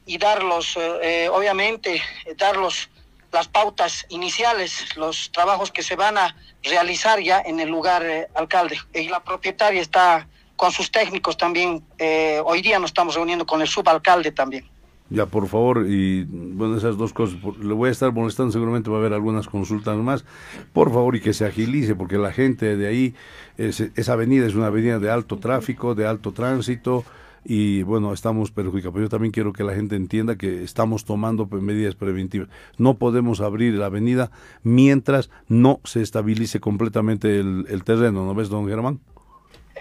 y 0.05 0.17
darlos, 0.17 0.77
eh, 0.77 0.99
eh, 1.03 1.29
obviamente, 1.29 2.01
darlos 2.37 2.89
las 3.31 3.47
pautas 3.47 4.05
iniciales, 4.09 4.95
los 4.95 5.31
trabajos 5.31 5.71
que 5.71 5.83
se 5.83 5.95
van 5.95 6.17
a 6.17 6.35
realizar 6.63 7.19
ya 7.21 7.41
en 7.41 7.59
el 7.59 7.69
lugar 7.69 8.05
eh, 8.05 8.27
alcalde. 8.35 8.77
Y 8.93 9.07
la 9.09 9.23
propietaria 9.23 9.81
está 9.81 10.27
con 10.55 10.71
sus 10.71 10.91
técnicos 10.91 11.37
también. 11.37 11.83
Eh, 11.97 12.41
hoy 12.43 12.61
día 12.61 12.79
nos 12.79 12.89
estamos 12.89 13.15
reuniendo 13.15 13.45
con 13.45 13.61
el 13.61 13.67
subalcalde 13.67 14.31
también. 14.31 14.65
Ya, 15.11 15.25
por 15.25 15.47
favor, 15.47 15.87
y 15.87 16.23
bueno, 16.25 16.77
esas 16.77 16.95
dos 16.95 17.13
cosas, 17.13 17.39
le 17.59 17.73
voy 17.73 17.89
a 17.89 17.91
estar 17.91 18.11
molestando, 18.11 18.51
seguramente 18.51 18.91
va 18.91 18.97
a 18.97 18.99
haber 18.99 19.13
algunas 19.13 19.47
consultas 19.47 19.97
más. 19.97 20.23
Por 20.71 20.93
favor, 20.93 21.15
y 21.15 21.21
que 21.21 21.33
se 21.33 21.45
agilice, 21.45 21.95
porque 21.95 22.19
la 22.19 22.31
gente 22.31 22.77
de 22.77 22.87
ahí, 22.87 23.15
esa 23.57 24.13
avenida 24.13 24.45
es 24.45 24.53
una 24.53 24.67
avenida 24.67 24.99
de 24.99 25.09
alto 25.09 25.39
tráfico, 25.39 25.95
de 25.95 26.05
alto 26.05 26.31
tránsito, 26.31 27.05
y 27.43 27.83
bueno, 27.83 28.13
estamos 28.13 28.51
perjudicados. 28.51 28.93
Pero 28.93 29.05
yo 29.05 29.09
también 29.09 29.31
quiero 29.31 29.53
que 29.53 29.63
la 29.63 29.73
gente 29.73 29.95
entienda 29.95 30.37
que 30.37 30.63
estamos 30.63 31.05
tomando 31.05 31.45
medidas 31.47 31.95
preventivas. 31.95 32.49
No 32.77 32.95
podemos 32.95 33.41
abrir 33.41 33.73
la 33.75 33.87
avenida 33.87 34.31
mientras 34.63 35.29
no 35.47 35.79
se 35.83 36.01
estabilice 36.01 36.59
completamente 36.59 37.39
el, 37.39 37.83
terreno, 37.83 38.25
¿no 38.25 38.35
ves, 38.35 38.49
don 38.49 38.67
Germán? 38.67 38.99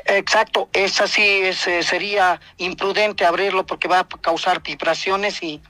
Exacto, 0.06 0.68
es 0.72 1.00
así, 1.00 1.22
es, 1.22 1.66
eh, 1.66 1.82
sería 1.82 2.40
imprudente 2.56 3.24
abrirlo 3.24 3.66
porque 3.66 3.88
va 3.88 4.00
a 4.00 4.08
causar 4.08 4.62
vibraciones 4.62 5.42
y 5.42 5.60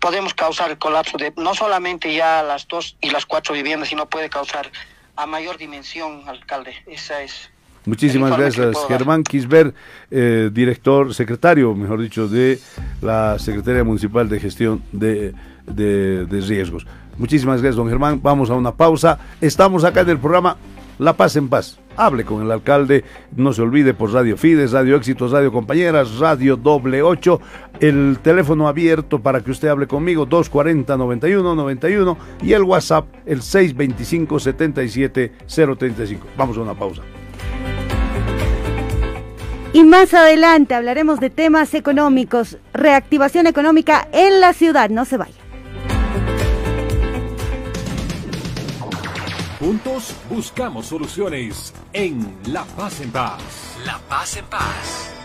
podemos 0.00 0.34
causar 0.34 0.70
el 0.70 0.78
colapso 0.78 1.16
de 1.16 1.32
no 1.36 1.54
solamente 1.54 2.14
ya 2.14 2.42
las 2.42 2.68
dos 2.68 2.96
y 3.00 3.10
las 3.10 3.24
cuatro 3.24 3.54
viviendas, 3.54 3.88
sino 3.88 4.08
puede 4.08 4.28
causar 4.28 4.70
a 5.14 5.26
mayor 5.26 5.56
dimensión, 5.56 6.28
alcalde. 6.28 6.74
Esa 6.86 7.22
es 7.22 7.50
Muchísimas 7.86 8.36
gracias, 8.36 8.76
Germán 8.88 9.22
Quisber, 9.22 9.72
eh, 10.10 10.50
director, 10.52 11.14
secretario, 11.14 11.72
mejor 11.72 12.02
dicho, 12.02 12.26
de 12.26 12.58
la 13.00 13.38
Secretaría 13.38 13.84
Municipal 13.84 14.28
de 14.28 14.40
Gestión 14.40 14.82
de, 14.90 15.32
de, 15.66 16.26
Riesgos. 16.28 16.84
Muchísimas 17.16 17.62
gracias, 17.62 17.76
don 17.76 17.88
Germán. 17.88 18.18
Vamos 18.20 18.50
a 18.50 18.54
una 18.54 18.72
pausa. 18.72 19.20
Estamos 19.40 19.84
acá 19.84 20.00
en 20.00 20.10
el 20.10 20.18
programa 20.18 20.56
La 20.98 21.12
Paz 21.12 21.36
en 21.36 21.48
Paz. 21.48 21.78
Hable 21.96 22.24
con 22.24 22.42
el 22.42 22.50
alcalde, 22.50 23.04
no 23.36 23.52
se 23.52 23.62
olvide 23.62 23.94
por 23.94 24.12
Radio 24.12 24.36
Fides, 24.36 24.72
Radio 24.72 24.96
Éxitos, 24.96 25.30
Radio 25.30 25.52
Compañeras, 25.52 26.18
Radio 26.18 26.56
Doble 26.56 27.02
8, 27.02 27.40
el 27.80 28.18
teléfono 28.20 28.66
abierto 28.66 29.20
para 29.20 29.42
que 29.42 29.52
usted 29.52 29.68
hable 29.68 29.86
conmigo, 29.86 30.28
240-9191 30.28 32.16
y 32.42 32.52
el 32.52 32.64
WhatsApp, 32.64 33.06
el 33.24 33.42
625-77-035. 33.42 36.18
Vamos 36.36 36.58
a 36.58 36.62
una 36.62 36.74
pausa. 36.74 37.02
Y 39.72 39.84
más 39.84 40.14
adelante 40.14 40.74
hablaremos 40.74 41.20
de 41.20 41.30
temas 41.30 41.74
económicos, 41.74 42.58
reactivación 42.72 43.46
económica 43.46 44.08
en 44.12 44.40
la 44.40 44.52
ciudad. 44.52 44.90
No 44.90 45.04
se 45.04 45.16
vaya. 45.16 45.34
Juntos 49.58 50.14
buscamos 50.30 50.86
soluciones 50.86 51.72
en 51.92 52.36
La 52.46 52.64
Paz 52.64 53.00
en 53.00 53.10
Paz. 53.10 53.40
La 53.84 53.98
Paz 54.08 54.36
en 54.36 54.44
Paz. 54.46 55.15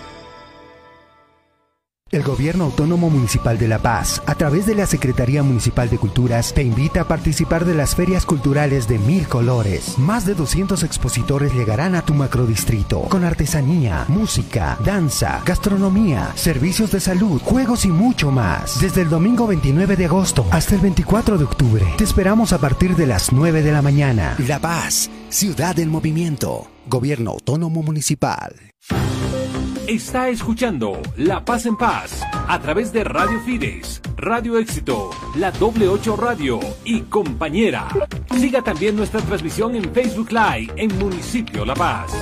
El 2.12 2.24
Gobierno 2.24 2.66
Autónomo 2.66 3.10
Municipal 3.10 3.58
de 3.58 3.70
La 3.70 3.80
Paz, 3.80 4.22
a 4.26 4.36
través 4.36 4.66
de 4.66 4.76
la 4.76 4.86
Secretaría 4.86 5.44
Municipal 5.44 5.90
de 5.90 5.98
Culturas, 5.98 6.54
te 6.54 6.62
invita 6.62 7.02
a 7.02 7.08
participar 7.08 7.64
de 7.64 7.74
las 7.74 7.96
ferias 7.96 8.26
culturales 8.26 8.90
de 8.90 9.00
mil 9.00 9.30
colores. 9.30 9.98
Más 9.98 10.26
de 10.26 10.36
200 10.36 10.84
expositores 10.84 11.54
llegarán 11.54 11.96
a 11.96 12.02
tu 12.02 12.14
macrodistrito 12.14 13.04
con 13.04 13.24
artesanía, 13.24 14.04
música, 14.10 14.78
danza, 14.84 15.42
gastronomía, 15.46 16.34
servicios 16.36 16.92
de 16.92 17.00
salud, 17.00 17.42
juegos 17.42 17.86
y 17.86 17.90
mucho 17.90 18.30
más. 18.30 18.82
Desde 18.82 19.04
el 19.04 19.10
domingo 19.10 19.48
29 19.48 19.96
de 19.96 20.06
agosto 20.06 20.46
hasta 20.52 20.76
el 20.76 20.82
24 20.82 21.38
de 21.38 21.46
octubre, 21.46 21.86
te 21.98 22.04
esperamos 22.04 22.52
a 22.52 22.58
partir 22.58 22.98
de 22.98 23.08
las 23.08 23.32
9 23.32 23.62
de 23.62 23.72
la 23.72 23.82
mañana. 23.82 24.36
La 24.46 24.60
Paz, 24.60 25.10
ciudad 25.30 25.78
del 25.78 25.90
movimiento. 25.90 26.68
Gobierno 26.90 27.32
Autónomo 27.32 27.82
Municipal. 27.84 28.54
Está 29.88 30.30
escuchando 30.30 31.02
La 31.18 31.44
Paz 31.44 31.66
en 31.66 31.76
Paz 31.76 32.22
a 32.48 32.60
través 32.60 32.94
de 32.94 33.04
Radio 33.04 33.40
Fides, 33.42 34.02
Radio 34.16 34.58
Éxito, 34.58 35.10
la 35.36 35.52
doble 35.52 35.88
8 35.88 36.16
Radio 36.16 36.60
y 36.86 37.02
compañera. 37.02 37.88
Siga 38.38 38.62
también 38.62 38.96
nuestra 38.96 39.22
transmisión 39.22 39.76
en 39.76 39.92
Facebook 39.92 40.32
Live 40.32 40.72
en 40.78 40.98
Municipio 41.00 41.66
La 41.66 41.74
Paz. 41.74 42.14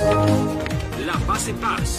La 1.06 1.14
Paz 1.26 1.48
en 1.48 1.56
Paz. 1.56 1.98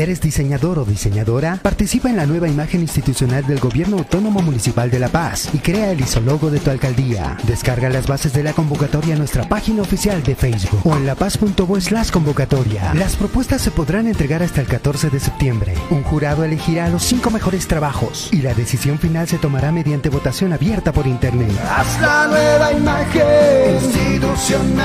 ¿Eres 0.00 0.22
diseñador 0.22 0.78
o 0.78 0.86
diseñadora? 0.86 1.58
Participa 1.62 2.08
en 2.08 2.16
la 2.16 2.24
nueva 2.24 2.48
imagen 2.48 2.80
institucional 2.80 3.46
del 3.46 3.60
Gobierno 3.60 3.98
Autónomo 3.98 4.40
Municipal 4.40 4.90
de 4.90 4.98
La 4.98 5.10
Paz 5.10 5.50
y 5.52 5.58
crea 5.58 5.90
el 5.90 6.00
isólogo 6.00 6.50
de 6.50 6.58
tu 6.58 6.70
alcaldía. 6.70 7.36
Descarga 7.42 7.90
las 7.90 8.06
bases 8.06 8.32
de 8.32 8.42
la 8.42 8.54
convocatoria 8.54 9.12
en 9.12 9.18
nuestra 9.18 9.46
página 9.46 9.82
oficial 9.82 10.22
de 10.22 10.34
Facebook 10.34 10.80
o 10.86 10.96
en 10.96 11.04
lapaz.bo 11.04 11.78
slash 11.78 12.10
convocatoria. 12.10 12.94
Las 12.94 13.14
propuestas 13.14 13.60
se 13.60 13.70
podrán 13.70 14.06
entregar 14.06 14.42
hasta 14.42 14.62
el 14.62 14.68
14 14.68 15.10
de 15.10 15.20
septiembre. 15.20 15.74
Un 15.90 16.02
jurado 16.02 16.44
elegirá 16.44 16.88
los 16.88 17.02
cinco 17.02 17.30
mejores 17.30 17.68
trabajos 17.68 18.30
y 18.32 18.40
la 18.40 18.54
decisión 18.54 18.98
final 18.98 19.28
se 19.28 19.36
tomará 19.36 19.70
mediante 19.70 20.08
votación 20.08 20.54
abierta 20.54 20.92
por 20.92 21.06
internet. 21.06 21.52
Haz 21.68 22.00
la 22.00 22.26
nueva 22.26 22.72
imagen 22.72 23.74
institucional. 23.84 24.78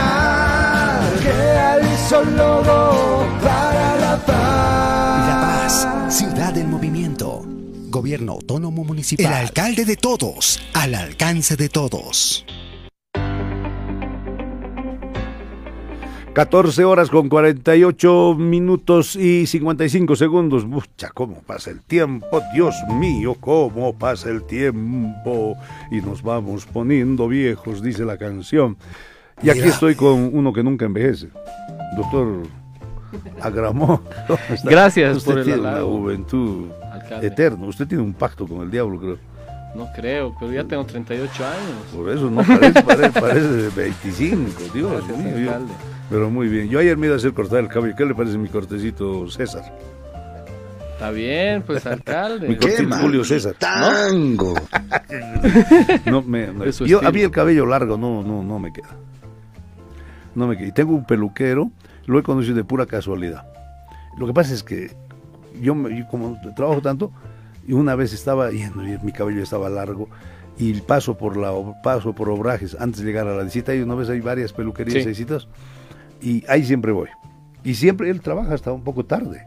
Crea 1.22 1.78
el 1.78 1.94
isólogo 1.94 3.26
para 3.42 3.96
la 3.96 4.18
paz. 4.26 4.85
Ciudad 5.68 6.54
del 6.54 6.68
movimiento. 6.68 7.42
Gobierno 7.90 8.34
Autónomo 8.34 8.84
Municipal. 8.84 9.26
El 9.26 9.34
alcalde 9.34 9.84
de 9.84 9.96
todos, 9.96 10.62
al 10.76 10.94
alcance 10.94 11.56
de 11.56 11.70
todos. 11.70 12.46
14 16.34 16.84
horas 16.84 17.10
con 17.10 17.30
48 17.30 18.36
minutos 18.38 19.16
y 19.16 19.48
55 19.48 20.16
segundos. 20.16 20.68
Mucha, 20.68 21.10
cómo 21.10 21.42
pasa 21.42 21.72
el 21.72 21.82
tiempo, 21.82 22.44
Dios 22.54 22.76
mío, 23.00 23.36
cómo 23.40 23.98
pasa 23.98 24.30
el 24.30 24.44
tiempo. 24.44 25.56
Y 25.90 25.96
nos 25.96 26.22
vamos 26.22 26.68
poniendo 26.68 27.28
viejos, 27.28 27.82
dice 27.82 28.06
la 28.06 28.20
canción. 28.20 28.78
Y 29.42 29.50
aquí 29.50 29.62
estoy 29.62 29.96
con 29.96 30.30
uno 30.32 30.54
que 30.54 30.62
nunca 30.62 30.86
envejece. 30.86 31.30
Doctor 31.98 32.44
Agramón. 33.42 34.02
¿cómo 34.28 34.40
está? 34.50 34.70
Gracias 34.70 35.18
Usted 35.18 35.32
por 35.32 35.40
el 35.40 35.46
tiene 35.46 35.62
una 35.62 35.82
juventud 35.82 36.68
alcalde. 36.92 37.28
eterna. 37.28 37.66
Usted 37.68 37.88
tiene 37.88 38.04
un 38.04 38.14
pacto 38.14 38.48
con 38.48 38.62
el 38.62 38.72
diablo, 38.72 39.00
creo. 39.00 39.18
No 39.76 39.88
creo, 39.94 40.34
pero 40.40 40.52
ya 40.54 40.64
tengo 40.64 40.86
38 40.86 41.46
años. 41.46 41.56
Por 41.94 42.10
eso 42.10 42.30
no 42.32 42.42
parece, 42.44 42.82
parece, 42.84 43.20
parece 43.20 43.48
de 43.48 43.70
25, 43.70 44.52
Dios 44.74 44.92
Gracias, 44.92 45.18
mío. 45.18 45.38
yo- 45.38 45.50
alcalde. 45.52 45.74
pero 46.10 46.30
muy 46.30 46.48
bien. 46.48 46.70
Yo 46.70 46.80
ayer 46.80 46.96
me 46.98 47.08
iba 47.08 47.16
a 47.16 47.18
hacer 47.18 47.34
cortar 47.34 47.60
el 47.60 47.68
cabello. 47.68 47.94
¿Qué 47.98 48.06
le 48.06 48.16
parece 48.16 48.38
mi 48.38 48.48
cortecito 48.48 49.30
César? 49.30 49.64
Está 50.94 51.12
bien, 51.12 51.62
pues 51.64 51.86
alcalde. 51.88 52.48
Mi 52.48 52.56
cortito 52.56 52.96
Julio 52.96 53.26
César. 53.26 53.54
Tango. 53.60 54.54
No, 56.06 56.22
me, 56.22 56.48
no. 56.48 56.64
Yo, 56.64 56.66
a 56.66 56.70
estilo. 56.70 57.12
mí 57.12 57.20
el 57.22 57.32
cabello 57.32 57.66
largo 57.66 57.98
no, 57.98 58.24
no, 58.24 58.44
no 58.44 58.60
me 58.60 58.72
queda. 58.72 58.90
No 60.36 60.48
me 60.48 60.58
queda. 60.58 60.68
Y 60.68 60.72
tengo 60.72 60.94
un 60.94 61.06
peluquero, 61.06 61.70
lo 62.06 62.20
he 62.20 62.24
conocido 62.24 62.56
de 62.56 62.64
pura 62.64 62.86
casualidad. 62.86 63.46
Lo 64.18 64.28
que 64.28 64.34
pasa 64.34 64.54
es 64.54 64.64
que 64.64 64.96
yo, 65.62 65.76
yo 65.90 66.08
como 66.08 66.38
trabajo 66.56 66.82
tanto, 66.82 67.12
y 67.68 67.74
una 67.74 67.96
vez 67.96 68.14
estaba 68.14 68.52
yendo 68.52 68.86
y 68.88 68.98
mi 69.00 69.12
cabello 69.12 69.42
estaba 69.42 69.70
largo 69.70 70.08
y 70.58 70.74
paso 70.82 71.18
por 71.18 71.36
la 71.36 71.52
paso 71.84 72.14
por 72.14 72.30
obrajes 72.30 72.78
antes 72.80 73.02
de 73.02 73.08
llegar 73.08 73.28
a 73.28 73.36
la 73.36 73.44
visita 73.44 73.74
y 73.76 73.82
una 73.82 73.96
vez 73.96 74.10
hay 74.10 74.22
varias 74.22 74.54
peluquerías 74.54 75.04
Sí. 75.04 75.10
y 75.10 75.16
citas 75.16 75.48
y 76.22 76.44
ahí 76.48 76.64
siempre 76.64 76.92
voy. 76.92 77.10
Y 77.64 77.74
siempre 77.74 78.10
él 78.10 78.22
trabaja 78.22 78.54
hasta 78.54 78.72
un 78.72 78.84
poco 78.84 79.04
tarde. 79.06 79.46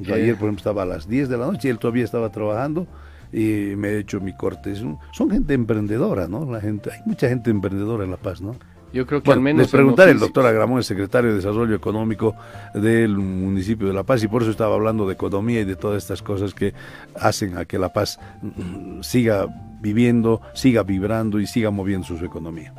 Ayer, 0.00 0.34
por 0.36 0.44
ejemplo, 0.48 0.56
estaba 0.58 0.82
a 0.82 0.86
las 0.86 1.06
10 1.08 1.28
de 1.28 1.36
la 1.38 1.46
noche 1.46 1.68
y 1.68 1.70
él 1.70 1.78
todavía 1.78 2.04
estaba 2.04 2.30
trabajando 2.30 2.86
y 3.32 3.74
me 3.76 3.88
he 3.90 3.98
hecho 3.98 4.18
mi 4.20 4.34
corte. 4.34 4.72
Un- 4.82 4.98
son 5.12 5.30
gente 5.30 5.54
emprendedora, 5.54 6.26
¿no? 6.26 6.50
La 6.50 6.60
gente, 6.60 6.90
hay 6.90 7.00
mucha 7.06 7.28
gente 7.28 7.50
emprendedora 7.50 8.04
en 8.04 8.10
La 8.10 8.16
Paz, 8.16 8.40
¿no? 8.40 8.56
Yo 8.92 9.06
creo 9.06 9.22
que 9.22 9.26
Bueno, 9.26 9.38
al 9.38 9.44
menos. 9.44 9.58
les 9.62 9.66
en 9.72 9.78
preguntaré, 9.78 10.10
el 10.10 10.16
oficio- 10.16 10.26
doctor 10.28 10.46
Agramón, 10.46 10.78
el 10.78 10.84
secretario 10.84 11.30
de 11.30 11.36
Desarrollo 11.36 11.74
Económico 11.76 12.34
del 12.74 13.16
municipio 13.16 13.86
de 13.86 13.92
La 13.94 14.02
Paz, 14.02 14.22
y 14.24 14.28
por 14.28 14.42
eso 14.42 14.50
estaba 14.50 14.74
hablando 14.74 15.06
de 15.06 15.14
economía 15.14 15.60
y 15.60 15.64
de 15.64 15.76
todas 15.76 16.02
estas 16.02 16.22
cosas 16.22 16.54
que 16.54 16.74
hacen 17.14 17.56
a 17.56 17.64
que 17.64 17.78
La 17.78 17.92
Paz 17.92 18.18
mm, 18.42 19.00
siga 19.02 19.46
viviendo, 19.80 20.40
siga 20.54 20.82
vibrando 20.82 21.38
y 21.40 21.46
siga 21.46 21.70
moviendo 21.70 22.06
su 22.06 22.24
economía. 22.24 22.74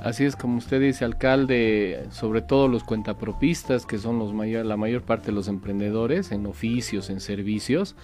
Así 0.00 0.24
es 0.24 0.36
como 0.36 0.58
usted 0.58 0.80
dice, 0.80 1.04
alcalde, 1.04 2.06
sobre 2.10 2.42
todo 2.42 2.68
los 2.68 2.84
cuentapropistas, 2.84 3.86
que 3.86 3.98
son 3.98 4.18
los 4.20 4.32
mayor, 4.32 4.64
la 4.64 4.76
mayor 4.76 5.02
parte 5.02 5.26
de 5.26 5.32
los 5.32 5.48
emprendedores 5.48 6.30
en 6.32 6.46
oficios, 6.46 7.10
en 7.10 7.18
servicios, 7.20 7.96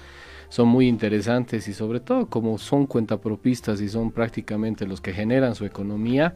son 0.49 0.69
muy 0.69 0.87
interesantes 0.89 1.69
y 1.69 1.73
sobre 1.75 2.01
todo 2.01 2.27
como 2.27 2.59
son 2.59 2.87
cuentapropistas 2.87 3.81
y 3.81 3.89
son 3.89 4.11
prácticamente 4.11 4.87
los 4.87 5.01
que 5.01 5.13
generan 5.13 5.55
su 5.55 5.65
economía, 5.65 6.35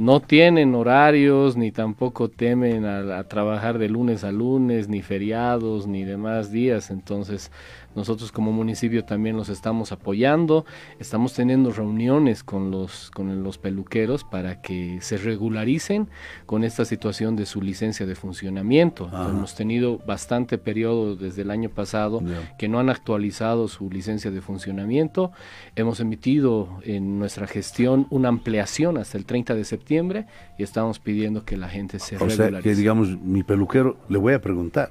no 0.00 0.20
tienen 0.20 0.74
horarios 0.74 1.58
ni 1.58 1.72
tampoco 1.72 2.30
temen 2.30 2.86
a, 2.86 3.18
a 3.18 3.24
trabajar 3.24 3.76
de 3.76 3.90
lunes 3.90 4.24
a 4.24 4.32
lunes, 4.32 4.88
ni 4.88 5.02
feriados, 5.02 5.86
ni 5.86 6.04
demás 6.04 6.50
días. 6.50 6.90
Entonces, 6.90 7.52
nosotros 7.94 8.30
como 8.32 8.52
municipio 8.52 9.04
también 9.04 9.36
los 9.36 9.48
estamos 9.48 9.92
apoyando. 9.92 10.64
Estamos 10.98 11.34
teniendo 11.34 11.72
reuniones 11.72 12.44
con 12.44 12.70
los, 12.70 13.10
con 13.10 13.42
los 13.42 13.58
peluqueros 13.58 14.24
para 14.24 14.60
que 14.62 14.98
se 15.00 15.16
regularicen 15.16 16.08
con 16.46 16.64
esta 16.64 16.84
situación 16.84 17.36
de 17.36 17.46
su 17.46 17.62
licencia 17.62 18.06
de 18.06 18.14
funcionamiento. 18.14 19.10
Hemos 19.12 19.54
tenido 19.54 19.98
bastante 19.98 20.58
periodo 20.58 21.16
desde 21.16 21.42
el 21.42 21.50
año 21.50 21.70
pasado 21.70 22.22
que 22.58 22.68
no 22.68 22.78
han 22.78 22.90
actualizado 22.90 23.68
su 23.68 23.90
licencia 23.90 24.30
de 24.30 24.40
funcionamiento. 24.40 25.32
Hemos 25.76 26.00
emitido 26.00 26.80
en 26.82 27.18
nuestra 27.18 27.46
gestión 27.46 28.06
una 28.10 28.28
ampliación 28.28 28.98
hasta 28.98 29.18
el 29.18 29.24
30 29.24 29.54
de 29.54 29.64
septiembre 29.64 30.26
y 30.58 30.62
estamos 30.62 30.98
pidiendo 30.98 31.44
que 31.44 31.56
la 31.56 31.68
gente 31.68 31.98
se 31.98 32.16
O 32.16 32.30
sea, 32.30 32.60
que 32.60 32.74
digamos, 32.74 33.18
mi 33.20 33.42
peluquero, 33.42 33.96
le 34.08 34.18
voy 34.18 34.34
a 34.34 34.40
preguntar, 34.40 34.90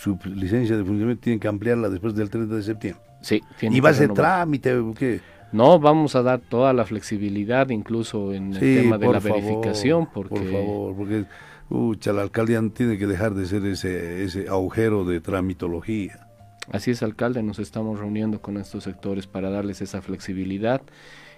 su 0.00 0.18
licencia 0.24 0.78
de 0.78 0.82
funcionamiento 0.82 1.24
tiene 1.24 1.38
que 1.38 1.46
ampliarla 1.46 1.90
después 1.90 2.14
del 2.14 2.30
30 2.30 2.54
de 2.54 2.62
septiembre. 2.62 3.04
Sí, 3.20 3.42
tiene 3.58 3.76
¿Y 3.76 3.80
va 3.80 3.90
a 3.90 3.94
ser 3.94 4.14
trámite 4.14 4.74
o 4.74 4.94
qué? 4.94 5.20
No, 5.52 5.78
vamos 5.78 6.14
a 6.16 6.22
dar 6.22 6.40
toda 6.40 6.72
la 6.72 6.86
flexibilidad, 6.86 7.68
incluso 7.68 8.32
en 8.32 8.54
el 8.54 8.60
tema 8.60 8.96
de 8.96 9.08
la 9.08 9.20
favor, 9.20 9.42
verificación, 9.42 10.08
porque 10.10 10.36
Por 10.36 10.50
favor, 10.50 10.96
porque 10.96 11.24
ucha, 11.68 12.14
la 12.14 12.22
alcaldía 12.22 12.62
tiene 12.72 12.96
que 12.96 13.06
dejar 13.06 13.34
de 13.34 13.44
ser 13.44 13.66
ese, 13.66 14.24
ese 14.24 14.48
agujero 14.48 15.04
de 15.04 15.20
tramitología. 15.20 16.26
así 16.72 16.92
es, 16.92 17.02
alcalde, 17.02 17.42
nos 17.42 17.58
estamos 17.58 17.98
reuniendo 17.98 18.40
con 18.40 18.56
estos 18.56 18.84
sectores 18.84 19.26
para 19.26 19.50
darles 19.50 19.82
esa 19.82 20.00
flexibilidad 20.00 20.80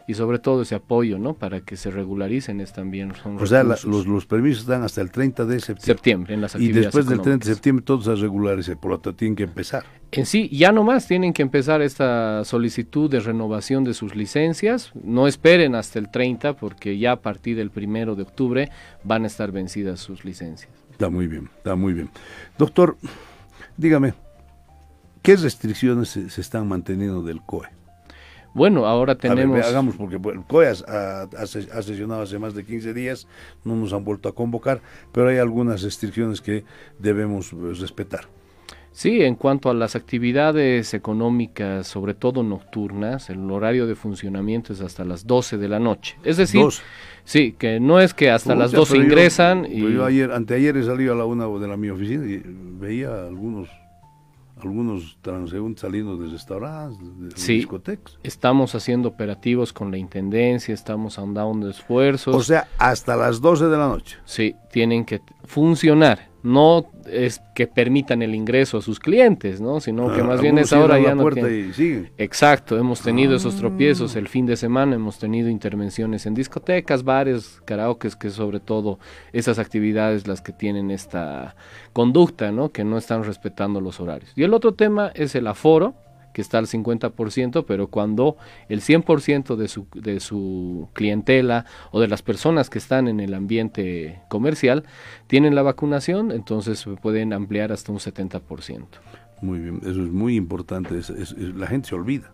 y 0.08 0.14
sobre 0.14 0.38
todo 0.38 0.62
ese 0.62 0.74
apoyo, 0.74 1.18
¿no? 1.18 1.34
Para 1.34 1.60
que 1.60 1.76
se 1.76 1.90
regularicen 1.90 2.60
es 2.60 2.72
también 2.72 3.12
son 3.22 3.40
O 3.40 3.46
sea, 3.46 3.62
la- 3.62 3.76
los, 3.84 4.06
los 4.06 4.26
permisos 4.26 4.62
están 4.62 4.82
hasta 4.82 5.00
el 5.00 5.10
30 5.10 5.44
de 5.44 5.60
septiembre. 5.60 5.84
Septiembre, 5.84 6.34
en 6.34 6.40
las 6.40 6.54
Y 6.54 6.56
actividades 6.58 6.84
después 6.86 7.06
del 7.06 7.20
30 7.20 7.46
de 7.48 7.54
septiembre 7.54 7.84
todos 7.84 8.08
a 8.08 8.14
regularse, 8.14 8.76
por 8.76 8.90
lo 8.92 8.96
tanto 8.98 9.16
tienen 9.16 9.36
que 9.36 9.44
empezar. 9.44 9.84
En 10.10 10.26
sí, 10.26 10.48
ya 10.50 10.72
no 10.72 10.82
más 10.84 11.06
tienen 11.06 11.32
que 11.32 11.42
empezar 11.42 11.80
esta 11.82 12.44
solicitud 12.44 13.10
de 13.10 13.20
renovación 13.20 13.84
de 13.84 13.94
sus 13.94 14.14
licencias. 14.14 14.90
No 15.02 15.26
esperen 15.26 15.74
hasta 15.74 15.98
el 15.98 16.10
30 16.10 16.54
porque 16.56 16.98
ya 16.98 17.12
a 17.12 17.16
partir 17.20 17.56
del 17.56 17.70
primero 17.70 18.14
de 18.14 18.22
octubre 18.22 18.70
van 19.04 19.24
a 19.24 19.26
estar 19.28 19.52
vencidas 19.52 20.00
sus 20.00 20.24
licencias. 20.24 20.70
Está 20.90 21.08
muy 21.08 21.26
bien, 21.26 21.48
está 21.56 21.74
muy 21.76 21.94
bien. 21.94 22.10
Doctor, 22.58 22.96
dígame, 23.78 24.12
¿qué 25.22 25.36
restricciones 25.36 26.10
se, 26.10 26.28
se 26.28 26.40
están 26.40 26.68
manteniendo 26.68 27.22
del 27.22 27.40
COE? 27.40 27.68
Bueno, 28.54 28.86
ahora 28.86 29.12
A 29.12 29.14
ver, 29.14 29.20
tenemos... 29.30 29.56
ve, 29.56 29.62
hagamos, 29.64 29.96
porque 29.96 30.16
el 30.16 30.44
COE 30.46 30.66
ha, 30.88 31.22
ha 31.22 31.46
se- 31.46 31.68
ha 31.72 31.82
sesionado 31.82 32.22
hace 32.22 32.38
más 32.38 32.54
de 32.54 32.64
15 32.64 32.92
días, 32.92 33.26
no 33.64 33.74
nos 33.76 33.92
han 33.92 34.04
vuelto 34.04 34.28
a 34.28 34.34
convocar, 34.34 34.80
pero 35.12 35.28
hay 35.28 35.38
algunas 35.38 35.82
restricciones 35.82 36.40
que 36.40 36.64
debemos 36.98 37.50
pues, 37.58 37.78
respetar. 37.80 38.26
Sí, 38.94 39.22
en 39.22 39.36
cuanto 39.36 39.70
a 39.70 39.74
las 39.74 39.96
actividades 39.96 40.92
económicas, 40.92 41.86
sobre 41.86 42.12
todo 42.12 42.42
nocturnas, 42.42 43.30
el 43.30 43.50
horario 43.50 43.86
de 43.86 43.94
funcionamiento 43.94 44.74
es 44.74 44.82
hasta 44.82 45.02
las 45.02 45.26
12 45.26 45.56
de 45.56 45.68
la 45.68 45.78
noche. 45.78 46.18
Es 46.24 46.36
decir, 46.36 46.60
Dos. 46.60 46.82
sí, 47.24 47.52
que 47.58 47.80
no 47.80 48.00
es 48.00 48.12
que 48.12 48.30
hasta 48.30 48.54
las 48.54 48.70
Pucha, 48.72 48.80
12 48.80 48.90
pero 48.92 49.02
yo- 49.02 49.08
ingresan 49.08 49.64
y... 49.66 49.94
yo 49.94 50.04
ayer, 50.04 50.30
anteayer 50.30 50.76
he 50.76 50.84
salido 50.84 51.14
a 51.14 51.16
la 51.16 51.24
una 51.24 51.46
de 51.48 51.68
la 51.68 51.78
mi 51.78 51.88
oficina 51.88 52.26
y 52.26 52.42
veía 52.44 53.14
algunos 53.28 53.70
algunos 54.62 55.18
transeúntes 55.22 55.80
saliendo 55.82 56.16
de 56.16 56.30
restaurantes, 56.30 57.18
de 57.18 57.30
Sí, 57.36 57.54
discotecas. 57.56 58.18
estamos 58.22 58.74
haciendo 58.74 59.08
operativos 59.08 59.72
con 59.72 59.90
la 59.90 59.98
Intendencia, 59.98 60.72
estamos 60.74 61.18
andando 61.18 61.68
esfuerzos. 61.68 62.34
O 62.34 62.42
sea, 62.42 62.68
hasta 62.78 63.16
las 63.16 63.40
12 63.40 63.66
de 63.66 63.76
la 63.76 63.88
noche. 63.88 64.16
Sí, 64.24 64.54
tienen 64.72 65.04
que 65.04 65.20
funcionar. 65.44 66.31
No 66.42 66.86
es 67.10 67.40
que 67.54 67.66
permitan 67.68 68.20
el 68.22 68.34
ingreso 68.34 68.78
a 68.78 68.82
sus 68.82 68.98
clientes, 68.98 69.60
¿no? 69.60 69.78
Sino 69.80 70.12
que 70.12 70.20
Ah, 70.22 70.24
más 70.24 70.40
bien 70.40 70.58
es 70.58 70.72
ahora 70.72 70.98
ya 70.98 71.10
la 71.10 71.14
no 71.14 71.22
puerta 71.22 71.42
tienen-. 71.46 72.10
Exacto, 72.18 72.76
hemos 72.78 73.00
tenido 73.00 73.36
esos 73.36 73.54
Ah. 73.54 73.58
tropiezos 73.58 74.16
el 74.16 74.26
fin 74.28 74.46
de 74.46 74.56
semana, 74.56 74.96
hemos 74.96 75.18
tenido 75.18 75.48
intervenciones 75.48 76.26
en 76.26 76.34
discotecas, 76.34 77.04
bares, 77.04 77.60
karaokes, 77.64 78.16
que 78.16 78.30
sobre 78.30 78.58
todo 78.60 78.98
esas 79.32 79.58
actividades 79.58 80.26
las 80.26 80.40
que 80.40 80.52
tienen 80.52 80.90
esta 80.90 81.54
conducta, 81.92 82.50
¿no? 82.50 82.70
Que 82.70 82.84
no 82.84 82.98
están 82.98 83.22
respetando 83.24 83.80
los 83.80 84.00
horarios. 84.00 84.32
Y 84.34 84.42
el 84.42 84.54
otro 84.54 84.72
tema 84.74 85.12
es 85.14 85.34
el 85.34 85.46
aforo, 85.46 85.94
que 86.32 86.40
está 86.42 86.58
al 86.58 86.66
50%, 86.66 87.64
pero 87.66 87.88
cuando 87.88 88.36
el 88.68 88.80
100% 88.80 89.56
de 89.56 89.68
su, 89.68 89.86
de 89.94 90.20
su 90.20 90.88
clientela 90.92 91.66
o 91.90 92.00
de 92.00 92.08
las 92.08 92.22
personas 92.22 92.70
que 92.70 92.78
están 92.78 93.08
en 93.08 93.20
el 93.20 93.34
ambiente 93.34 94.20
comercial 94.28 94.84
tienen 95.26 95.54
la 95.54 95.62
vacunación, 95.62 96.30
entonces 96.32 96.78
se 96.80 96.90
pueden 96.90 97.32
ampliar 97.32 97.72
hasta 97.72 97.92
un 97.92 97.98
70%. 97.98 98.86
Muy 99.40 99.58
bien, 99.58 99.78
eso 99.82 99.90
es 100.02 100.10
muy 100.10 100.36
importante. 100.36 100.96
es- 100.98 101.10
es- 101.10 101.32
es- 101.32 101.54
la 101.56 101.66
gente 101.66 101.88
se 101.88 101.94
olvida. 101.94 102.32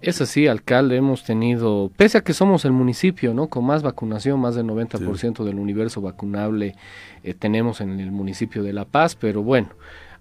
Es 0.00 0.20
así, 0.20 0.46
alcalde, 0.48 0.96
hemos 0.96 1.24
tenido, 1.24 1.90
pese 1.96 2.18
a 2.18 2.20
que 2.22 2.34
somos 2.34 2.66
el 2.66 2.72
municipio, 2.72 3.32
¿no? 3.32 3.48
Con 3.48 3.64
más 3.64 3.82
vacunación, 3.82 4.38
más 4.38 4.54
del 4.54 4.66
90% 4.66 5.44
del 5.44 5.58
universo 5.58 6.02
vacunable 6.02 6.74
eh, 7.22 7.32
tenemos 7.32 7.80
en 7.80 8.00
el 8.00 8.10
municipio 8.12 8.62
de 8.62 8.74
La 8.74 8.84
Paz, 8.84 9.14
pero 9.16 9.42
bueno, 9.42 9.68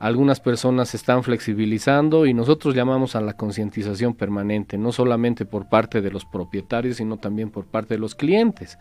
algunas 0.03 0.41
personas 0.41 0.89
se 0.89 0.97
están 0.97 1.23
flexibilizando 1.23 2.25
y 2.25 2.33
nosotros 2.33 2.75
llamamos 2.75 3.15
a 3.15 3.21
la 3.21 3.33
concientización 3.37 4.13
permanente, 4.13 4.77
no 4.77 4.91
solamente 4.91 5.45
por 5.45 5.69
parte 5.69 6.01
de 6.01 6.11
los 6.11 6.25
propietarios, 6.25 6.97
sino 6.97 7.15
también 7.17 7.49
por 7.49 7.63
parte 7.65 7.93
de 7.93 7.99
los 8.01 8.13
clientes. 8.13 8.77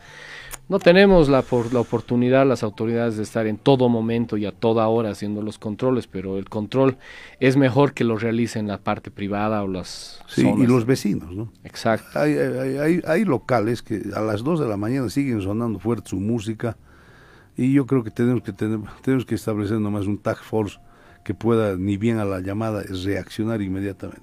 No 0.68 0.81
tenemos 0.81 1.29
la, 1.29 1.43
por, 1.43 1.73
la 1.73 1.79
oportunidad, 1.79 2.45
las 2.45 2.64
autoridades, 2.64 3.16
de 3.16 3.23
estar 3.23 3.47
en 3.47 3.57
todo 3.57 3.89
momento 3.89 4.37
y 4.37 4.47
a 4.47 4.53
toda 4.53 4.89
hora 4.89 5.11
haciendo 5.11 5.43
los 5.43 5.59
controles, 5.59 6.09
pero 6.09 6.39
el 6.39 6.49
control 6.49 6.97
es 7.39 7.57
mejor 7.57 7.93
que 7.95 8.03
lo 8.03 8.16
realicen 8.18 8.66
la 8.66 8.79
parte 8.79 9.12
privada 9.12 9.62
o 9.62 9.68
las 9.68 10.20
Sí, 10.27 10.43
zonas. 10.43 10.59
y 10.59 10.66
los 10.66 10.87
vecinos, 10.87 11.31
¿no? 11.37 11.53
Exacto. 11.62 12.18
Hay, 12.18 12.33
hay, 12.33 12.77
hay- 12.79 13.03
hay 13.07 13.25
locales 13.25 13.83
que 13.83 14.03
a 14.14 14.20
las 14.23 14.43
2 14.43 14.59
de 14.59 14.66
la 14.66 14.77
mañana 14.77 15.09
siguen 15.09 15.41
sonando 15.41 15.79
fuerte 15.79 16.09
su 16.11 16.16
música 16.18 16.77
y 17.57 17.73
yo 17.73 17.87
creo 17.87 18.03
que 18.03 18.11
tenemos 18.11 18.43
que 18.43 18.53
tener, 18.53 18.81
tenemos 19.03 19.25
que 19.25 19.37
establecer 19.37 19.79
nomás 19.79 20.07
un 20.07 20.18
task 20.18 20.43
force 20.43 20.79
que 21.25 21.35
pueda 21.35 21.77
ni 21.77 21.97
bien 21.97 22.18
a 22.18 22.25
la 22.25 22.41
llamada 22.41 22.83
reaccionar 23.05 23.62
inmediatamente. 23.62 24.23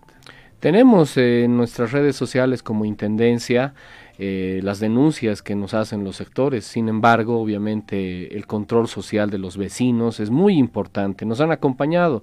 Tenemos 0.60 1.16
eh, 1.16 1.46
en 1.46 1.56
nuestras 1.56 1.94
redes 1.94 2.18
sociales 2.18 2.62
como 2.64 2.84
Intendencia 2.84 3.74
eh, 4.18 4.60
las 4.64 4.82
denuncias 4.82 5.42
que 5.42 5.56
nos 5.56 5.74
hacen 5.74 6.04
los 6.04 6.18
sectores. 6.18 6.66
Sin 6.66 6.90
embargo, 6.90 7.40
obviamente 7.40 8.36
el 8.36 8.46
control 8.46 8.90
social 8.90 9.30
de 9.30 9.38
los 9.38 9.56
vecinos 9.56 10.20
es 10.20 10.30
muy 10.30 10.58
importante. 10.58 11.26
Nos 11.26 11.40
han 11.40 11.54
acompañado. 11.54 12.22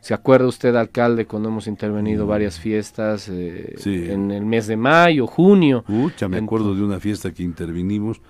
¿Se 0.00 0.12
acuerda 0.12 0.46
usted, 0.46 0.76
alcalde, 0.76 1.24
cuando 1.24 1.48
hemos 1.48 1.66
intervenido 1.66 2.26
varias 2.26 2.60
fiestas 2.60 3.30
eh, 3.30 3.74
Sí. 3.78 4.10
en 4.10 4.30
el 4.30 4.44
mes 4.44 4.66
de 4.66 4.76
mayo, 4.76 5.26
junio? 5.26 5.82
Pucha, 5.86 6.28
me 6.28 6.36
acuerdo 6.36 6.74
de 6.74 6.82
una 6.82 7.00
fiesta 7.00 7.32
que 7.32 7.42
intervinimos 7.42 8.20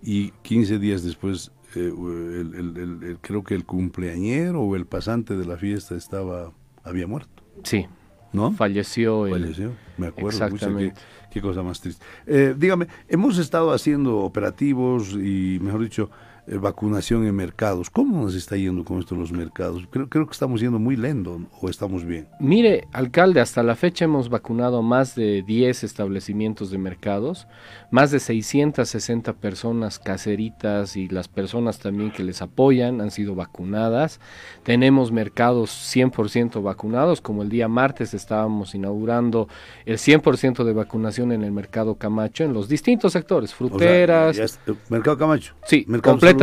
y 0.00 0.30
15 0.42 0.78
días 0.78 1.02
después 1.02 1.50
eh, 1.76 2.40
el- 2.40 2.54
el- 2.76 3.02
el- 3.02 3.18
creo 3.20 3.42
que 3.44 3.54
el 3.54 3.64
cumpleañero 3.64 4.60
o 4.62 4.76
el 4.76 4.86
pasante 4.86 5.36
de 5.36 5.44
la 5.46 5.56
fiesta 5.56 5.94
estaba 5.96 6.52
había 6.84 7.06
muerto. 7.06 7.42
Sí. 7.64 7.86
¿No? 8.32 8.52
Falleció. 8.52 9.28
Falleció, 9.28 9.72
me 9.98 10.06
acuerdo. 10.06 10.30
Exactamente. 10.44 10.94
qué, 10.94 11.30
qué 11.34 11.40
cosa 11.40 11.62
más 11.64 11.80
triste. 11.80 12.04
Eh, 12.26 12.54
dígame, 12.56 12.86
hemos 13.08 13.38
estado 13.38 13.72
haciendo 13.72 14.18
operativos 14.18 15.12
y, 15.14 15.58
mejor 15.60 15.82
dicho, 15.82 16.10
eh, 16.50 16.56
vacunación 16.58 17.24
en 17.26 17.34
mercados. 17.34 17.88
¿Cómo 17.90 18.22
nos 18.24 18.34
está 18.34 18.56
yendo 18.56 18.84
con 18.84 18.98
esto 18.98 19.14
los 19.14 19.30
mercados? 19.32 19.84
Creo, 19.90 20.08
creo 20.08 20.26
que 20.26 20.32
estamos 20.32 20.60
yendo 20.60 20.78
muy 20.78 20.96
lento 20.96 21.40
o 21.60 21.68
estamos 21.70 22.04
bien. 22.04 22.26
Mire, 22.40 22.88
alcalde, 22.92 23.40
hasta 23.40 23.62
la 23.62 23.76
fecha 23.76 24.04
hemos 24.04 24.28
vacunado 24.28 24.82
más 24.82 25.14
de 25.14 25.42
10 25.42 25.84
establecimientos 25.84 26.70
de 26.70 26.78
mercados, 26.78 27.46
más 27.90 28.10
de 28.10 28.18
660 28.20 29.32
personas 29.34 29.98
caseritas 29.98 30.96
y 30.96 31.08
las 31.08 31.28
personas 31.28 31.78
también 31.78 32.10
que 32.10 32.24
les 32.24 32.42
apoyan 32.42 33.00
han 33.00 33.10
sido 33.10 33.34
vacunadas. 33.34 34.20
Tenemos 34.64 35.12
mercados 35.12 35.70
100% 35.94 36.62
vacunados, 36.62 37.20
como 37.20 37.42
el 37.42 37.48
día 37.48 37.68
martes 37.68 38.12
estábamos 38.14 38.74
inaugurando 38.74 39.48
el 39.86 39.98
100% 39.98 40.64
de 40.64 40.72
vacunación 40.72 41.32
en 41.32 41.44
el 41.44 41.52
mercado 41.52 41.94
Camacho, 41.94 42.44
en 42.44 42.52
los 42.52 42.68
distintos 42.68 43.12
sectores, 43.12 43.52
O 43.52 43.56
sea, 43.56 43.68
fruteras. 43.68 44.38
está- 44.38 44.72
mercado 44.88 45.16
Camacho. 45.16 45.54
Sí, 45.64 45.84
Mercado 45.88 46.14
completamente. 46.14 46.39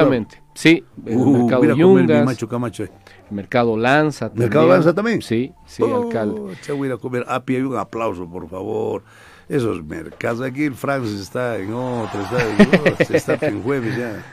Sí, 0.53 0.83
el 1.05 1.15
Uh, 1.17 1.37
mercado 1.43 1.61
mira 1.61 1.75
Yungas, 1.75 2.25
macho 2.25 2.47
Camacho 2.49 2.83
ahí. 2.83 2.89
mercado 3.29 3.77
Lanza. 3.77 4.31
¿Mercado 4.33 4.67
Lanza 4.67 4.93
también? 4.93 5.21
Sí, 5.21 5.53
sí, 5.65 5.83
Oh, 5.83 6.03
alcalde. 6.07 6.53
che, 6.61 6.71
voy 6.71 6.87
a 6.87 6.91
ir 6.91 6.93
a 6.95 6.97
comer 6.97 7.25
api, 7.27 7.55
hay 7.57 7.61
un 7.61 7.77
aplauso, 7.77 8.27
por 8.27 8.49
favor. 8.49 9.03
Esos 9.49 9.83
mercados, 9.83 10.41
aquí 10.41 10.63
el 10.63 10.73
Francis 10.73 11.19
está 11.21 11.57
en 11.57 11.71
otro, 11.73 12.19
está 12.21 12.89
en, 12.99 13.05
se 13.07 13.17
está 13.17 13.47
en 13.47 13.61
jueves 13.63 13.95
ya. 13.97 14.25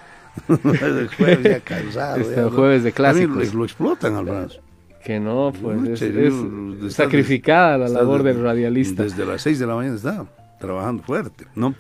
el 0.49 1.09
jueves 1.09 1.43
ya 1.45 1.61
cansado. 1.61 2.17
Está 2.21 2.43
ya, 2.45 2.51
jueves 2.51 2.83
de 2.83 2.91
También 2.93 3.29
clásicos. 3.31 3.53
Lo, 3.55 3.59
lo 3.61 3.65
explotan 3.65 4.15
al 4.17 4.27
Francis. 4.27 4.61
Que 5.05 5.21
no, 5.21 5.53
pues 5.61 6.01
es, 6.01 6.03
es 6.03 6.95
sacrificada 6.95 7.77
la 7.77 7.89
labor 7.89 8.23
de- 8.23 8.33
del 8.33 8.43
radialista. 8.43 9.03
Desde 9.03 9.27
las 9.27 9.43
6 9.43 9.59
de 9.59 9.67
la 9.67 9.75
mañana 9.77 9.97
está 9.97 10.25
trabajando 10.59 11.03
fuerte, 11.03 11.45
¿no? 11.55 11.75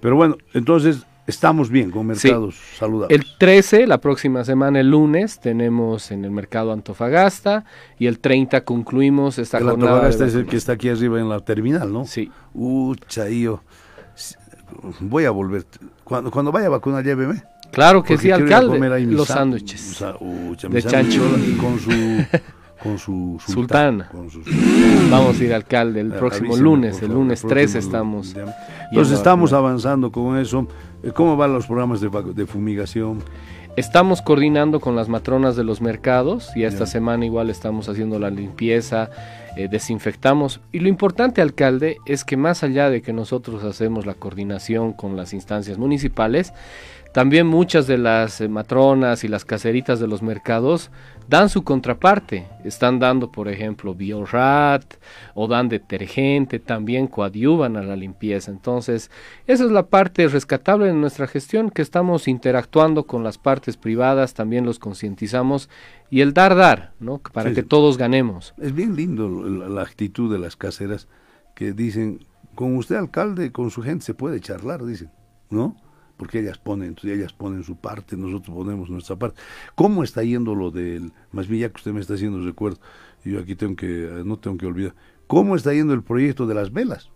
Pero 0.00 0.16
bueno, 0.16 0.36
entonces 0.54 1.04
estamos 1.26 1.70
bien 1.70 1.90
con 1.90 2.02
Sí. 2.16 2.28
mercados 2.28 2.56
saludables. 2.78 3.18
El 3.18 3.26
13, 3.38 3.86
la 3.86 3.98
próxima 3.98 4.44
semana, 4.44 4.80
el 4.80 4.90
lunes, 4.90 5.40
tenemos 5.40 6.10
en 6.10 6.24
el 6.24 6.30
mercado 6.30 6.72
Antofagasta 6.72 7.64
y 7.98 8.06
el 8.06 8.18
30 8.18 8.64
concluimos 8.64 9.38
esta 9.38 9.58
El 9.58 9.64
jornada. 9.64 9.92
Antofagasta 9.92 10.26
es 10.26 10.34
el 10.34 10.46
que 10.46 10.56
está 10.56 10.72
aquí 10.72 10.88
arriba 10.88 11.20
en 11.20 11.28
la 11.28 11.40
terminal, 11.40 11.92
¿no? 11.92 12.04
Sí. 12.04 12.30
Uh. 12.54 12.94
Voy 15.00 15.24
a 15.24 15.30
volver. 15.30 15.64
Cuando, 16.04 16.30
cuando 16.30 16.50
vaya 16.50 16.66
a 16.66 16.70
vacunar, 16.70 17.04
lléveme. 17.04 17.42
Claro 17.72 18.02
que 18.02 18.14
Porque 18.14 18.28
sí, 18.28 18.30
alcalde. 18.30 18.74
comer 18.74 18.92
ahí 18.92 19.06
mis 19.06 19.16
Los 19.16 19.28
sándwiches 19.28 19.80
sa- 19.80 20.16
uh, 20.20 20.54
de 20.68 20.82
chancho. 20.82 21.22
Con 21.60 21.78
su, 21.78 21.90
con 22.82 22.98
su 22.98 23.40
Sultana. 23.46 24.08
Con 24.10 24.28
su 24.30 24.42
Vamos 25.10 25.40
a 25.40 25.44
ir, 25.44 25.54
alcalde, 25.54 26.00
el 26.00 26.12
Ah, 26.12 26.16
próximo 26.18 26.48
avíseme, 26.48 26.64
lunes, 26.64 27.02
el 27.02 27.12
lunes 27.12 27.42
el 27.44 27.48
13 27.48 27.72
próximo 27.72 27.86
estamos. 28.20 28.36
Entonces 28.90 29.16
estamos 29.16 29.52
avanzando 29.52 30.10
con 30.12 30.36
eso. 30.38 30.66
¿Cómo 31.10 31.36
van 31.36 31.52
los 31.52 31.66
programas 31.66 32.00
de, 32.00 32.08
de 32.08 32.46
fumigación? 32.46 33.22
Estamos 33.74 34.22
coordinando 34.22 34.78
con 34.80 34.94
las 34.94 35.08
matronas 35.08 35.56
de 35.56 35.64
los 35.64 35.80
mercados 35.80 36.54
y 36.54 36.62
esta 36.62 36.86
semana 36.86 37.24
igual 37.24 37.50
estamos 37.50 37.88
haciendo 37.88 38.18
la 38.18 38.30
limpieza, 38.30 39.10
eh, 39.56 39.66
desinfectamos. 39.68 40.60
Y 40.70 40.78
lo 40.78 40.88
importante, 40.88 41.42
alcalde, 41.42 41.96
es 42.06 42.24
que 42.24 42.36
más 42.36 42.62
allá 42.62 42.88
de 42.88 43.02
que 43.02 43.12
nosotros 43.12 43.64
hacemos 43.64 44.06
la 44.06 44.14
coordinación 44.14 44.92
con 44.92 45.16
las 45.16 45.32
instancias 45.32 45.76
municipales, 45.78 46.52
también 47.12 47.46
muchas 47.46 47.86
de 47.86 47.98
las 47.98 48.40
eh, 48.40 48.48
matronas 48.48 49.24
y 49.24 49.28
las 49.28 49.44
caseritas 49.44 49.98
de 49.98 50.06
los 50.06 50.22
mercados 50.22 50.90
dan 51.28 51.48
su 51.48 51.62
contraparte. 51.62 52.46
Están 52.64 52.98
dando, 52.98 53.30
por 53.30 53.48
ejemplo, 53.48 53.94
Biorat 53.94 54.84
o 55.34 55.48
dan 55.48 55.68
detergente, 55.68 56.58
también 56.58 57.06
coadyuvan 57.06 57.76
a 57.76 57.82
la 57.82 57.96
limpieza. 57.96 58.50
Entonces, 58.50 59.10
esa 59.46 59.64
es 59.64 59.70
la 59.70 59.86
parte 59.86 60.28
rescatable 60.28 60.86
de 60.86 60.94
nuestra 60.94 61.26
gestión, 61.26 61.70
que 61.70 61.82
estamos 61.82 62.28
interactuando 62.28 63.04
con 63.04 63.24
las 63.24 63.38
partes 63.38 63.76
privadas, 63.76 64.34
también 64.34 64.64
los 64.64 64.78
concientizamos 64.78 65.68
y 66.10 66.20
el 66.20 66.34
dar, 66.34 66.54
dar, 66.54 66.92
¿no? 67.00 67.18
Para 67.18 67.50
Sí, 67.50 67.56
que 67.56 67.62
todos 67.62 67.98
ganemos. 67.98 68.54
Es 68.58 68.74
bien 68.74 68.96
lindo 68.96 69.28
la, 69.28 69.68
la 69.68 69.82
actitud 69.82 70.32
de 70.32 70.38
las 70.38 70.56
caseras 70.56 71.08
que 71.54 71.72
dicen, 71.72 72.26
con 72.54 72.76
usted 72.76 72.96
alcalde, 72.96 73.52
con 73.52 73.70
su 73.70 73.82
gente 73.82 74.04
se 74.04 74.14
puede 74.14 74.40
charlar, 74.40 74.84
dicen, 74.84 75.10
¿no? 75.50 75.76
Porque 76.22 76.38
ellas 76.38 76.56
ponen, 76.56 76.94
ellas 77.02 77.32
ponen 77.32 77.64
su 77.64 77.74
parte, 77.74 78.16
nosotros 78.16 78.54
ponemos 78.54 78.88
nuestra 78.88 79.16
parte. 79.16 79.40
¿Cómo 79.74 80.04
está 80.04 80.22
yendo 80.22 80.54
lo 80.54 80.70
del, 80.70 81.10
más 81.32 81.48
bien 81.48 81.62
ya 81.62 81.68
que 81.70 81.78
usted 81.78 81.92
me 81.92 82.00
está 82.00 82.14
haciendo 82.14 82.38
recuerdo, 82.46 82.78
yo 83.24 83.40
aquí 83.40 83.56
tengo 83.56 83.74
que, 83.74 84.04
eh, 84.04 84.22
no 84.24 84.38
tengo 84.38 84.56
que 84.56 84.66
olvidar, 84.66 84.94
¿cómo 85.26 85.56
está 85.56 85.72
yendo 85.74 85.94
el 85.94 86.04
proyecto 86.04 86.46
de 86.46 86.54
las 86.54 86.72
velas? 86.72 87.10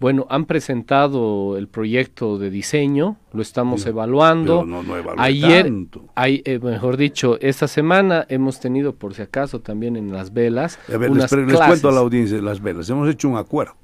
Bueno, 0.00 0.26
han 0.30 0.46
presentado 0.46 1.56
el 1.56 1.68
proyecto 1.68 2.36
de 2.36 2.50
diseño, 2.50 3.18
lo 3.32 3.40
estamos 3.40 3.86
evaluando. 3.86 4.64
No, 4.66 4.82
no 4.82 4.94
Ayer, 5.18 5.66
tanto. 5.66 6.06
hay, 6.16 6.42
eh, 6.44 6.58
mejor 6.58 6.96
dicho, 6.96 7.38
esta 7.40 7.68
semana 7.68 8.26
hemos 8.28 8.58
tenido, 8.58 8.96
por 8.96 9.14
si 9.14 9.22
acaso, 9.22 9.60
también 9.60 9.94
en 9.94 10.12
las 10.12 10.32
velas, 10.32 10.80
A 10.92 10.96
ver, 10.96 11.10
les, 11.10 11.18
unas 11.18 11.32
les 11.32 11.44
clases. 11.46 11.66
cuento 11.68 11.88
a 11.88 11.92
la 11.92 12.00
audiencia 12.00 12.42
las 12.42 12.60
velas. 12.60 12.90
Hemos 12.90 13.08
hecho 13.08 13.28
un 13.28 13.36
acuerdo. 13.36 13.76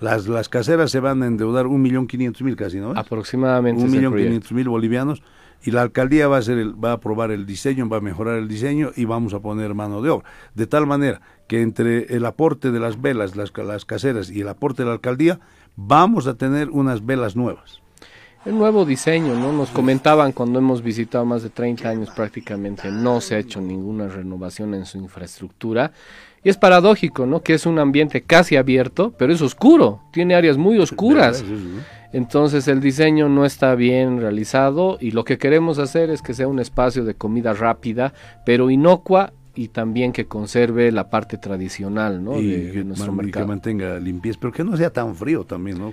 Las, 0.00 0.26
las 0.26 0.48
caseras 0.48 0.90
se 0.90 1.00
van 1.00 1.22
a 1.22 1.26
endeudar 1.26 1.66
un 1.66 1.80
millón 1.80 2.06
quinientos 2.06 2.42
mil 2.42 2.56
casi, 2.56 2.78
¿no? 2.78 2.92
Aproximadamente 2.96 3.82
Un 3.82 3.90
millón 3.90 4.12
quinientos 4.24 4.52
mil 4.52 4.68
bolivianos 4.68 5.22
y 5.64 5.70
la 5.70 5.80
alcaldía 5.82 6.28
va 6.28 6.36
a 6.36 6.38
hacer 6.40 6.58
el- 6.58 6.74
va 6.84 6.90
a 6.90 6.94
aprobar 6.94 7.30
el 7.30 7.46
diseño, 7.46 7.88
va 7.88 7.96
a 7.98 8.00
mejorar 8.00 8.36
el 8.38 8.48
diseño 8.48 8.90
y 8.96 9.06
vamos 9.06 9.32
a 9.32 9.40
poner 9.40 9.72
mano 9.74 10.02
de 10.02 10.10
obra. 10.10 10.28
De 10.54 10.66
tal 10.66 10.86
manera 10.86 11.22
que 11.48 11.62
entre 11.62 12.14
el 12.14 12.26
aporte 12.26 12.70
de 12.70 12.80
las 12.80 13.00
velas, 13.00 13.34
las, 13.36 13.52
las 13.56 13.84
caseras 13.84 14.30
y 14.30 14.42
el 14.42 14.48
aporte 14.48 14.82
de 14.82 14.88
la 14.88 14.94
alcaldía, 14.94 15.40
vamos 15.76 16.26
a 16.26 16.34
tener 16.34 16.68
unas 16.70 17.06
velas 17.06 17.34
nuevas. 17.34 17.80
El 18.44 18.58
nuevo 18.58 18.84
diseño, 18.84 19.34
¿no? 19.40 19.52
Nos 19.54 19.70
comentaban 19.70 20.32
cuando 20.32 20.58
hemos 20.58 20.82
visitado 20.82 21.24
más 21.24 21.42
de 21.42 21.48
30 21.48 21.88
años 21.88 22.10
prácticamente, 22.10 22.90
no 22.90 23.22
se 23.22 23.36
ha 23.36 23.38
hecho 23.38 23.58
ninguna 23.62 24.06
renovación 24.08 24.74
en 24.74 24.84
su 24.84 24.98
infraestructura. 24.98 25.92
Y 26.44 26.50
es 26.50 26.56
paradójico, 26.58 27.24
¿no? 27.26 27.40
Que 27.42 27.54
es 27.54 27.64
un 27.66 27.78
ambiente 27.78 28.22
casi 28.22 28.56
abierto, 28.56 29.14
pero 29.18 29.32
es 29.32 29.40
oscuro, 29.40 30.02
tiene 30.12 30.34
áreas 30.34 30.58
muy 30.58 30.78
oscuras. 30.78 31.42
Entonces 32.12 32.68
el 32.68 32.80
diseño 32.80 33.28
no 33.28 33.44
está 33.44 33.74
bien 33.74 34.20
realizado 34.20 34.98
y 35.00 35.10
lo 35.10 35.24
que 35.24 35.38
queremos 35.38 35.78
hacer 35.78 36.10
es 36.10 36.22
que 36.22 36.34
sea 36.34 36.46
un 36.46 36.60
espacio 36.60 37.04
de 37.04 37.14
comida 37.14 37.54
rápida, 37.54 38.12
pero 38.46 38.70
inocua 38.70 39.32
y 39.56 39.68
también 39.68 40.12
que 40.12 40.26
conserve 40.26 40.92
la 40.92 41.10
parte 41.10 41.38
tradicional, 41.38 42.22
¿no? 42.22 42.38
y, 42.38 42.46
de, 42.48 42.72
que, 42.72 42.84
nuestro 42.84 43.12
man- 43.12 43.16
y 43.26 43.30
que 43.30 43.38
mercado. 43.38 43.46
mantenga 43.48 43.98
limpieza, 43.98 44.38
pero 44.40 44.52
que 44.52 44.64
no 44.64 44.76
sea 44.76 44.90
tan 44.90 45.14
frío 45.14 45.44
también, 45.44 45.78
¿no? 45.78 45.92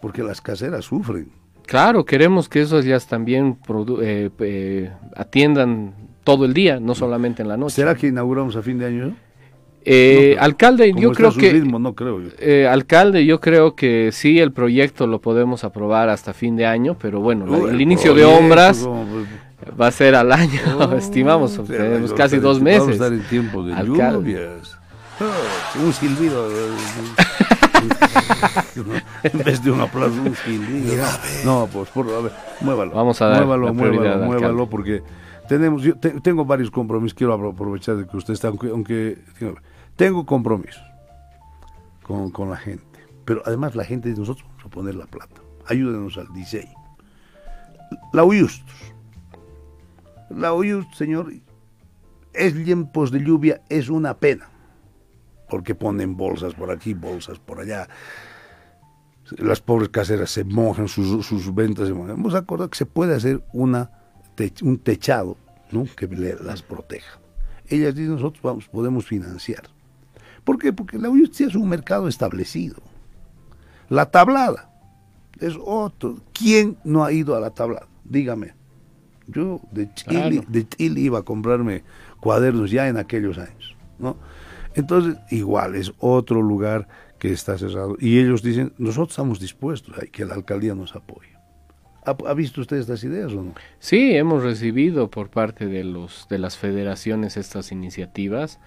Porque 0.00 0.22
las 0.22 0.40
caseras 0.40 0.84
sufren. 0.86 1.28
Claro, 1.66 2.04
queremos 2.04 2.48
que 2.48 2.62
esos 2.62 2.84
ya 2.84 2.98
también 3.00 3.58
produ- 3.60 4.00
eh, 4.02 4.30
eh, 4.40 4.90
atiendan 5.16 5.94
todo 6.24 6.44
el 6.44 6.54
día, 6.54 6.80
no 6.80 6.94
solamente 6.94 7.42
en 7.42 7.48
la 7.48 7.56
noche. 7.56 7.76
¿Será 7.76 7.94
que 7.94 8.06
inauguramos 8.08 8.56
a 8.56 8.62
fin 8.62 8.78
de 8.78 8.86
año? 8.86 9.16
Eh, 9.84 10.34
No, 10.36 10.42
alcalde, 10.44 10.92
yo 10.94 11.12
creo 11.12 11.32
que 11.32 11.52
ritmo, 11.52 11.78
no 11.78 11.94
creo 11.94 12.20
yo. 12.20 12.28
eh, 12.38 12.68
alcalde, 12.68 13.24
yo 13.24 13.40
creo 13.40 13.74
que 13.74 14.10
sí 14.12 14.38
el 14.38 14.52
proyecto 14.52 15.06
lo 15.06 15.20
podemos 15.20 15.64
aprobar 15.64 16.10
hasta 16.10 16.34
fin 16.34 16.54
de 16.56 16.66
año, 16.66 16.96
pero 17.00 17.20
bueno, 17.20 17.46
la- 17.46 17.68
el 17.70 17.74
el 17.76 17.80
inicio 17.80 18.12
de 18.14 18.24
obras 18.26 18.86
va 19.80 19.86
a 19.86 19.90
ser 19.90 20.14
al 20.16 20.32
año, 20.32 20.60
Oh, 20.78 20.92
estimamos, 20.96 21.58
tenemos 21.66 22.12
casi 22.12 22.36
dos 22.38 22.58
Vamos 22.62 22.74
a 22.74 22.78
meses. 22.86 22.92
estar 23.00 23.12
en 23.12 23.22
tiempo 23.22 23.62
de 23.62 23.72
Alcalde. 23.74 24.32
lluvias. 24.32 24.76
Ah, 25.18 25.24
un 25.84 25.92
silbido. 25.92 26.46
en 29.22 29.38
vez 29.44 29.62
de 29.64 29.70
un 29.70 29.80
aplauso, 29.80 30.20
un 30.22 30.34
silbido. 30.34 30.94
No, 31.44 31.68
pues 31.72 31.88
por 31.90 32.06
a 32.10 32.20
ver, 32.20 32.32
muévalo. 32.60 32.92
Vamos 32.92 33.20
a 33.22 33.26
dar 33.26 33.44
muévalo, 33.46 33.74
muévalo, 33.74 34.12
al 34.12 34.20
muévalo, 34.24 34.66
porque 34.68 35.02
tenemos, 35.50 35.82
yo 35.82 35.98
te- 35.98 36.20
tengo 36.20 36.44
varios 36.44 36.70
compromisos. 36.70 37.12
Quiero 37.14 37.36
apro- 37.36 37.52
aprovechar 37.52 37.96
de 37.96 38.06
que 38.06 38.16
usted 38.16 38.34
está, 38.34 38.48
aunque, 38.48 39.18
tengo 39.96 40.24
compromisos 40.24 40.82
con, 42.04 42.30
con 42.30 42.50
la 42.50 42.56
gente. 42.56 42.84
Pero 43.24 43.42
además 43.44 43.74
la 43.74 43.84
gente 43.84 44.08
dice, 44.08 44.20
nosotros 44.20 44.46
vamos 44.48 44.64
a 44.64 44.68
poner 44.70 44.94
la 44.94 45.06
plata. 45.06 45.40
Ayúdenos 45.66 46.16
al 46.18 46.32
diseño. 46.32 46.72
La 48.12 48.22
Uyustus. 48.22 48.94
La 50.30 50.54
Uyustus, 50.54 50.96
señor, 50.96 51.32
es 52.32 52.54
tiempos 52.64 53.10
de 53.10 53.18
lluvia, 53.18 53.60
es 53.68 53.88
una 53.88 54.14
pena. 54.14 54.48
Porque 55.48 55.74
ponen 55.74 56.16
bolsas 56.16 56.54
por 56.54 56.70
aquí, 56.70 56.94
bolsas 56.94 57.40
por 57.40 57.58
allá. 57.58 57.88
Las 59.38 59.60
pobres 59.60 59.88
caseras 59.88 60.30
se 60.30 60.44
mojan, 60.44 60.86
sus, 60.86 61.26
sus 61.26 61.52
ventas 61.52 61.88
se 61.88 61.94
mojan. 61.94 62.12
Hemos 62.12 62.36
acordado 62.36 62.70
que 62.70 62.78
se 62.78 62.86
puede 62.86 63.16
hacer 63.16 63.44
una 63.52 63.90
un 64.62 64.78
techado 64.78 65.36
¿no? 65.72 65.86
que 65.96 66.06
le- 66.06 66.36
las 66.42 66.62
proteja. 66.62 67.18
Ellas 67.68 67.94
dicen, 67.94 68.14
nosotros 68.14 68.42
vamos, 68.42 68.66
podemos 68.68 69.06
financiar. 69.06 69.62
¿Por 70.44 70.58
qué? 70.58 70.72
Porque 70.72 70.98
la 70.98 71.08
Uyustus 71.10 71.40
es 71.48 71.54
un 71.54 71.68
mercado 71.68 72.08
establecido. 72.08 72.76
La 73.88 74.10
tablada 74.10 74.70
es 75.38 75.54
otro. 75.64 76.16
¿Quién 76.32 76.76
no 76.84 77.04
ha 77.04 77.12
ido 77.12 77.36
a 77.36 77.40
la 77.40 77.50
tablada? 77.50 77.86
Dígame. 78.04 78.54
Yo 79.26 79.60
de 79.70 79.92
Chile, 79.94 80.10
Claro. 80.30 80.44
de 80.48 80.68
Chile 80.68 81.00
iba 81.02 81.18
a 81.20 81.22
comprarme 81.22 81.84
cuadernos 82.20 82.70
ya 82.70 82.88
en 82.88 82.96
aquellos 82.96 83.38
años, 83.38 83.76
¿no? 83.98 84.16
Entonces, 84.74 85.16
igual, 85.30 85.74
es 85.76 85.92
otro 85.98 86.42
lugar 86.42 86.88
que 87.18 87.32
está 87.32 87.56
cerrado. 87.58 87.96
Y 88.00 88.18
ellos 88.18 88.42
dicen, 88.42 88.72
nosotros 88.78 89.10
estamos 89.10 89.38
dispuestos 89.38 89.96
a 89.98 90.06
que 90.06 90.24
la 90.24 90.34
alcaldía 90.34 90.74
nos 90.74 90.96
apoye. 90.96 91.29
¿Ha, 92.04 92.16
ha 92.26 92.34
visto 92.34 92.60
usted 92.60 92.78
estas 92.78 93.04
ideas 93.04 93.32
o? 93.32 93.44
Sí, 93.78 94.16
hemos 94.16 94.42
recibido 94.42 95.10
por 95.10 95.28
parte 95.28 95.66
de 95.66 95.84
los 95.84 96.26
de 96.28 96.38
las 96.38 96.56
federaciones 96.56 97.36
estas 97.36 97.72
iniciativas 97.72 98.58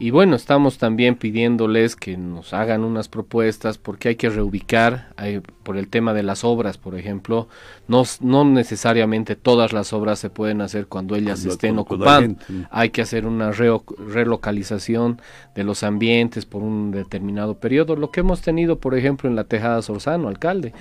y 0.00 0.10
bueno, 0.10 0.34
estamos 0.34 0.78
también 0.78 1.14
pidiéndoles 1.14 1.94
que 1.94 2.16
nos 2.16 2.52
hagan 2.54 2.82
unas 2.82 3.08
propuestas 3.08 3.78
porque 3.78 4.08
hay 4.08 4.16
que 4.16 4.30
reubicar 4.30 5.12
hay- 5.16 5.40
por 5.62 5.76
el 5.76 5.86
tema 5.88 6.14
de 6.14 6.22
las 6.24 6.42
obras, 6.42 6.78
por 6.78 6.96
ejemplo, 6.96 7.46
no, 7.86 8.02
no 8.20 8.44
necesariamente 8.44 9.36
todas 9.36 9.72
las 9.72 9.92
obras 9.92 10.18
se 10.18 10.30
pueden 10.30 10.62
hacer 10.62 10.86
cuando 10.86 11.14
ellas 11.14 11.40
Cuando- 11.40 11.52
estén 11.52 11.74
cuando- 11.76 11.82
ocupando. 11.82 12.40
Hay 12.70 12.90
que 12.90 13.02
hacer 13.02 13.26
una 13.26 13.52
reo- 13.52 13.84
relocalización 14.08 15.20
de 15.54 15.64
los 15.64 15.82
ambientes 15.82 16.46
por 16.46 16.62
un 16.62 16.90
determinado 16.90 17.54
periodo, 17.58 17.94
lo 17.94 18.10
que 18.10 18.20
hemos 18.20 18.40
tenido, 18.40 18.78
por 18.78 18.94
ejemplo, 18.96 19.28
en 19.28 19.36
la 19.36 19.44
Tejada 19.44 19.82
Sorzano, 19.82 20.28
alcalde. 20.28 20.72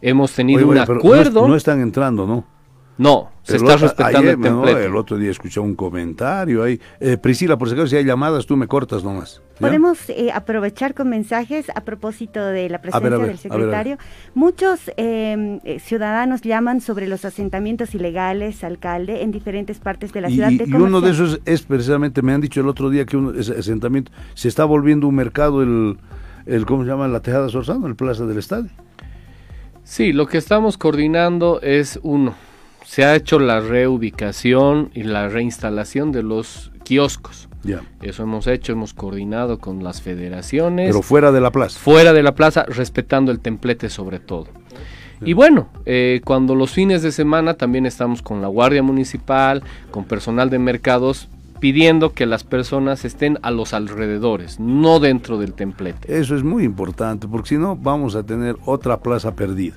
Hemos 0.00 0.32
tenido 0.32 0.60
Oye, 0.60 0.68
un 0.68 0.74
no 0.76 0.82
acuerdo. 0.82 1.46
No, 1.46 1.54
están 1.56 1.80
entrando, 1.80 2.26
¿no? 2.26 2.44
No, 2.98 3.30
se 3.42 3.52
El 3.56 3.62
está 3.62 3.74
otro- 3.74 3.86
respetando 3.88 4.18
ayer, 4.18 4.30
el 4.34 4.40
no, 4.40 4.62
templete. 4.62 4.84
el 4.84 4.96
otro 4.96 5.16
día 5.16 5.30
escuché 5.30 5.58
un 5.60 5.74
comentario 5.74 6.62
ahí. 6.62 6.78
Eh, 7.00 7.16
Priscila, 7.16 7.56
por 7.56 7.68
si 7.68 7.74
acaso, 7.74 7.88
si 7.88 7.96
hay 7.96 8.04
llamadas, 8.04 8.44
tú 8.44 8.56
me 8.56 8.68
cortas 8.68 9.02
nomás. 9.02 9.40
¿ya? 9.54 9.66
Podemos 9.66 9.98
eh, 10.10 10.30
aprovechar 10.32 10.92
con 10.94 11.08
mensajes 11.08 11.70
a 11.74 11.80
propósito 11.80 12.44
de 12.44 12.68
la 12.68 12.80
presencia 12.82 13.08
ver, 13.08 13.14
a 13.14 13.16
ver, 13.18 13.26
del 13.28 13.38
a 13.38 13.42
ver, 13.42 13.52
a 13.52 13.56
ver. 13.56 13.60
secretario. 13.64 13.98
Muchos 14.34 14.90
eh, 14.98 15.58
eh, 15.64 15.80
ciudadanos 15.80 16.42
llaman 16.42 16.80
sobre 16.82 17.08
los 17.08 17.24
asentamientos 17.24 17.94
ilegales, 17.94 18.62
alcalde, 18.62 19.22
en 19.22 19.32
diferentes 19.32 19.78
partes 19.78 20.12
de 20.12 20.20
la 20.20 20.28
Y, 20.28 20.34
ciudad 20.34 20.50
y- 20.50 20.58
de 20.58 20.64
y 20.68 20.72
uno 20.74 21.00
de 21.00 21.10
esos 21.12 21.40
es 21.46 21.62
precisamente, 21.62 22.20
me 22.20 22.34
han 22.34 22.42
dicho 22.42 22.60
el 22.60 22.68
otro 22.68 22.90
día 22.90 23.06
que 23.06 23.16
un, 23.16 23.36
ese 23.40 23.52
asentamiento 23.58 24.12
se 24.34 24.48
está 24.48 24.64
volviendo 24.66 25.08
un 25.08 25.14
mercado, 25.14 25.62
el, 25.62 25.96
el 26.44 26.66
¿cómo 26.66 26.84
se 26.84 26.90
llama? 26.90 27.08
La 27.08 27.20
Tejada 27.20 27.48
Sorzano, 27.48 27.86
el 27.86 27.96
Plaza 27.96 28.26
del 28.26 28.38
Estadio. 28.38 28.70
Sí, 29.82 30.12
lo 30.12 30.26
que 30.26 30.38
estamos 30.38 30.78
coordinando 30.78 31.60
es 31.62 31.98
uno, 32.02 32.34
se 32.84 33.04
ha 33.04 33.14
hecho 33.14 33.38
la 33.38 33.60
reubicación 33.60 34.90
y 34.94 35.04
la 35.04 35.28
reinstalación 35.28 36.12
de 36.12 36.22
los 36.22 36.72
kioscos. 36.84 37.48
Ya. 37.62 37.82
Eso 38.00 38.24
hemos 38.24 38.46
hecho, 38.46 38.72
hemos 38.72 38.92
coordinado 38.92 39.58
con 39.58 39.84
las 39.84 40.02
federaciones. 40.02 40.88
Pero 40.88 41.02
fuera 41.02 41.30
de 41.32 41.40
la 41.40 41.50
plaza. 41.50 41.78
Fuera 41.78 42.12
de 42.12 42.22
la 42.22 42.34
plaza, 42.34 42.64
respetando 42.66 43.30
el 43.30 43.40
templete 43.40 43.88
sobre 43.88 44.18
todo. 44.18 44.48
Y 45.24 45.34
bueno, 45.34 45.68
eh, 45.86 46.20
cuando 46.24 46.56
los 46.56 46.72
fines 46.72 47.02
de 47.02 47.12
semana 47.12 47.54
también 47.54 47.86
estamos 47.86 48.22
con 48.22 48.42
la 48.42 48.48
Guardia 48.48 48.82
Municipal, 48.82 49.62
con 49.92 50.04
personal 50.04 50.50
de 50.50 50.58
mercados, 50.58 51.28
pidiendo 51.60 52.12
que 52.12 52.26
las 52.26 52.42
personas 52.42 53.04
estén 53.04 53.38
a 53.42 53.52
los 53.52 53.72
alrededores, 53.72 54.58
no 54.58 54.98
dentro 54.98 55.38
del 55.38 55.52
templete. 55.52 56.18
Eso 56.18 56.34
es 56.34 56.42
muy 56.42 56.64
importante, 56.64 57.28
porque 57.28 57.50
si 57.50 57.56
no, 57.56 57.76
vamos 57.76 58.16
a 58.16 58.24
tener 58.24 58.56
otra 58.64 58.98
plaza 58.98 59.36
perdida. 59.36 59.76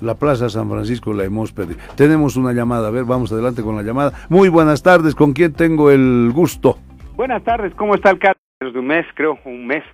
La 0.00 0.14
Plaza 0.14 0.48
San 0.48 0.68
Francisco 0.70 1.12
la 1.12 1.24
hemos 1.24 1.52
perdido. 1.52 1.78
Tenemos 1.96 2.36
una 2.36 2.52
llamada, 2.52 2.88
a 2.88 2.90
ver, 2.90 3.04
vamos 3.04 3.32
adelante 3.32 3.62
con 3.62 3.76
la 3.76 3.82
llamada. 3.82 4.12
Muy 4.28 4.48
buenas 4.48 4.82
tardes, 4.82 5.14
¿con 5.14 5.32
quién 5.32 5.52
tengo 5.52 5.90
el 5.90 6.30
gusto? 6.32 6.78
Buenas 7.16 7.42
tardes, 7.44 7.74
¿cómo 7.74 7.94
está 7.94 8.10
alcalde? 8.10 8.38
Desde 8.60 8.78
un 8.78 8.86
mes, 8.86 9.04
creo, 9.14 9.38
un 9.44 9.66
mes. 9.66 9.84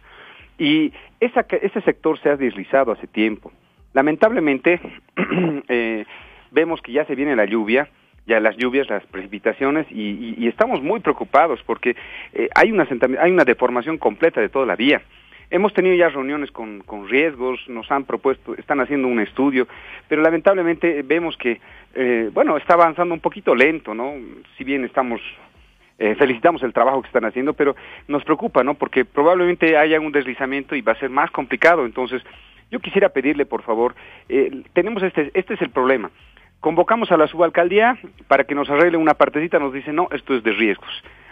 Y 0.59 0.93
ese 1.21 1.81
sector 1.85 2.19
se 2.21 2.29
ha 2.31 2.37
deslizado 2.37 2.93
hace 2.93 3.07
tiempo. 3.09 3.51
Lamentablemente, 3.95 4.81
eh, 5.69 6.05
vemos 6.53 6.81
que 6.83 6.93
ya 6.93 7.05
se 7.07 7.15
viene 7.15 7.35
la 7.35 7.45
lluvia, 7.47 7.89
ya 8.27 8.41
las 8.41 8.57
lluvias, 8.57 8.89
las 8.89 9.05
precipitaciones, 9.07 9.87
y, 9.91 10.35
y- 10.39 10.47
estamos 10.49 10.83
muy 10.83 11.01
preocupados 11.01 11.61
porque 11.67 11.97
eh, 12.33 12.49
hay, 12.55 12.73
hay 13.21 13.31
una 13.33 13.45
deformación 13.45 13.99
completa 13.99 14.41
de 14.41 14.49
toda 14.49 14.67
la 14.67 14.77
vía. 14.77 15.03
Hemos 15.51 15.73
tenido 15.73 15.95
ya 15.95 16.09
reuniones 16.09 16.51
con, 16.51 16.81
con 16.81 17.09
riesgos, 17.09 17.61
nos 17.69 17.91
han 17.91 18.05
propuesto, 18.05 18.55
están 18.57 18.81
haciendo 18.81 19.09
un 19.09 19.21
estudio, 19.21 19.69
pero 20.09 20.23
lamentablemente 20.23 21.03
vemos 21.03 21.37
que, 21.37 21.61
eh, 21.95 22.31
bueno, 22.33 22.57
está 22.57 22.75
avanzando 22.75 23.15
un 23.15 23.21
poquito 23.21 23.55
lento, 23.55 23.95
¿no? 23.95 24.15
Si 24.57 24.65
bien 24.65 24.85
estamos 24.85 25.21
eh, 25.99 26.15
felicitamos 26.17 26.63
el 26.63 26.75
trabajo 26.75 27.01
que 27.01 27.07
están 27.07 27.25
haciendo, 27.25 27.55
pero 27.55 27.75
nos 28.07 28.23
preocupa, 28.25 28.63
¿no? 28.63 28.75
Porque 28.75 29.05
probablemente 29.05 29.79
haya 29.79 29.99
un 29.99 30.13
deslizamiento 30.13 30.75
y 30.75 30.83
va 30.83 30.93
a 30.93 30.99
ser 30.99 31.09
más 31.09 31.31
complicado. 31.31 31.87
Entonces, 31.87 32.23
yo 32.71 32.81
quisiera 32.81 33.09
pedirle, 33.09 33.47
por 33.47 33.63
favor, 33.63 33.95
eh, 34.29 34.63
tenemos 34.75 35.03
este, 35.03 35.31
este 35.35 35.55
es 35.55 35.63
el 35.63 35.71
problema. 35.71 36.11
Convocamos 36.61 37.11
a 37.13 37.17
la 37.17 37.29
subalcaldía 37.29 37.97
para 38.29 38.45
que 38.45 38.55
nos 38.55 38.69
arregle 38.69 38.99
una 38.99 39.15
partecita, 39.15 39.59
nos 39.59 39.73
dice, 39.73 39.93
no, 39.93 40.09
esto 40.11 40.35
es 40.35 40.43
de 40.43 40.53
riesgos. 40.53 40.91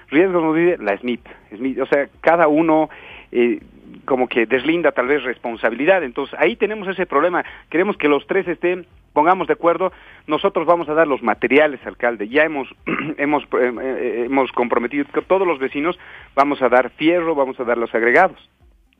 Riesgos 0.08 0.42
nos 0.42 0.56
dice 0.56 0.78
la 0.78 0.96
SMIP. 0.96 1.26
SMIP, 1.56 1.82
o 1.82 1.86
sea, 1.86 2.08
cada 2.20 2.48
uno, 2.48 2.88
eh, 3.32 3.60
como 4.04 4.28
que 4.28 4.46
deslinda 4.46 4.92
tal 4.92 5.06
vez 5.06 5.22
responsabilidad. 5.22 6.02
Entonces 6.02 6.38
ahí 6.38 6.56
tenemos 6.56 6.88
ese 6.88 7.06
problema. 7.06 7.44
Queremos 7.70 7.96
que 7.96 8.08
los 8.08 8.26
tres 8.26 8.46
estén, 8.48 8.86
pongamos 9.12 9.46
de 9.46 9.54
acuerdo. 9.54 9.92
Nosotros 10.26 10.66
vamos 10.66 10.88
a 10.88 10.94
dar 10.94 11.06
los 11.06 11.22
materiales, 11.22 11.80
alcalde. 11.86 12.28
Ya 12.28 12.44
hemos 12.44 12.68
hemos 13.18 13.44
eh, 13.44 13.72
eh, 13.80 14.22
hemos 14.26 14.52
comprometido 14.52 15.04
que 15.12 15.22
todos 15.22 15.46
los 15.46 15.58
vecinos 15.58 15.98
vamos 16.34 16.62
a 16.62 16.68
dar 16.68 16.90
fierro, 16.90 17.34
vamos 17.34 17.58
a 17.60 17.64
dar 17.64 17.78
los 17.78 17.94
agregados 17.94 18.38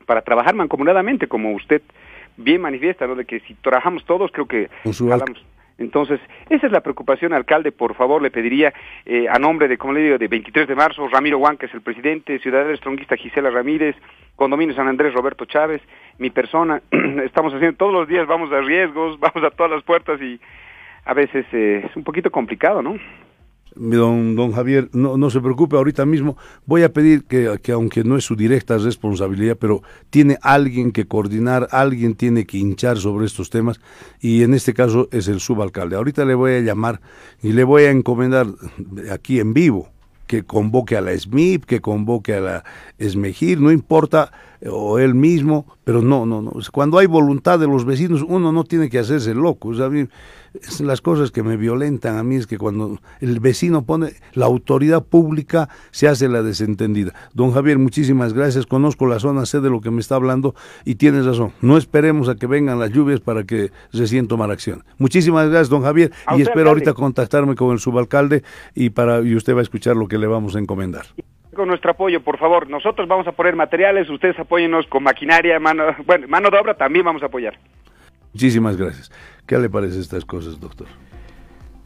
para 0.05 0.21
trabajar 0.21 0.55
mancomunadamente, 0.55 1.27
como 1.27 1.53
usted 1.53 1.81
bien 2.37 2.61
manifiesta, 2.61 3.07
¿no? 3.07 3.15
De 3.15 3.25
que 3.25 3.39
si 3.41 3.53
trabajamos 3.55 4.05
todos, 4.05 4.31
creo 4.31 4.47
que 4.47 4.69
jalamos. 4.83 5.43
Entonces, 5.77 6.19
esa 6.49 6.67
es 6.67 6.71
la 6.71 6.81
preocupación, 6.81 7.33
alcalde. 7.33 7.71
Por 7.71 7.95
favor, 7.95 8.21
le 8.21 8.31
pediría 8.31 8.73
eh, 9.05 9.27
a 9.29 9.39
nombre 9.39 9.67
de, 9.67 9.77
como 9.77 9.93
le 9.93 10.01
digo, 10.01 10.17
de 10.17 10.27
23 10.27 10.67
de 10.67 10.75
marzo, 10.75 11.07
Ramiro 11.07 11.39
Juan, 11.39 11.57
que 11.57 11.65
es 11.65 11.73
el 11.73 11.81
presidente, 11.81 12.39
Ciudadela 12.39 12.73
Estronguista 12.73 13.17
Gisela 13.17 13.49
Ramírez, 13.49 13.95
Condominio 14.35 14.75
San 14.75 14.87
Andrés 14.87 15.13
Roberto 15.13 15.45
Chávez, 15.45 15.81
mi 16.17 16.29
persona, 16.29 16.81
estamos 17.25 17.53
haciendo 17.53 17.77
todos 17.77 17.93
los 17.93 18.07
días, 18.07 18.27
vamos 18.27 18.51
a 18.51 18.61
riesgos, 18.61 19.19
vamos 19.19 19.43
a 19.43 19.51
todas 19.51 19.71
las 19.71 19.83
puertas 19.83 20.21
y 20.21 20.39
a 21.05 21.13
veces 21.13 21.45
eh, 21.51 21.85
es 21.85 21.95
un 21.95 22.03
poquito 22.03 22.31
complicado, 22.31 22.81
¿no? 22.81 22.97
Don, 23.75 24.35
don 24.35 24.53
Javier, 24.53 24.89
no, 24.93 25.29
se 25.29 25.41
preocupe, 25.41 25.75
ahorita 25.75 26.05
mismo 26.05 26.37
voy 26.65 26.83
a 26.83 26.93
pedir 26.93 27.25
que, 27.25 27.59
que, 27.61 27.73
aunque 27.73 28.03
no 28.03 28.15
es 28.15 28.23
su 28.23 28.35
directa 28.35 28.77
responsabilidad, 28.77 29.57
pero 29.59 29.83
tiene 30.09 30.37
alguien 30.41 30.91
que 30.91 31.07
coordinar, 31.07 31.67
alguien 31.71 32.15
tiene 32.15 32.45
que 32.45 32.57
hinchar 32.57 32.97
sobre 32.97 33.25
estos 33.25 33.49
temas 33.49 33.79
y 34.21 34.43
en 34.43 34.53
este 34.53 34.73
caso 34.73 35.09
es 35.11 35.27
el 35.27 35.39
subalcalde. 35.39 35.95
Ahorita 35.95 36.23
le 36.23 36.35
voy 36.35 36.53
a 36.53 36.61
llamar 36.61 37.01
y 37.43 37.51
le 37.51 37.63
voy 37.63 37.83
a 37.83 37.91
encomendar 37.91 38.47
aquí 39.11 39.39
en 39.39 39.53
vivo 39.53 39.89
que 40.27 40.43
convoque 40.43 40.97
a 40.97 41.01
la 41.01 41.17
SMIP, 41.17 41.65
que 41.65 41.81
convoque 41.81 42.33
a 42.33 42.39
la 42.39 42.63
Esmejir, 42.97 43.59
no 43.59 43.71
importa, 43.71 44.31
o 44.69 44.99
él 44.99 45.15
mismo, 45.15 45.65
pero 45.83 46.01
no, 46.01 46.25
no, 46.25 46.41
no. 46.41 46.53
Cuando 46.71 46.97
hay 46.97 47.07
voluntad 47.07 47.59
de 47.59 47.67
los 47.67 47.85
vecinos, 47.85 48.23
uno 48.27 48.51
no 48.51 48.63
tiene 48.63 48.89
que 48.89 48.99
hacerse 48.99 49.33
loco. 49.33 49.69
O 49.69 49.73
sea, 49.75 49.89
es 50.61 50.79
las 50.81 51.01
cosas 51.01 51.31
que 51.31 51.43
me 51.43 51.57
violentan 51.57 52.17
a 52.17 52.23
mí 52.23 52.35
es 52.35 52.47
que 52.47 52.57
cuando 52.57 52.99
el 53.19 53.39
vecino 53.39 53.85
pone 53.85 54.13
la 54.33 54.45
autoridad 54.45 55.03
pública 55.03 55.69
se 55.91 56.07
hace 56.07 56.29
la 56.29 56.43
desentendida. 56.43 57.13
Don 57.33 57.51
Javier, 57.51 57.77
muchísimas 57.77 58.33
gracias. 58.33 58.65
Conozco 58.65 59.05
la 59.05 59.19
zona, 59.19 59.45
sé 59.45 59.59
de 59.59 59.69
lo 59.69 59.81
que 59.81 59.91
me 59.91 60.01
está 60.01 60.15
hablando 60.15 60.55
y 60.85 60.95
tienes 60.95 61.25
razón. 61.25 61.51
No 61.61 61.77
esperemos 61.77 62.29
a 62.29 62.35
que 62.35 62.47
vengan 62.47 62.79
las 62.79 62.91
lluvias 62.91 63.19
para 63.19 63.43
que 63.43 63.71
recién 63.91 64.27
tomar 64.27 64.51
acción. 64.51 64.83
Muchísimas 64.97 65.49
gracias, 65.49 65.69
don 65.69 65.83
Javier, 65.83 66.11
y 66.37 66.41
espero 66.41 66.69
ahorita 66.69 66.93
contactarme 66.93 67.55
con 67.55 67.71
el 67.71 67.79
subalcalde 67.79 68.43
y 68.73 68.91
para 68.91 69.21
y 69.21 69.35
usted 69.35 69.55
va 69.55 69.59
a 69.59 69.63
escuchar 69.63 69.95
lo 69.95 70.07
que 70.07 70.17
le 70.17 70.27
vamos 70.27 70.55
a 70.55 70.59
encomendar 70.59 71.05
con 71.55 71.67
nuestro 71.67 71.91
apoyo, 71.91 72.21
por 72.21 72.37
favor. 72.37 72.69
Nosotros 72.69 73.07
vamos 73.07 73.27
a 73.27 73.31
poner 73.31 73.55
materiales, 73.55 74.09
ustedes 74.09 74.37
apóyennos 74.37 74.85
con 74.87 75.01
maquinaria, 75.01 75.59
mano, 75.59 75.83
bueno, 76.05 76.27
mano 76.27 76.51
de 76.51 76.59
obra 76.59 76.75
también 76.75 77.03
vamos 77.03 77.23
a 77.23 77.25
apoyar. 77.25 77.57
Muchísimas 78.33 78.77
gracias. 78.77 79.11
¿Qué 79.47 79.57
le 79.57 79.69
parecen 79.69 80.01
estas 80.01 80.25
cosas, 80.25 80.59
doctor? 80.59 80.87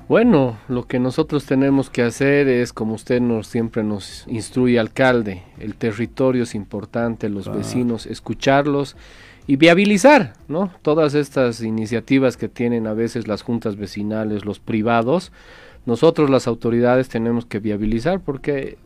Bueno, 0.09 0.57
lo 0.67 0.87
que 0.87 0.97
nosotros 0.97 1.45
tenemos 1.45 1.91
que 1.91 2.01
hacer 2.01 2.47
es, 2.47 2.73
como 2.73 2.95
usted 2.95 3.21
nos 3.21 3.45
siempre 3.45 3.83
nos 3.83 4.25
instruye, 4.27 4.79
alcalde, 4.79 5.43
el 5.59 5.75
territorio 5.75 6.43
es 6.43 6.55
importante, 6.55 7.29
los 7.29 7.47
vecinos, 7.55 8.07
escucharlos 8.07 8.97
y 9.45 9.57
viabilizar, 9.57 10.33
¿no? 10.47 10.73
Todas 10.81 11.13
estas 11.13 11.61
iniciativas 11.61 12.37
que 12.37 12.49
tienen 12.49 12.87
a 12.87 12.95
veces 12.95 13.27
las 13.27 13.43
juntas 13.43 13.75
vecinales, 13.75 14.45
los 14.45 14.59
privados, 14.59 15.31
nosotros 15.85 16.31
las 16.31 16.47
autoridades 16.47 17.07
tenemos 17.07 17.45
que 17.45 17.59
viabilizar 17.59 18.19
porque 18.19 18.79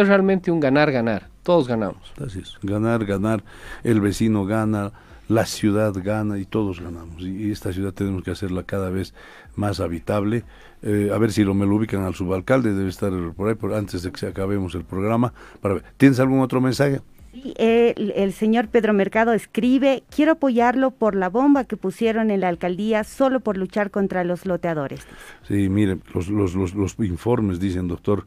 es 0.00 0.08
realmente 0.08 0.50
un 0.50 0.60
ganar-ganar, 0.60 1.28
todos 1.42 1.68
ganamos. 1.68 2.12
Así 2.24 2.40
es, 2.40 2.56
ganar, 2.62 3.04
ganar, 3.04 3.42
el 3.82 4.00
vecino 4.00 4.44
gana, 4.44 4.92
la 5.28 5.46
ciudad 5.46 5.94
gana 5.94 6.38
y 6.38 6.44
todos 6.44 6.80
ganamos. 6.80 7.22
Y, 7.22 7.50
esta 7.50 7.72
ciudad 7.72 7.92
tenemos 7.92 8.22
que 8.22 8.30
hacerla 8.30 8.62
cada 8.62 8.90
vez 8.90 9.14
más 9.54 9.80
habitable. 9.80 10.44
Eh, 10.82 11.10
a 11.12 11.18
ver 11.18 11.32
si 11.32 11.42
lo 11.42 11.54
me 11.54 11.66
lo 11.66 11.76
ubican 11.76 12.02
al 12.02 12.14
subalcalde, 12.14 12.74
debe 12.74 12.90
estar 12.90 13.12
por 13.34 13.48
ahí 13.48 13.54
por, 13.54 13.74
antes 13.74 14.02
de 14.02 14.12
que 14.12 14.26
acabemos 14.26 14.74
el 14.74 14.84
programa. 14.84 15.32
Para 15.60 15.74
ver. 15.74 15.84
¿Tienes 15.96 16.20
algún 16.20 16.40
otro 16.40 16.60
mensaje? 16.60 17.00
Sí, 17.32 17.54
el, 17.58 18.12
el, 18.16 18.32
señor 18.32 18.68
Pedro 18.68 18.94
Mercado 18.94 19.32
escribe, 19.32 20.04
quiero 20.14 20.32
apoyarlo 20.32 20.90
por 20.90 21.14
la 21.14 21.28
bomba 21.28 21.64
que 21.64 21.76
pusieron 21.76 22.30
en 22.30 22.40
la 22.40 22.48
alcaldía 22.48 23.04
solo 23.04 23.40
por 23.40 23.58
luchar 23.58 23.90
contra 23.90 24.24
los 24.24 24.46
loteadores. 24.46 25.06
Sí, 25.46 25.68
mire, 25.68 25.98
los, 26.14 26.28
los, 26.28 26.54
los, 26.54 26.74
los 26.74 26.98
informes 26.98 27.60
dicen, 27.60 27.88
doctor, 27.88 28.26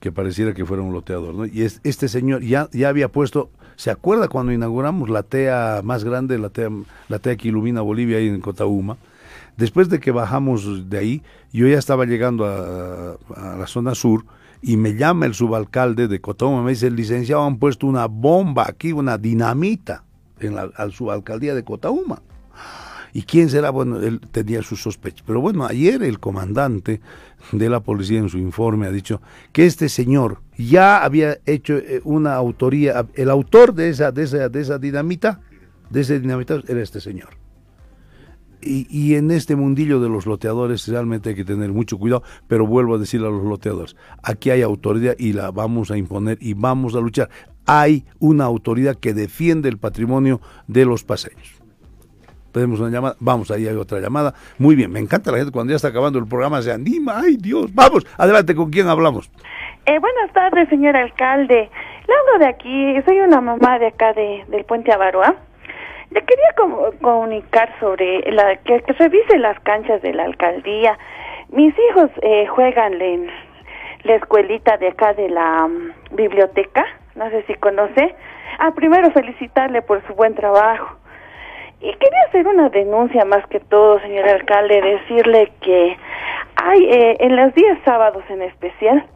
que 0.00 0.10
pareciera 0.10 0.54
que 0.54 0.64
fuera 0.64 0.82
un 0.82 0.92
loteador, 0.92 1.34
¿no? 1.34 1.46
Y 1.46 1.62
es, 1.62 1.80
este 1.84 2.08
señor 2.08 2.42
ya, 2.42 2.68
ya 2.72 2.88
había 2.88 3.08
puesto, 3.08 3.50
¿se 3.76 3.90
acuerda 3.90 4.28
cuando 4.28 4.52
inauguramos 4.52 5.10
la 5.10 5.22
TEA 5.22 5.82
más 5.84 6.04
grande, 6.04 6.38
la 6.38 6.48
TEA, 6.48 6.70
la 7.08 7.18
TEA 7.18 7.36
que 7.36 7.48
ilumina 7.48 7.82
Bolivia 7.82 8.16
ahí 8.16 8.28
en 8.28 8.40
Cotauma? 8.40 8.96
Después 9.56 9.90
de 9.90 10.00
que 10.00 10.10
bajamos 10.10 10.88
de 10.88 10.98
ahí, 10.98 11.22
yo 11.52 11.68
ya 11.68 11.78
estaba 11.78 12.06
llegando 12.06 12.46
a, 12.46 13.18
la 13.58 13.66
zona 13.66 13.94
sur 13.94 14.24
y 14.62 14.78
me 14.78 14.94
llama 14.94 15.26
el 15.26 15.34
subalcalde 15.34 16.08
de 16.08 16.20
Cotauma, 16.20 16.62
me 16.62 16.70
dice, 16.70 16.86
el 16.86 16.96
licenciado 16.96 17.44
han 17.44 17.58
puesto 17.58 17.86
una 17.86 18.06
bomba 18.06 18.64
aquí, 18.66 18.92
una 18.92 19.18
dinamita 19.18 20.04
en 20.38 20.54
la 20.54 20.70
al 20.76 20.92
subalcaldía 20.92 21.54
de 21.54 21.62
Cotauma. 21.62 22.22
¿Y 23.12 23.22
quién 23.22 23.50
será? 23.50 23.70
Bueno, 23.70 24.00
él 24.00 24.20
tenía 24.30 24.62
sus 24.62 24.82
sospechas. 24.82 25.24
Pero 25.26 25.40
bueno, 25.40 25.66
ayer 25.66 26.02
el 26.02 26.20
comandante 26.20 27.00
de 27.52 27.68
la 27.68 27.80
policía 27.80 28.18
en 28.18 28.28
su 28.28 28.38
informe 28.38 28.86
ha 28.86 28.90
dicho 28.90 29.20
que 29.52 29.66
este 29.66 29.88
señor 29.88 30.38
ya 30.56 31.02
había 31.02 31.38
hecho 31.46 31.76
eh, 31.76 32.00
una 32.04 32.34
autoría, 32.34 33.06
el 33.14 33.30
autor 33.30 33.74
de 33.74 33.88
esa, 33.88 34.12
de 34.12 34.24
esa, 34.24 34.48
de 34.48 34.60
esa 34.60 34.78
dinamita, 34.78 35.40
de 35.88 36.00
ese 36.00 36.20
dinamita 36.20 36.60
era 36.68 36.82
este 36.82 37.00
señor. 37.00 37.30
Y, 38.62 38.86
y, 38.90 39.14
en 39.14 39.30
este 39.30 39.56
mundillo 39.56 40.00
de 40.00 40.10
los 40.10 40.26
loteadores 40.26 40.86
realmente 40.86 41.30
hay 41.30 41.34
que 41.34 41.46
tener 41.46 41.72
mucho 41.72 41.96
cuidado, 41.98 42.22
pero 42.46 42.66
vuelvo 42.66 42.96
a 42.96 42.98
decirle 42.98 43.26
a 43.26 43.30
los 43.30 43.42
loteadores, 43.42 43.96
aquí 44.22 44.50
hay 44.50 44.60
autoridad 44.60 45.16
y 45.18 45.32
la 45.32 45.50
vamos 45.50 45.90
a 45.90 45.96
imponer 45.96 46.36
y 46.42 46.52
vamos 46.52 46.94
a 46.94 47.00
luchar. 47.00 47.30
Hay 47.64 48.04
una 48.18 48.44
autoridad 48.44 48.96
que 48.96 49.14
defiende 49.14 49.70
el 49.70 49.78
patrimonio 49.78 50.42
de 50.66 50.84
los 50.84 51.04
paseños. 51.04 51.59
Tenemos 52.52 52.80
una 52.80 52.90
llamada, 52.90 53.16
vamos, 53.20 53.50
ahí 53.50 53.66
hay 53.66 53.76
otra 53.76 54.00
llamada. 54.00 54.34
Muy 54.58 54.74
bien, 54.74 54.90
me 54.90 55.00
encanta 55.00 55.30
la 55.30 55.38
gente 55.38 55.52
cuando 55.52 55.70
ya 55.70 55.76
está 55.76 55.88
acabando 55.88 56.18
el 56.18 56.26
programa, 56.26 56.62
se 56.62 56.72
anima, 56.72 57.20
ay 57.20 57.36
Dios, 57.36 57.74
vamos, 57.74 58.06
adelante, 58.18 58.54
¿con 58.54 58.70
quién 58.70 58.88
hablamos? 58.88 59.30
Eh, 59.86 59.98
buenas 59.98 60.32
tardes, 60.32 60.68
señor 60.68 60.96
alcalde. 60.96 61.70
Le 62.06 62.14
hablo 62.14 62.44
de 62.44 62.46
aquí, 62.48 63.02
soy 63.06 63.20
una 63.20 63.40
mamá 63.40 63.78
de 63.78 63.88
acá 63.88 64.12
de, 64.12 64.44
del 64.48 64.64
Puente 64.64 64.92
Avaroa. 64.92 65.34
Le 66.10 66.24
quería 66.24 66.90
comunicar 67.00 67.72
sobre 67.78 68.20
la 68.32 68.56
que, 68.56 68.82
revise 68.98 69.38
las 69.38 69.58
canchas 69.60 70.02
de 70.02 70.12
la 70.12 70.24
alcaldía. 70.24 70.98
Mis 71.50 71.72
hijos 71.90 72.10
eh, 72.22 72.46
juegan 72.48 73.00
en 73.00 73.28
la 74.02 74.16
escuelita 74.16 74.76
de 74.76 74.88
acá 74.88 75.14
de 75.14 75.28
la 75.28 75.66
um, 75.66 75.92
biblioteca, 76.16 76.84
no 77.14 77.30
sé 77.30 77.44
si 77.46 77.54
conoce. 77.54 78.14
Ah, 78.58 78.72
primero 78.74 79.10
felicitarle 79.12 79.82
por 79.82 80.04
su 80.06 80.14
buen 80.14 80.34
trabajo. 80.34 80.99
Y 81.80 81.92
quería 81.94 82.22
hacer 82.28 82.46
una 82.46 82.68
denuncia 82.68 83.24
más 83.24 83.46
que 83.46 83.58
todo, 83.58 83.98
señor 84.00 84.28
alcalde, 84.28 84.82
decirle 84.82 85.50
que 85.62 85.96
hay 86.56 86.84
eh, 86.84 87.16
en 87.20 87.36
los 87.36 87.54
días 87.54 87.78
sábados 87.86 88.22
en 88.28 88.42
especial, 88.42 89.06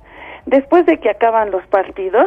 después 0.46 0.86
de 0.86 0.98
que 0.98 1.10
acaban 1.10 1.50
los 1.50 1.66
partidos, 1.66 2.26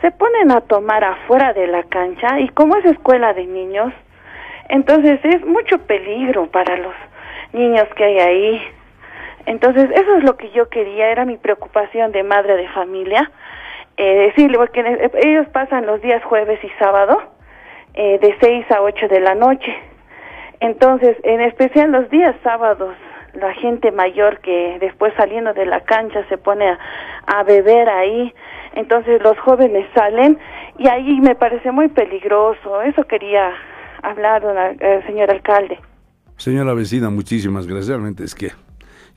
se 0.00 0.10
ponen 0.10 0.50
a 0.50 0.60
tomar 0.62 1.04
afuera 1.04 1.52
de 1.52 1.68
la 1.68 1.84
cancha 1.84 2.40
y 2.40 2.48
como 2.48 2.76
es 2.76 2.84
escuela 2.86 3.32
de 3.34 3.46
niños, 3.46 3.92
entonces 4.68 5.20
es 5.22 5.44
mucho 5.46 5.78
peligro 5.86 6.50
para 6.50 6.76
los 6.76 6.94
niños 7.52 7.86
que 7.96 8.04
hay 8.04 8.18
ahí. 8.18 8.62
Entonces 9.46 9.88
eso 9.92 10.16
es 10.16 10.24
lo 10.24 10.36
que 10.36 10.50
yo 10.50 10.68
quería, 10.68 11.08
era 11.10 11.24
mi 11.24 11.36
preocupación 11.36 12.10
de 12.12 12.22
madre 12.22 12.56
de 12.56 12.68
familia, 12.68 13.30
eh, 13.96 14.26
decirle, 14.26 14.58
porque 14.58 15.10
ellos 15.22 15.46
pasan 15.48 15.86
los 15.86 16.02
días 16.02 16.22
jueves 16.24 16.62
y 16.62 16.68
sábado, 16.78 17.37
eh, 17.94 18.18
de 18.20 18.34
6 18.40 18.70
a 18.70 18.82
8 18.82 19.08
de 19.08 19.20
la 19.20 19.34
noche. 19.34 19.74
Entonces, 20.60 21.16
en 21.22 21.40
especial 21.40 21.92
los 21.92 22.10
días 22.10 22.34
sábados, 22.42 22.94
la 23.34 23.54
gente 23.54 23.92
mayor 23.92 24.40
que 24.40 24.78
después 24.80 25.12
saliendo 25.16 25.54
de 25.54 25.66
la 25.66 25.80
cancha 25.84 26.26
se 26.28 26.38
pone 26.38 26.66
a, 27.26 27.42
beber 27.44 27.88
ahí, 27.88 28.32
entonces 28.74 29.22
los 29.22 29.38
jóvenes 29.38 29.86
salen 29.94 30.38
y 30.78 30.88
ahí 30.88 31.20
me 31.20 31.34
parece 31.34 31.70
muy 31.70 31.88
peligroso. 31.88 32.82
Eso 32.82 33.04
quería 33.04 33.52
hablar, 34.02 34.42
eh, 34.80 35.02
señor 35.06 35.30
alcalde. 35.30 35.78
Señora 36.36 36.74
vecina, 36.74 37.10
muchísimas 37.10 37.66
gracias. 37.66 37.88
Realmente 37.88 38.24
es 38.24 38.34
que 38.34 38.50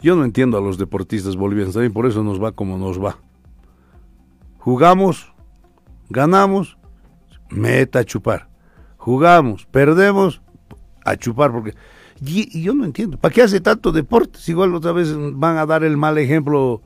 yo 0.02 0.16
no 0.16 0.24
entiendo 0.24 0.58
a 0.58 0.62
los 0.62 0.78
deportistas 0.78 1.36
bolivianos, 1.36 1.74
también 1.74 1.94
por 1.94 2.06
eso 2.06 2.24
nos 2.24 2.42
va 2.42 2.52
como 2.52 2.78
nos 2.78 3.04
va. 3.04 3.16
Jugamos, 4.60 5.34
ganamos, 6.10 6.78
meta 7.50 8.00
a 8.00 8.04
chupar 8.04 8.51
jugamos, 9.02 9.66
perdemos, 9.66 10.42
a 11.04 11.16
chupar, 11.16 11.52
porque... 11.52 11.74
Y, 12.24 12.62
yo 12.62 12.76
no 12.76 12.86
entiendo, 12.86 13.18
¿para 13.18 13.34
qué 13.34 13.42
hace 13.42 13.60
tanto 13.60 13.92
deporte? 13.92 14.40
Igual 14.46 14.76
otra 14.76 14.92
vez 14.92 15.12
van 15.18 15.58
a 15.58 15.66
dar 15.66 15.84
el 15.84 15.98
mal 15.98 16.20
ejemplo 16.20 16.84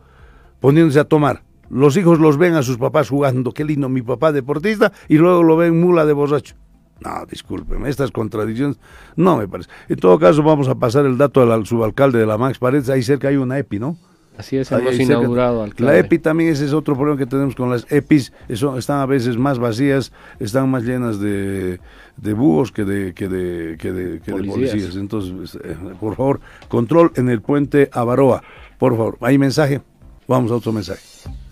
poniéndose 0.62 1.02
a 1.02 1.04
tomar. 1.04 1.44
Los 1.70 1.98
hijos 1.98 2.20
los 2.20 2.38
ven 2.38 2.54
a 2.54 2.64
sus 2.64 2.78
papás 2.78 3.10
jugando, 3.10 3.52
qué 3.52 3.66
lindo, 3.66 3.90
mi 3.90 4.02
papá 4.02 4.32
deportista, 4.32 4.94
y 5.10 5.18
luego 5.18 5.44
lo 5.44 5.58
ven 5.58 5.78
mula 5.78 6.06
de 6.06 6.14
borracho. 6.14 6.56
No, 7.02 7.26
discúlpeme, 7.30 7.90
estas 7.90 8.12
contradicciones 8.12 8.80
no 9.18 9.36
me 9.36 9.50
parece. 9.50 9.70
En 9.90 9.98
todo 9.98 10.18
caso, 10.18 10.42
vamos 10.42 10.70
a 10.70 10.76
pasar 10.76 11.06
el 11.06 11.18
dato 11.18 11.42
al 11.42 11.66
subalcalde 11.66 12.20
de 12.20 12.26
la 12.26 12.38
Max 12.38 12.60
Paredes. 12.60 12.90
Ahí 12.90 13.04
cerca 13.04 13.28
hay 13.28 13.36
una 13.36 13.60
EPI, 13.60 13.80
¿no? 13.80 13.98
Así 14.38 14.58
es, 14.58 14.72
hemos 14.72 15.00
inaugurado 15.00 15.64
al 15.64 15.74
La. 15.78 15.98
EPI 15.98 16.20
también 16.20 16.52
ese 16.52 16.66
es 16.66 16.74
otro 16.74 16.96
problema 16.96 17.18
que 17.18 17.26
tenemos 17.26 17.56
con 17.56 17.70
las 17.70 17.90
EPIs. 17.92 18.34
Eso, 18.50 18.78
están 18.78 19.00
a 19.00 19.06
veces 19.06 19.38
más 19.38 19.60
vacías, 19.60 20.12
están 20.40 20.70
más 20.70 20.84
llenas 20.84 21.20
de, 21.20 21.80
de 22.18 22.34
búhos 22.34 22.72
que 22.72 22.84
de, 22.84 23.14
que 23.14 23.28
de, 23.30 23.78
que 23.78 23.92
de, 23.92 24.20
que 24.20 24.32
de 24.32 24.38
Policías. 24.38 24.72
policías. 24.72 24.96
Entonces, 24.96 25.58
eh, 25.64 25.76
por 26.00 26.16
favor, 26.16 26.42
control 26.68 27.12
en 27.16 27.30
el 27.30 27.42
puente 27.42 27.90
Avaroa. 27.94 28.44
Por 28.78 28.98
favor, 28.98 29.18
¿hay 29.22 29.38
mensaje? 29.38 29.82
Vamos 30.28 30.52
a 30.52 30.56
otro 30.56 30.72
mensaje. 30.74 31.02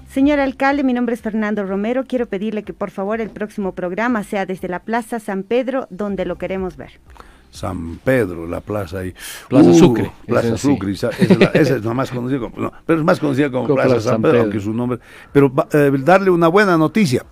Señor 0.09 0.39
alcalde, 0.39 0.84
mi 0.84 0.93
nombre 0.93 1.15
es 1.15 1.21
Fernando 1.21 1.63
Romero. 1.65 2.03
Quiero 2.05 2.27
pedirle 2.27 2.63
que 2.63 2.73
por 2.73 2.91
favor 2.91 3.19
el 3.19 3.29
próximo 3.31 3.73
programa 3.73 4.23
sea 4.23 4.45
desde 4.45 4.67
la 4.67 4.79
Plaza 4.79 5.19
San 5.19 5.41
Pedro, 5.43 5.88
donde 5.89 6.25
lo 6.25 6.38
queremos 6.38 6.77
ver. 6.77 6.99
San 7.53 7.97
Pedro, 8.03 8.47
la 8.47 8.61
plaza 8.61 8.99
ahí. 8.99 9.13
Plaza 9.47 9.73
Sucre, 9.75 10.11
Plaza 10.27 10.57
sí. 10.57 10.67
Sucre, 10.67 10.91
esa, 10.91 11.09
esa 11.11 11.33
es 11.33 11.39
la, 11.39 11.45
esa 11.53 11.75
es 11.75 11.85
la 11.85 11.93
más 11.93 12.09
conocida 12.09 12.39
como, 12.39 12.57
no, 12.57 12.71
pero 12.85 12.97
es 12.99 13.05
más 13.05 13.19
conocida 13.19 13.51
como 13.51 13.63
Como 13.67 13.75
Plaza, 13.75 13.89
Plaza 13.89 14.09
San 14.09 14.21
Pedro, 14.21 14.31
Pedro. 14.33 14.43
aunque 14.43 14.59
su 14.59 14.73
nombre. 14.73 14.99
Pero 15.31 15.53
va- 15.53 15.67
eh, 15.71 15.91
darle 15.99 16.31
una 16.31 16.47
buena 16.47 16.77
noticia. 16.77 17.23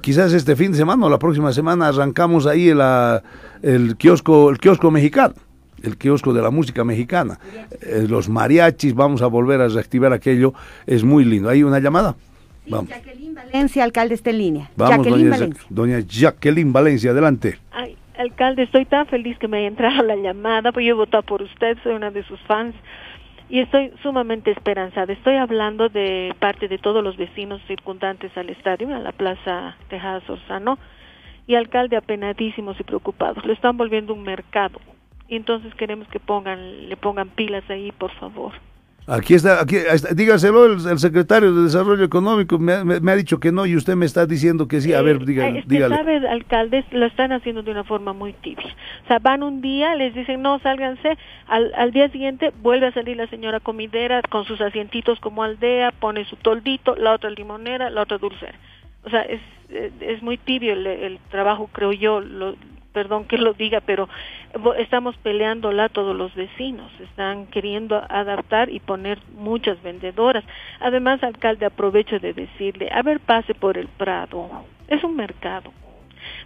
Quizás 0.00 0.32
este 0.32 0.54
fin 0.54 0.70
de 0.70 0.78
semana 0.78 1.04
o 1.06 1.10
la 1.10 1.18
próxima 1.18 1.52
semana 1.52 1.88
arrancamos 1.88 2.46
ahí 2.46 2.68
el, 2.68 2.80
ah, 2.80 3.20
el 3.62 3.96
kiosco, 3.96 4.48
el 4.48 4.58
kiosco 4.58 4.92
mexicano, 4.92 5.34
el 5.82 5.96
kiosco 5.96 6.32
de 6.32 6.40
la 6.40 6.50
música 6.50 6.84
mexicana. 6.84 7.40
Eh, 7.82 8.06
los 8.08 8.28
mariachis, 8.28 8.94
vamos 8.94 9.22
a 9.22 9.26
volver 9.26 9.60
a 9.60 9.66
reactivar 9.66 10.12
aquello, 10.12 10.54
es 10.86 11.02
muy 11.02 11.24
lindo. 11.24 11.48
¿Hay 11.48 11.64
una 11.64 11.80
llamada? 11.80 12.14
Vamos. 12.68 12.90
Valencia, 13.34 13.82
alcalde 13.84 14.14
está 14.14 14.30
en 14.30 14.38
línea. 14.38 14.70
Vamos, 14.76 14.98
Jacqueline 15.04 15.28
doña, 15.30 15.30
Valencia. 15.38 15.64
doña 15.68 16.00
Jacqueline 16.00 16.72
Valencia, 16.72 17.10
adelante. 17.10 17.58
Ay, 17.72 17.95
alcalde, 18.18 18.62
estoy 18.62 18.84
tan 18.84 19.06
feliz 19.06 19.38
que 19.38 19.48
me 19.48 19.58
haya 19.58 19.68
entrado 19.68 20.02
la 20.02 20.16
llamada, 20.16 20.72
pues 20.72 20.86
yo 20.86 20.92
he 20.92 20.96
votado 20.96 21.22
por 21.22 21.42
usted, 21.42 21.78
soy 21.82 21.94
una 21.94 22.10
de 22.10 22.22
sus 22.24 22.40
fans 22.40 22.74
y 23.48 23.60
estoy 23.60 23.92
sumamente 24.02 24.50
esperanzada. 24.50 25.12
Estoy 25.12 25.36
hablando 25.36 25.88
de 25.88 26.34
parte 26.38 26.68
de 26.68 26.78
todos 26.78 27.02
los 27.02 27.16
vecinos 27.16 27.62
circundantes 27.66 28.36
al 28.36 28.50
estadio, 28.50 28.94
a 28.94 28.98
la 28.98 29.12
Plaza 29.12 29.76
Tejadas 29.88 30.28
Orzano, 30.28 30.78
y 31.46 31.54
alcalde 31.54 31.96
apenadísimos 31.96 32.78
y 32.80 32.82
preocupados. 32.82 33.44
Lo 33.44 33.52
están 33.52 33.76
volviendo 33.76 34.12
un 34.14 34.24
mercado. 34.24 34.80
Y 35.28 35.36
entonces 35.36 35.74
queremos 35.74 36.08
que 36.08 36.18
pongan, 36.18 36.88
le 36.88 36.96
pongan 36.96 37.28
pilas 37.28 37.68
ahí, 37.70 37.92
por 37.92 38.10
favor. 38.12 38.52
Aquí 39.08 39.34
está, 39.34 39.60
aquí 39.60 39.76
está. 39.76 40.12
dígaselo 40.14 40.66
el, 40.66 40.72
el 40.84 40.98
secretario 40.98 41.54
de 41.54 41.62
Desarrollo 41.62 42.02
Económico, 42.04 42.58
me, 42.58 42.72
ha- 42.72 42.84
me- 42.84 42.98
me 42.98 43.12
ha 43.12 43.16
dicho 43.16 43.38
que 43.38 43.52
no 43.52 43.64
y 43.64 43.76
usted 43.76 43.94
me 43.94 44.04
está 44.04 44.26
diciendo 44.26 44.66
que 44.66 44.80
sí. 44.80 44.92
A 44.94 45.00
ver, 45.02 45.16
Eh, 45.16 45.18
es 45.20 45.26
que 45.26 45.62
dígale. 45.68 45.94
sabe, 45.96 46.28
alcaldes 46.28 46.84
lo 46.90 47.06
están 47.06 47.30
haciendo 47.30 47.62
de 47.62 47.70
una 47.70 47.84
forma 47.84 48.12
muy 48.12 48.32
tibia. 48.32 48.66
O 49.04 49.06
sea, 49.06 49.20
van 49.20 49.44
un 49.44 49.60
día, 49.60 49.94
les 49.94 50.12
dicen 50.12 50.42
no, 50.42 50.58
sálganse, 50.58 51.16
al, 51.46 51.72
al 51.76 51.92
día 51.92 52.08
siguiente 52.08 52.52
vuelve 52.62 52.88
a 52.88 52.92
salir 52.92 53.16
la 53.16 53.28
señora 53.28 53.60
comidera 53.60 54.22
con 54.22 54.44
sus 54.44 54.60
asientitos 54.60 55.20
como 55.20 55.44
aldea, 55.44 55.92
pone 55.92 56.24
su 56.24 56.34
toldito, 56.34 56.96
la 56.96 57.12
otra 57.12 57.30
limonera, 57.30 57.90
la 57.90 58.02
otra 58.02 58.18
dulcera. 58.18 58.58
O 59.04 59.10
sea, 59.10 59.22
es, 59.22 59.40
eh, 59.70 59.92
es 60.00 60.20
muy 60.20 60.36
tibio 60.36 60.72
el, 60.72 60.84
el 60.84 61.18
trabajo, 61.30 61.70
creo 61.72 61.92
yo, 61.92 62.18
lo, 62.20 62.56
perdón 62.96 63.26
que 63.26 63.36
lo 63.36 63.52
diga, 63.52 63.82
pero 63.82 64.08
estamos 64.78 65.14
peleándola 65.18 65.90
todos 65.90 66.16
los 66.16 66.34
vecinos, 66.34 66.90
están 66.98 67.46
queriendo 67.48 68.02
adaptar 68.08 68.70
y 68.70 68.80
poner 68.80 69.18
muchas 69.34 69.82
vendedoras. 69.82 70.42
Además, 70.80 71.22
alcalde, 71.22 71.66
aprovecho 71.66 72.18
de 72.18 72.32
decirle, 72.32 72.88
a 72.90 73.02
ver, 73.02 73.20
pase 73.20 73.52
por 73.52 73.76
el 73.76 73.88
Prado, 73.88 74.64
es 74.88 75.04
un 75.04 75.14
mercado. 75.14 75.74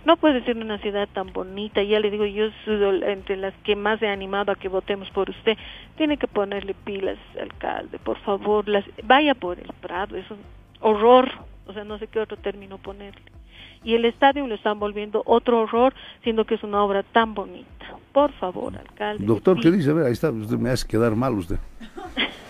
No 0.04 0.16
puede 0.16 0.42
ser 0.42 0.56
una 0.56 0.78
ciudad 0.78 1.08
tan 1.12 1.32
bonita, 1.32 1.84
ya 1.84 2.00
le 2.00 2.10
digo, 2.10 2.26
yo 2.26 2.50
soy 2.64 3.00
entre 3.04 3.36
las 3.36 3.54
que 3.62 3.76
más 3.76 4.02
he 4.02 4.08
animado 4.08 4.50
a 4.50 4.56
que 4.56 4.66
votemos 4.66 5.08
por 5.10 5.30
usted. 5.30 5.56
Tiene 5.96 6.16
que 6.16 6.26
ponerle 6.26 6.74
pilas, 6.74 7.18
alcalde, 7.40 8.00
por 8.00 8.18
favor, 8.22 8.68
las, 8.68 8.84
vaya 9.04 9.36
por 9.36 9.60
el 9.60 9.72
Prado, 9.80 10.16
es 10.16 10.28
un 10.32 10.40
horror, 10.80 11.30
o 11.68 11.72
sea, 11.72 11.84
no 11.84 11.96
sé 11.98 12.08
qué 12.08 12.18
otro 12.18 12.36
término 12.38 12.76
ponerle 12.78 13.22
y 13.82 13.94
el 13.94 14.04
estadio 14.04 14.46
lo 14.46 14.54
están 14.54 14.78
volviendo 14.78 15.22
otro 15.26 15.60
horror, 15.60 15.94
siendo 16.22 16.44
que 16.44 16.54
es 16.54 16.62
una 16.62 16.82
obra 16.82 17.02
tan 17.02 17.34
bonita. 17.34 17.68
Por 18.12 18.32
favor, 18.32 18.76
alcalde. 18.76 19.24
Doctor, 19.24 19.60
¿qué 19.60 19.70
dice? 19.70 19.90
A 19.90 19.94
ver, 19.94 20.06
ahí 20.06 20.12
está, 20.12 20.30
usted 20.30 20.58
me 20.58 20.70
hace 20.70 20.86
quedar 20.86 21.14
mal 21.14 21.34
usted. 21.34 21.58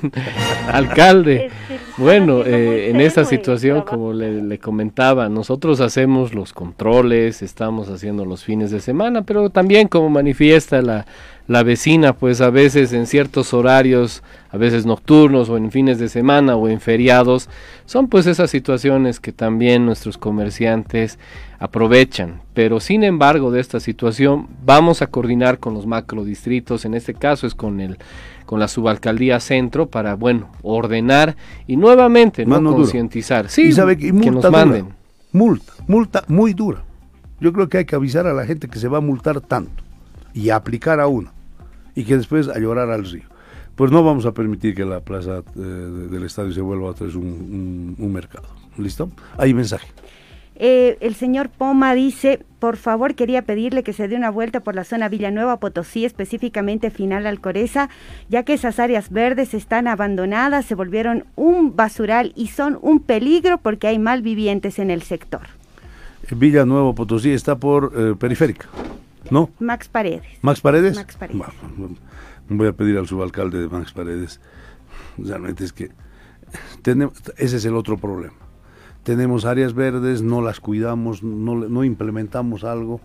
Alcalde, 0.72 1.50
bueno, 1.96 2.42
eh, 2.44 2.90
en 2.90 3.00
esta 3.00 3.24
situación, 3.24 3.82
como 3.82 4.12
le, 4.12 4.42
le 4.42 4.58
comentaba, 4.58 5.28
nosotros 5.28 5.80
hacemos 5.80 6.34
los 6.34 6.52
controles, 6.52 7.42
estamos 7.42 7.88
haciendo 7.88 8.24
los 8.24 8.44
fines 8.44 8.70
de 8.70 8.80
semana, 8.80 9.22
pero 9.22 9.50
también 9.50 9.88
como 9.88 10.08
manifiesta 10.10 10.82
la, 10.82 11.06
la 11.48 11.62
vecina, 11.62 12.12
pues 12.12 12.40
a 12.40 12.50
veces 12.50 12.92
en 12.92 13.06
ciertos 13.06 13.52
horarios, 13.52 14.22
a 14.50 14.56
veces 14.56 14.86
nocturnos 14.86 15.48
o 15.48 15.56
en 15.56 15.70
fines 15.70 15.98
de 15.98 16.08
semana 16.08 16.56
o 16.56 16.68
en 16.68 16.80
feriados, 16.80 17.48
son 17.84 18.08
pues 18.08 18.26
esas 18.26 18.50
situaciones 18.50 19.18
que 19.18 19.32
también 19.32 19.84
nuestros 19.84 20.18
comerciantes 20.18 21.18
aprovechan. 21.58 22.40
Pero 22.54 22.80
sin 22.80 23.02
embargo 23.02 23.50
de 23.50 23.60
esta 23.60 23.80
situación 23.80 24.48
vamos 24.64 25.02
a 25.02 25.08
coordinar 25.08 25.58
con 25.58 25.74
los 25.74 25.86
macrodistritos, 25.86 26.84
en 26.84 26.94
este 26.94 27.14
caso 27.14 27.46
es 27.46 27.54
con 27.54 27.80
el 27.80 27.98
con 28.52 28.60
la 28.60 28.68
subalcaldía 28.68 29.40
centro 29.40 29.86
para 29.86 30.14
bueno 30.14 30.50
ordenar 30.60 31.36
y 31.66 31.78
nuevamente 31.78 32.44
no 32.44 32.56
concientizar. 32.76 33.48
Sí, 33.48 33.62
y 33.68 33.72
sabe 33.72 33.96
que, 33.96 34.12
multa 34.12 34.30
nos 34.30 34.42
dura. 34.42 34.50
manden. 34.66 34.88
Multa, 35.32 35.72
multa 35.88 36.24
muy 36.28 36.52
dura. 36.52 36.84
Yo 37.40 37.54
creo 37.54 37.70
que 37.70 37.78
hay 37.78 37.84
que 37.86 37.96
avisar 37.96 38.26
a 38.26 38.34
la 38.34 38.44
gente 38.44 38.68
que 38.68 38.78
se 38.78 38.88
va 38.88 38.98
a 38.98 39.00
multar 39.00 39.40
tanto 39.40 39.82
y 40.34 40.50
a 40.50 40.56
aplicar 40.56 41.00
a 41.00 41.06
uno 41.06 41.32
y 41.94 42.04
que 42.04 42.14
después 42.18 42.46
a 42.48 42.58
llorar 42.58 42.90
al 42.90 43.10
río. 43.10 43.22
Pues 43.74 43.90
no 43.90 44.04
vamos 44.04 44.26
a 44.26 44.32
permitir 44.32 44.74
que 44.74 44.84
la 44.84 45.00
plaza 45.00 45.38
eh, 45.38 45.58
de- 45.58 46.08
del 46.08 46.24
estadio 46.24 46.52
se 46.52 46.60
vuelva 46.60 46.90
un, 46.90 47.16
un- 47.16 47.96
un 47.98 48.12
mercado. 48.12 48.48
¿Listo? 48.76 49.08
Hay 49.38 49.54
mensaje. 49.54 49.88
Eh, 50.64 50.96
el 51.00 51.16
señor 51.16 51.48
Poma 51.48 51.92
dice, 51.92 52.38
por 52.60 52.76
favor 52.76 53.16
quería 53.16 53.42
pedirle 53.42 53.82
que 53.82 53.92
se 53.92 54.06
dé 54.06 54.14
una 54.14 54.30
vuelta 54.30 54.60
por 54.60 54.76
la 54.76 54.84
zona 54.84 55.08
Villanueva 55.08 55.58
Potosí, 55.58 56.04
específicamente 56.04 56.92
final 56.92 57.26
Alcoreza, 57.26 57.88
ya 58.28 58.44
que 58.44 58.52
esas 58.52 58.78
áreas 58.78 59.10
verdes 59.10 59.54
están 59.54 59.88
abandonadas, 59.88 60.64
se 60.64 60.76
volvieron 60.76 61.24
un 61.34 61.74
basural 61.74 62.32
y 62.36 62.46
son 62.46 62.78
un 62.80 63.00
peligro 63.00 63.58
porque 63.58 63.88
hay 63.88 63.98
malvivientes 63.98 64.78
en 64.78 64.92
el 64.92 65.02
sector. 65.02 65.48
Villa 66.30 66.64
Nuevo 66.64 66.94
Potosí 66.94 67.32
está 67.32 67.56
por 67.56 67.92
eh, 67.96 68.14
periférica. 68.16 68.68
¿No? 69.32 69.50
Max 69.58 69.88
Paredes. 69.88 70.38
¿Max 70.42 70.60
Paredes? 70.60 70.94
Max 70.94 71.16
Paredes. 71.16 71.42
Bueno, 71.76 71.96
voy 72.48 72.68
a 72.68 72.72
pedir 72.72 72.98
al 72.98 73.08
subalcalde 73.08 73.58
de 73.58 73.66
Max 73.66 73.92
Paredes. 73.92 74.40
Realmente 75.18 75.64
es 75.64 75.72
que 75.72 75.90
tenemos, 76.82 77.20
ese 77.36 77.56
es 77.56 77.64
el 77.64 77.74
otro 77.74 77.98
problema. 77.98 78.34
Tenemos 79.02 79.44
áreas 79.44 79.74
verdes, 79.74 80.22
no 80.22 80.42
las 80.42 80.60
cuidamos, 80.60 81.22
no, 81.22 81.58
le- 81.58 81.68
no 81.68 81.82
implementamos 81.84 82.62
algo 82.64 83.00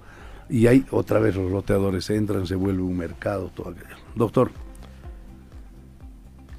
y 0.49 0.67
ahí 0.67 0.85
otra 0.91 1.19
vez 1.19 1.35
los 1.35 1.51
loteadores 1.51 2.09
entran, 2.09 2.45
se 2.47 2.55
vuelve 2.55 2.83
un 2.83 2.95
mercado, 2.97 3.49
todo 3.53 3.69
aquello. 3.69 3.95
Doctor, 4.15 4.51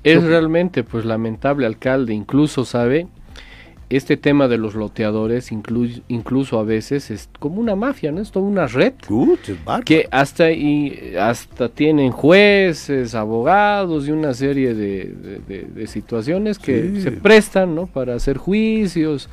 Es 0.04 0.22
realmente 0.22 0.84
pues 0.84 1.04
lamentable, 1.04 1.66
alcalde, 1.66 2.14
incluso 2.14 2.64
sabe, 2.64 3.08
este 3.90 4.16
tema 4.18 4.48
de 4.48 4.58
los 4.58 4.74
loteadores 4.74 5.50
inclu- 5.50 6.02
incluso 6.08 6.58
a 6.58 6.62
veces 6.64 7.10
es 7.10 7.30
como 7.38 7.60
una 7.60 7.74
mafia, 7.74 8.12
¿no? 8.12 8.20
Es 8.20 8.30
toda 8.30 8.44
una 8.46 8.66
red 8.66 8.92
que 9.84 10.06
hasta 10.10 10.52
y 10.52 11.14
hasta 11.18 11.68
tienen 11.70 12.10
jueces, 12.10 13.14
abogados 13.14 14.06
y 14.06 14.10
una 14.12 14.34
serie 14.34 14.74
de, 14.74 15.04
de- 15.06 15.38
de- 15.48 15.62
de 15.74 15.86
situaciones 15.86 16.58
que 16.58 16.90
Sí. 16.96 17.00
se 17.02 17.12
prestan, 17.12 17.74
¿no? 17.74 17.86
Para 17.86 18.14
hacer 18.14 18.36
juicios. 18.36 19.28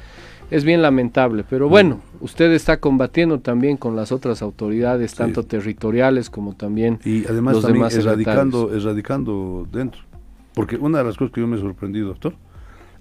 Es 0.52 0.64
bien 0.64 0.84
lamentable, 0.84 1.44
pero 1.50 1.68
bueno, 1.68 2.02
usted 2.22 2.52
está 2.52 2.78
combatiendo 2.80 3.40
también 3.40 3.78
con 3.78 3.96
las 3.96 4.12
otras 4.12 4.44
autoridades, 4.44 5.16
tanto 5.16 5.42
territoriales 5.42 6.30
como 6.30 6.54
también 6.54 7.00
y 7.04 7.26
además 7.26 7.56
los 7.56 7.64
también 7.64 7.82
demás 7.86 7.98
erradicando, 7.98 8.72
erradicando 8.72 9.68
dentro. 9.72 10.02
Porque 10.54 10.76
una 10.78 11.00
de 11.00 11.04
las 11.04 11.18
cosas 11.18 11.34
que 11.34 11.42
yo 11.42 11.48
me 11.48 11.58
sorprendí, 11.58 12.00
doctor, 12.02 12.36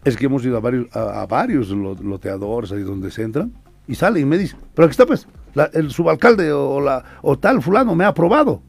es 0.05 0.16
que 0.16 0.26
hemos 0.26 0.44
ido 0.44 0.57
a 0.57 0.61
varios, 0.61 0.94
a, 0.94 1.26
varios 1.26 1.68
lo- 1.70 1.94
loteadores 1.94 2.72
ahí 2.72 2.82
donde 2.82 3.11
se 3.11 3.22
entran 3.22 3.52
y 3.86 3.94
salen 3.94 4.22
y 4.22 4.26
me 4.26 4.38
dicen, 4.38 4.59
pero 4.74 4.86
aquí 4.86 4.92
está 4.92 5.07
pues, 5.07 5.26
el 5.72 5.90
subalcalde 5.90 6.52
o, 6.52 6.80
la, 6.80 7.05
o 7.22 7.38
tal 7.38 7.62
fulano 7.62 7.94
me 7.94 8.05
ha 8.05 8.09
aprobado. 8.09 8.62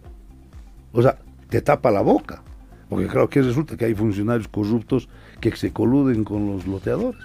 O 0.91 1.01
sea, 1.01 1.17
te 1.49 1.61
tapa 1.61 1.91
la 1.91 2.01
boca. 2.01 2.41
Porque 2.89 3.07
creo 3.07 3.27
que 3.29 3.41
resulta 3.41 3.75
que 3.75 3.85
hay 3.85 3.95
funcionarios 3.95 4.47
corruptos 4.47 5.09
que 5.41 5.55
se 5.55 5.71
coluden 5.73 6.23
con 6.23 6.45
los 6.47 6.67
loteadores. 6.67 7.19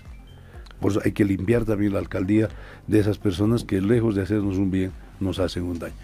Por 0.81 0.93
eso 0.93 1.01
hay 1.05 1.13
que 1.13 1.25
limpiar 1.25 1.65
también 1.65 1.93
la 1.93 1.99
alcaldía 1.99 2.49
de 2.87 2.99
esas 2.99 3.19
personas 3.19 3.65
que 3.65 3.81
lejos 3.81 4.15
de 4.15 4.23
hacernos 4.23 4.57
un 4.57 4.71
bien, 4.71 4.93
nos 5.21 5.39
hacen 5.39 5.65
un 5.65 5.79
daño. 5.79 5.95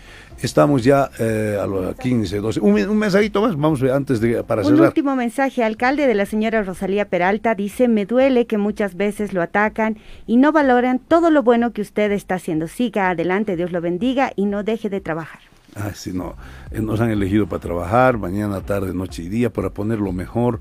Estamos 0.43 0.85
ya 0.85 1.11
eh, 1.19 1.59
a 1.61 1.67
los 1.67 1.97
15, 1.97 2.37
12. 2.39 2.61
Un, 2.61 2.79
un, 2.89 2.99
mensajito 2.99 3.41
más, 3.41 3.57
vamos 3.57 3.83
antes 3.83 4.21
de 4.21 4.45
para 4.45 4.61
un 4.61 4.67
cerrar. 4.67 4.81
Un 4.81 4.87
último 4.87 5.17
mensaje, 5.17 5.65
alcalde 5.65 6.07
de 6.07 6.15
la 6.15 6.27
señora 6.27 6.63
Rosalía 6.63 7.09
Peralta 7.09 7.55
dice, 7.55 7.89
"Me 7.89 8.05
duele 8.05 8.47
que 8.47 8.59
muchas 8.59 8.97
veces 8.97 9.33
lo 9.33 9.41
atacan 9.43 9.97
y 10.27 10.37
no 10.37 10.53
valoran 10.53 10.99
todo 10.99 11.31
lo 11.31 11.43
bueno 11.43 11.73
que 11.73 11.81
usted 11.81 12.13
está 12.13 12.35
haciendo. 12.35 12.69
Siga 12.69 13.11
adelante, 13.11 13.57
Dios 13.57 13.73
lo 13.73 13.81
bendiga 13.81 14.33
y 14.37 14.45
no 14.45 14.63
deje 14.63 14.91
de 14.91 15.01
trabajar." 15.01 15.46
Ah, 15.79 15.93
sí, 15.95 16.13
no. 16.15 16.35
Eh, 16.71 16.81
nos 16.81 17.01
han 17.01 17.11
elegido 17.11 17.47
para 17.47 17.61
trabajar 17.61 18.17
mañana, 18.17 18.63
tarde, 18.63 18.95
noche 18.95 19.23
y 19.23 19.29
día 19.29 19.53
para 19.53 19.71
poner 19.71 19.99
lo 19.99 20.11
mejor. 20.11 20.61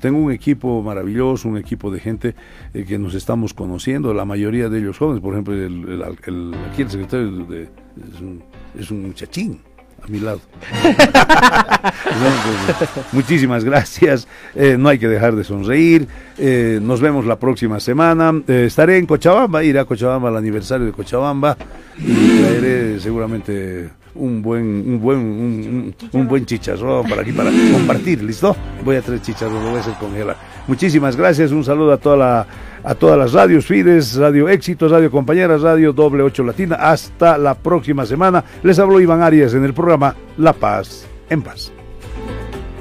Tengo 0.00 0.18
un 0.18 0.32
equipo 0.32 0.82
maravilloso, 0.82 1.48
un 1.48 1.56
equipo 1.56 1.90
de 1.90 1.98
gente 1.98 2.34
eh, 2.74 2.84
que 2.84 2.98
nos 2.98 3.14
estamos 3.14 3.54
conociendo, 3.54 4.12
la 4.12 4.26
mayoría 4.26 4.68
de 4.68 4.80
ellos 4.80 4.98
jóvenes. 4.98 5.22
Por 5.22 5.32
ejemplo, 5.32 5.54
el, 5.54 5.62
el, 5.62 6.02
el 6.26 6.54
aquí 6.70 6.82
el 6.82 6.90
secretario 6.90 7.30
de, 7.46 7.62
es, 7.62 8.20
un, 8.20 8.42
es 8.78 8.90
un 8.90 9.02
muchachín 9.02 9.60
a 10.04 10.10
mi 10.10 10.20
lado. 10.20 10.40
muchísimas 13.12 13.64
gracias. 13.64 14.28
Eh, 14.54 14.76
no 14.78 14.88
hay 14.88 14.98
que 14.98 15.08
dejar 15.08 15.34
de 15.34 15.44
sonreír. 15.44 16.06
Eh, 16.38 16.78
nos 16.82 17.00
vemos 17.00 17.24
la 17.24 17.38
próxima 17.38 17.80
semana. 17.80 18.32
Eh, 18.46 18.64
estaré 18.66 18.98
en 18.98 19.06
Cochabamba, 19.06 19.64
iré 19.64 19.78
a 19.78 19.84
Cochabamba 19.84 20.28
al 20.28 20.36
aniversario 20.36 20.86
de 20.86 20.92
Cochabamba 20.92 21.56
y 21.98 22.40
traeré 22.40 23.00
seguramente 23.00 23.90
un 24.14 24.42
buen 24.42 24.64
un 24.64 25.00
buen 25.00 25.94
un, 26.12 26.28
buen 26.28 26.46
chicharrón 26.46 27.08
para 27.08 27.22
aquí 27.22 27.32
para 27.32 27.50
compartir, 27.72 28.22
¿listo? 28.22 28.56
Voy 28.84 28.96
a 28.96 29.02
traer 29.02 29.20
chicharrón, 29.22 29.62
lo 29.62 29.70
voy 29.70 29.78
a 29.78 29.80
hacer 29.80 29.94
congelar. 29.94 30.36
Muchísimas 30.66 31.16
gracias, 31.16 31.50
un 31.50 31.64
saludo 31.64 31.92
a 31.92 31.96
toda 31.96 32.16
la 32.16 32.46
a 32.84 32.94
todas 32.94 33.18
las 33.18 33.32
radios 33.32 33.66
Fides, 33.66 34.16
Radio 34.16 34.48
Éxitos, 34.48 34.90
Radio 34.90 35.10
Compañeras, 35.10 35.62
Radio 35.62 35.92
Doble 35.92 36.22
8 36.22 36.44
Latina. 36.44 36.76
Hasta 36.76 37.38
la 37.38 37.54
próxima 37.54 38.04
semana. 38.04 38.44
Les 38.62 38.78
habló 38.78 39.00
Iván 39.00 39.22
Arias 39.22 39.54
en 39.54 39.64
el 39.64 39.72
programa 39.72 40.14
La 40.36 40.52
Paz 40.52 41.06
en 41.30 41.42
Paz. 41.42 41.72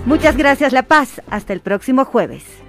Muchas 0.06 0.36
gracias, 0.36 0.74
La 0.74 0.84
Paz. 0.84 1.22
Hasta 1.30 1.54
el 1.54 1.62
próximo 1.62 2.04
jueves. 2.04 2.63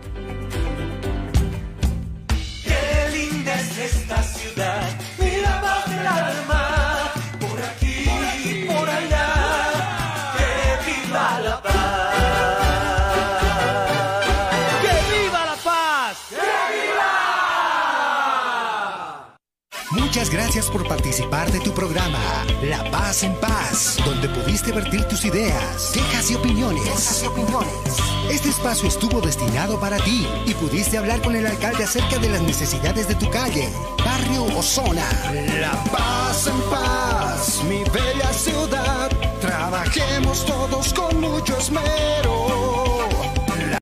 Gracias 20.30 20.70
por 20.70 20.86
participar 20.88 21.50
de 21.52 21.60
tu 21.60 21.72
programa 21.72 22.18
La 22.62 22.90
Paz 22.90 23.22
en 23.22 23.34
Paz, 23.36 23.98
donde 24.04 24.28
pudiste 24.28 24.72
vertir 24.72 25.04
tus 25.04 25.24
ideas, 25.24 25.90
quejas 25.92 26.30
y 26.30 26.34
opiniones. 26.34 26.82
Quejas 26.82 27.22
y 27.22 27.26
opiniones. 27.26 28.04
Este 28.30 28.48
espacio 28.48 28.88
estuvo 28.88 29.20
destinado 29.20 29.78
para 29.78 29.98
ti 29.98 30.26
y 30.46 30.54
pudiste 30.54 30.98
hablar 30.98 31.20
con 31.22 31.36
el 31.36 31.46
alcalde 31.46 31.84
acerca 31.84 32.18
de 32.18 32.30
las 32.30 32.42
necesidades 32.42 33.06
de 33.06 33.14
tu 33.14 33.28
calle, 33.30 33.68
barrio 34.04 34.44
o 34.56 34.62
zona. 34.62 35.06
La 35.60 35.72
Paz 35.84 36.46
en 36.46 36.60
Paz, 36.70 37.62
mi 37.68 37.84
bella 37.84 38.32
ciudad. 38.32 39.10
Trabajemos 39.40 40.44
todos 40.46 40.92
con 40.94 41.20
mucho 41.20 41.56
esmero 41.58 42.63